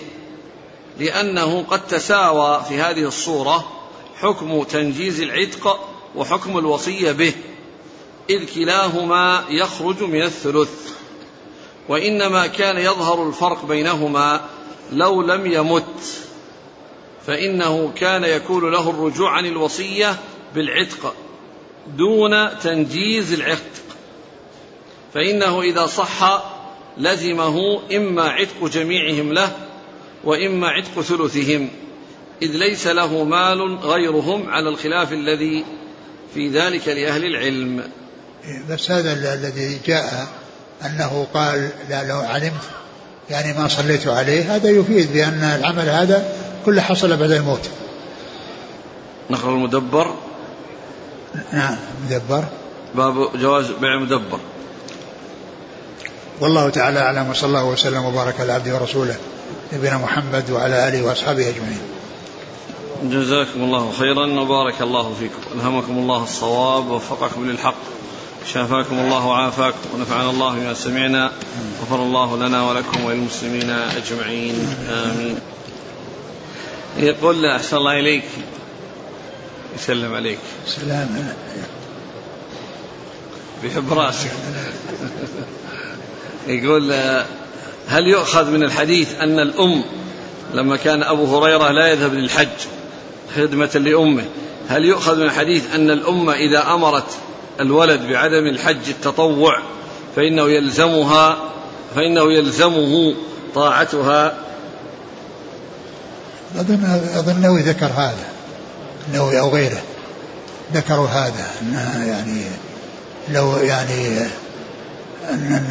لأنه 1.00 1.62
قد 1.62 1.86
تساوى 1.86 2.64
في 2.68 2.80
هذه 2.80 3.02
الصورة 3.02 3.64
حكم 4.16 4.62
تنجيز 4.62 5.20
العتق 5.20 5.88
وحكم 6.16 6.58
الوصية 6.58 7.12
به 7.12 7.32
إذ 8.30 8.54
كلاهما 8.54 9.44
يخرج 9.48 10.02
من 10.02 10.22
الثلث. 10.22 10.94
وإنما 11.88 12.46
كان 12.46 12.78
يظهر 12.78 13.28
الفرق 13.28 13.64
بينهما 13.64 14.40
لو 14.92 15.22
لم 15.22 15.52
يمت 15.52 16.00
فإنه 17.26 17.92
كان 17.96 18.24
يكون 18.24 18.72
له 18.72 18.90
الرجوع 18.90 19.30
عن 19.30 19.46
الوصية 19.46 20.16
بالعتق 20.54 21.14
دون 21.96 22.58
تنجيز 22.58 23.32
العتق. 23.32 23.83
فإنه 25.14 25.62
إذا 25.62 25.86
صح 25.86 26.44
لزمه 26.98 27.80
إما 27.96 28.22
عتق 28.22 28.64
جميعهم 28.64 29.32
له 29.32 29.52
وإما 30.24 30.68
عتق 30.68 31.00
ثلثهم 31.00 31.68
إذ 32.42 32.50
ليس 32.50 32.86
له 32.86 33.24
مال 33.24 33.78
غيرهم 33.78 34.50
على 34.50 34.68
الخلاف 34.68 35.12
الذي 35.12 35.64
في 36.34 36.48
ذلك 36.48 36.88
لأهل 36.88 37.24
العلم. 37.24 37.84
بس 38.70 38.90
هذا 38.90 39.12
الذي 39.34 39.78
جاء 39.86 40.28
أنه 40.84 41.26
قال 41.34 41.70
لا 41.88 42.08
لو 42.08 42.18
علمت 42.18 42.62
يعني 43.30 43.58
ما 43.58 43.68
صليت 43.68 44.08
عليه 44.08 44.56
هذا 44.56 44.70
يفيد 44.70 45.12
بأن 45.12 45.42
العمل 45.42 45.88
هذا 45.88 46.32
كله 46.64 46.82
حصل 46.82 47.16
بعد 47.16 47.30
الموت. 47.30 47.70
نقرأ 49.30 49.50
المدبر. 49.50 50.14
نعم 51.52 51.76
مدبر. 52.06 52.44
باب 52.94 53.40
جواز 53.40 53.70
بيع 53.70 53.98
مدبر 53.98 54.38
والله 56.40 56.70
تعالى 56.70 57.00
أعلم 57.00 57.30
وصلى 57.30 57.48
الله 57.48 57.64
وسلم 57.64 58.04
وبارك 58.04 58.40
على 58.40 58.52
عبده 58.52 58.74
ورسوله 58.74 59.16
نبينا 59.72 59.98
محمد 59.98 60.50
وعلى 60.50 60.88
آله 60.88 61.02
وأصحابه 61.02 61.48
أجمعين. 61.48 61.80
جزاكم 63.02 63.62
الله 63.62 63.92
خيرا 63.98 64.40
وبارك 64.40 64.82
الله 64.82 65.14
فيكم. 65.18 65.60
ألهمكم 65.60 65.92
الله 65.92 66.22
الصواب 66.22 66.90
ووفقكم 66.90 67.50
للحق. 67.50 67.74
شافاكم 68.52 68.98
الله 68.98 69.26
وعافاكم. 69.26 69.78
ونفعنا 69.94 70.30
الله 70.30 70.54
بما 70.54 70.74
سمعنا. 70.74 71.32
غفر 71.82 72.02
الله 72.02 72.36
لنا 72.36 72.70
ولكم 72.70 73.04
وللمسلمين 73.04 73.70
أجمعين. 73.70 74.76
آمين. 74.90 75.38
يقول 76.96 77.46
أحسن 77.46 77.76
الله 77.76 78.00
إليك. 78.00 78.24
يسلم 79.78 80.14
عليك. 80.14 80.38
سلام. 80.66 81.34
بيحب 83.62 83.92
راسك. 83.92 84.30
يقول 86.46 86.92
هل 87.88 88.06
يؤخذ 88.06 88.50
من 88.50 88.62
الحديث 88.62 89.20
أن 89.20 89.40
الأم 89.40 89.84
لما 90.54 90.76
كان 90.76 91.02
أبو 91.02 91.38
هريرة 91.38 91.70
لا 91.70 91.86
يذهب 91.86 92.14
للحج 92.14 92.48
خدمة 93.36 93.70
لأمه 93.74 94.24
هل 94.68 94.84
يؤخذ 94.84 95.16
من 95.16 95.22
الحديث 95.22 95.74
أن 95.74 95.90
الأمة 95.90 96.32
إذا 96.32 96.74
أمرت 96.74 97.06
الولد 97.60 98.00
بعدم 98.00 98.46
الحج 98.46 98.88
التطوع 98.88 99.58
فإنه 100.16 100.48
يلزمها 100.48 101.36
فإنه 101.94 102.32
يلزمه 102.32 103.14
طاعتها؟ 103.54 104.34
أظن 106.56 106.84
أظن 107.16 107.32
النووي 107.32 107.62
ذكر 107.62 107.86
هذا 107.86 108.26
النووي 109.08 109.40
أو 109.40 109.50
غيره 109.50 109.82
ذكروا 110.74 111.08
هذا 111.08 111.46
أنها 111.62 112.04
يعني 112.04 112.42
لو 113.28 113.56
يعني 113.56 114.26
أن, 115.30 115.66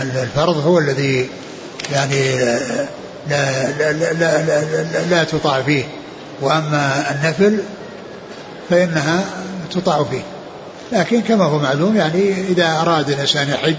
أن 0.00 0.22
الفرض 0.22 0.66
هو 0.66 0.78
الذي 0.78 1.28
يعني 1.92 2.38
لا 3.28 3.72
لا 3.78 3.92
لا 3.92 4.12
لا, 4.12 4.42
لا, 4.42 4.64
لا, 4.92 5.04
لا 5.10 5.24
تطاع 5.24 5.62
فيه. 5.62 5.84
وأما 6.40 7.10
النفل 7.10 7.58
فإنها 8.70 9.24
تطاع 9.74 10.04
فيه. 10.04 10.22
لكن 10.92 11.20
كما 11.20 11.44
هو 11.44 11.58
معلوم 11.58 11.96
يعني 11.96 12.34
إذا 12.48 12.66
أراد 12.80 13.10
الإنسان 13.10 13.48
يحج 13.48 13.76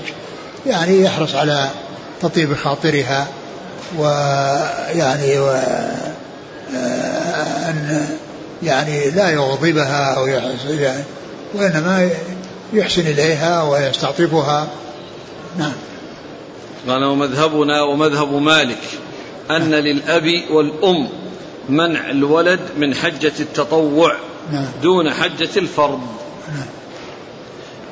يعني 0.65 1.01
يحرص 1.01 1.35
على 1.35 1.69
تطيب 2.21 2.55
خاطرها 2.55 3.27
ويعني 3.97 5.39
و 5.39 5.51
أن 7.69 8.07
يعني 8.63 9.09
لا 9.09 9.29
يغضبها 9.29 10.15
أو 10.15 10.27
يعني 10.27 11.03
وإنما 11.53 12.09
يحسن 12.73 13.01
إليها 13.01 13.63
ويستعطفها. 13.63 14.67
نعم. 15.57 15.73
قال 16.87 17.03
ومذهبنا 17.03 17.81
ومذهب 17.81 18.33
مالك 18.33 18.81
أن 19.51 19.71
للأب 19.71 20.43
والأم 20.51 21.09
منع 21.69 22.09
الولد 22.09 22.59
من 22.77 22.95
حجة 22.95 23.33
التطوع 23.39 24.15
نعم. 24.51 24.67
دون 24.83 25.13
حجة 25.13 25.49
الفرض. 25.57 26.01
نعم. 26.47 26.65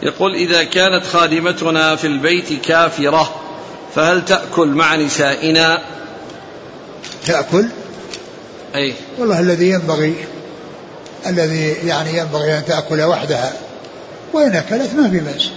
يقول 0.01 0.35
إذا 0.35 0.63
كانت 0.63 1.05
خادمتنا 1.05 1.95
في 1.95 2.07
البيت 2.07 2.65
كافرة 2.65 3.35
فهل 3.95 4.25
تأكل 4.25 4.67
مع 4.67 4.95
نسائنا؟ 4.95 5.81
تأكل؟ 7.25 7.65
أي. 8.75 8.93
والله 9.17 9.39
الذي 9.39 9.69
ينبغي 9.69 10.15
الذي 11.27 11.73
يعني 11.85 12.17
ينبغي 12.17 12.57
أن 12.57 12.65
تأكل 12.65 13.01
وحدها 13.01 13.53
وإن 14.33 14.55
أكلت 14.55 14.93
ما 14.93 15.09
في 15.09 15.19
بأس. 15.19 15.49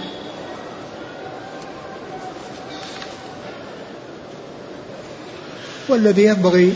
والذي 5.93 6.23
ينبغي 6.23 6.73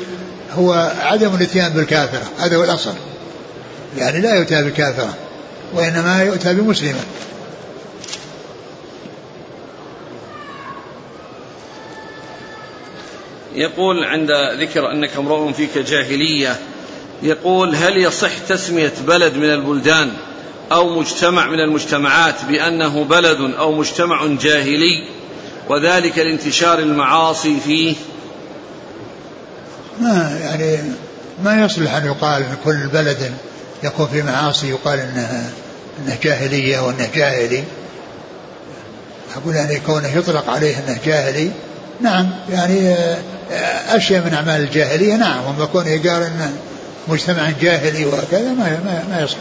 هو 0.53 0.91
عدم 1.01 1.35
الاتيان 1.35 1.69
بالكافرة 1.69 2.31
هذا 2.37 2.57
هو 2.57 2.63
الأصل. 2.63 2.93
يعني 3.97 4.21
لا 4.21 4.35
يؤتى 4.35 4.63
بالكافرة 4.63 5.13
وإنما 5.73 6.23
يؤتى 6.23 6.53
بمسلمة. 6.53 6.99
يقول 13.55 14.03
عند 14.03 14.31
ذكر 14.59 14.91
أنك 14.91 15.17
امرؤ 15.17 15.51
فيك 15.51 15.77
جاهلية 15.77 16.55
يقول 17.23 17.75
هل 17.75 17.97
يصح 17.97 18.37
تسمية 18.37 18.93
بلد 19.07 19.33
من 19.33 19.53
البلدان 19.53 20.11
أو 20.71 20.99
مجتمع 20.99 21.47
من 21.47 21.59
المجتمعات 21.59 22.35
بأنه 22.49 23.03
بلد 23.03 23.53
أو 23.59 23.71
مجتمع 23.71 24.27
جاهلي 24.27 25.07
وذلك 25.69 26.17
لانتشار 26.17 26.79
المعاصي 26.79 27.59
فيه؟ 27.59 27.95
ما 30.01 30.39
يعني 30.43 30.77
ما 31.43 31.65
يصلح 31.65 31.93
أن 31.93 32.05
يقال 32.05 32.43
أن 32.43 32.57
كل 32.65 32.87
بلد 32.87 33.31
يكون 33.83 34.07
في 34.07 34.21
معاصي 34.21 34.69
يقال 34.69 34.99
أنها 34.99 35.49
أنه 35.99 36.17
جاهلية 36.23 36.79
وأنه 36.79 37.09
جاهلي. 37.15 37.63
أقول 39.35 39.55
يعني 39.55 39.79
كونه 39.79 40.17
يطلق 40.17 40.49
عليه 40.49 40.75
أنه 40.77 40.97
جاهلي 41.05 41.51
نعم 42.01 42.29
يعني 42.49 42.95
أشياء 43.89 44.25
من 44.25 44.33
أعمال 44.33 44.61
الجاهلية 44.61 45.15
نعم 45.15 45.45
وما 45.45 45.65
كونه 45.65 45.91
قال 45.91 46.23
أنه 46.23 46.51
مجتمع 47.07 47.49
جاهلي 47.61 48.05
وكذا 48.05 48.53
ما 48.53 48.79
ما, 48.85 49.03
ما 49.09 49.21
يصح 49.21 49.37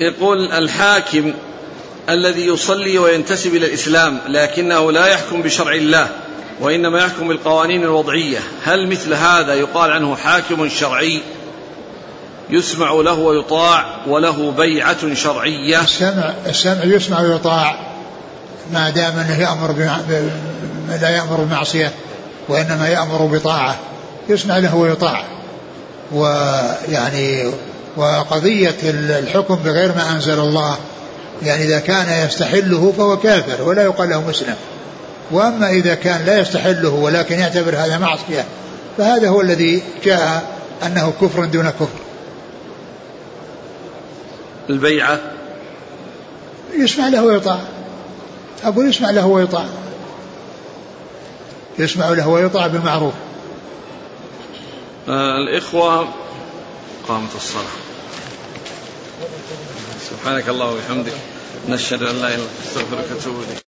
يقول 0.00 0.52
الحاكم 0.52 1.32
الذي 2.10 2.46
يصلي 2.46 2.98
وينتسب 2.98 3.54
إلى 3.54 3.66
الإسلام 3.66 4.18
لكنه 4.28 4.92
لا 4.92 5.06
يحكم 5.06 5.42
بشرع 5.42 5.74
الله 5.74 6.08
وإنما 6.60 6.98
يحكم 6.98 7.28
بالقوانين 7.28 7.82
الوضعية. 7.82 8.38
هل 8.64 8.88
مثل 8.88 9.14
هذا 9.14 9.54
يقال 9.54 9.90
عنه 9.90 10.16
حاكم 10.16 10.68
شرعي؟ 10.68 11.22
يسمع 12.50 12.90
له 12.90 13.14
ويطاع 13.14 13.84
وله 14.06 14.50
بيعة 14.50 15.14
شرعية. 15.14 15.80
السمع 15.80 16.34
السمع 16.46 16.84
يسمع 16.84 17.20
ويطاع. 17.20 17.76
ما 18.72 18.90
دام 18.90 19.18
أنه 19.18 19.40
يأمر 19.40 19.72
لا 21.00 21.08
يأمر 21.08 21.36
بمعصية 21.36 21.92
وإنما 22.48 22.88
يأمر 22.88 23.26
بطاعة. 23.26 23.76
يسمع 24.28 24.58
له 24.58 24.76
ويطاع. 24.76 25.24
ويعني 26.12 27.52
وقضية 27.96 28.76
الحكم 29.18 29.54
بغير 29.54 29.88
ما 29.88 30.12
أنزل 30.12 30.38
الله 30.38 30.76
يعني 31.42 31.64
إذا 31.64 31.78
كان 31.78 32.26
يستحله 32.26 32.92
فهو 32.96 33.16
كافر 33.16 33.62
ولا 33.62 33.82
يقال 33.82 34.10
له 34.10 34.28
مسلم. 34.28 34.54
وأما 35.30 35.70
إذا 35.70 35.94
كان 35.94 36.24
لا 36.24 36.40
يستحله 36.40 36.90
ولكن 36.90 37.38
يعتبر 37.38 37.76
هذا 37.76 37.98
معصية 37.98 38.44
فهذا 38.98 39.28
هو 39.28 39.40
الذي 39.40 39.82
جاء 40.04 40.56
أنه 40.86 41.12
كفر 41.20 41.44
دون 41.44 41.70
كفر. 41.70 41.98
البيعة؟ 44.70 45.20
يسمع 46.78 47.08
له 47.08 47.24
ويطاع. 47.24 47.60
أقول 48.64 48.88
يسمع 48.88 49.10
له 49.10 49.26
ويطاع. 49.26 49.64
يسمع 51.78 52.08
له 52.08 52.28
ويطاع 52.28 52.66
بالمعروف. 52.66 53.14
آه 55.08 55.36
الإخوة 55.36 56.08
قامت 57.08 57.34
الصلاة. 57.36 57.85
سبحانك 60.26 60.48
اللهم 60.48 60.74
وبحمدك 60.74 61.12
نشهد 61.68 62.02
أن 62.02 62.16
لا 62.20 62.28
إله 62.28 62.34
إلا 62.34 62.44
أنت 62.44 62.66
نستغفرك 62.66 63.10
ونتوب 63.10 63.42
إليك. 63.42 63.65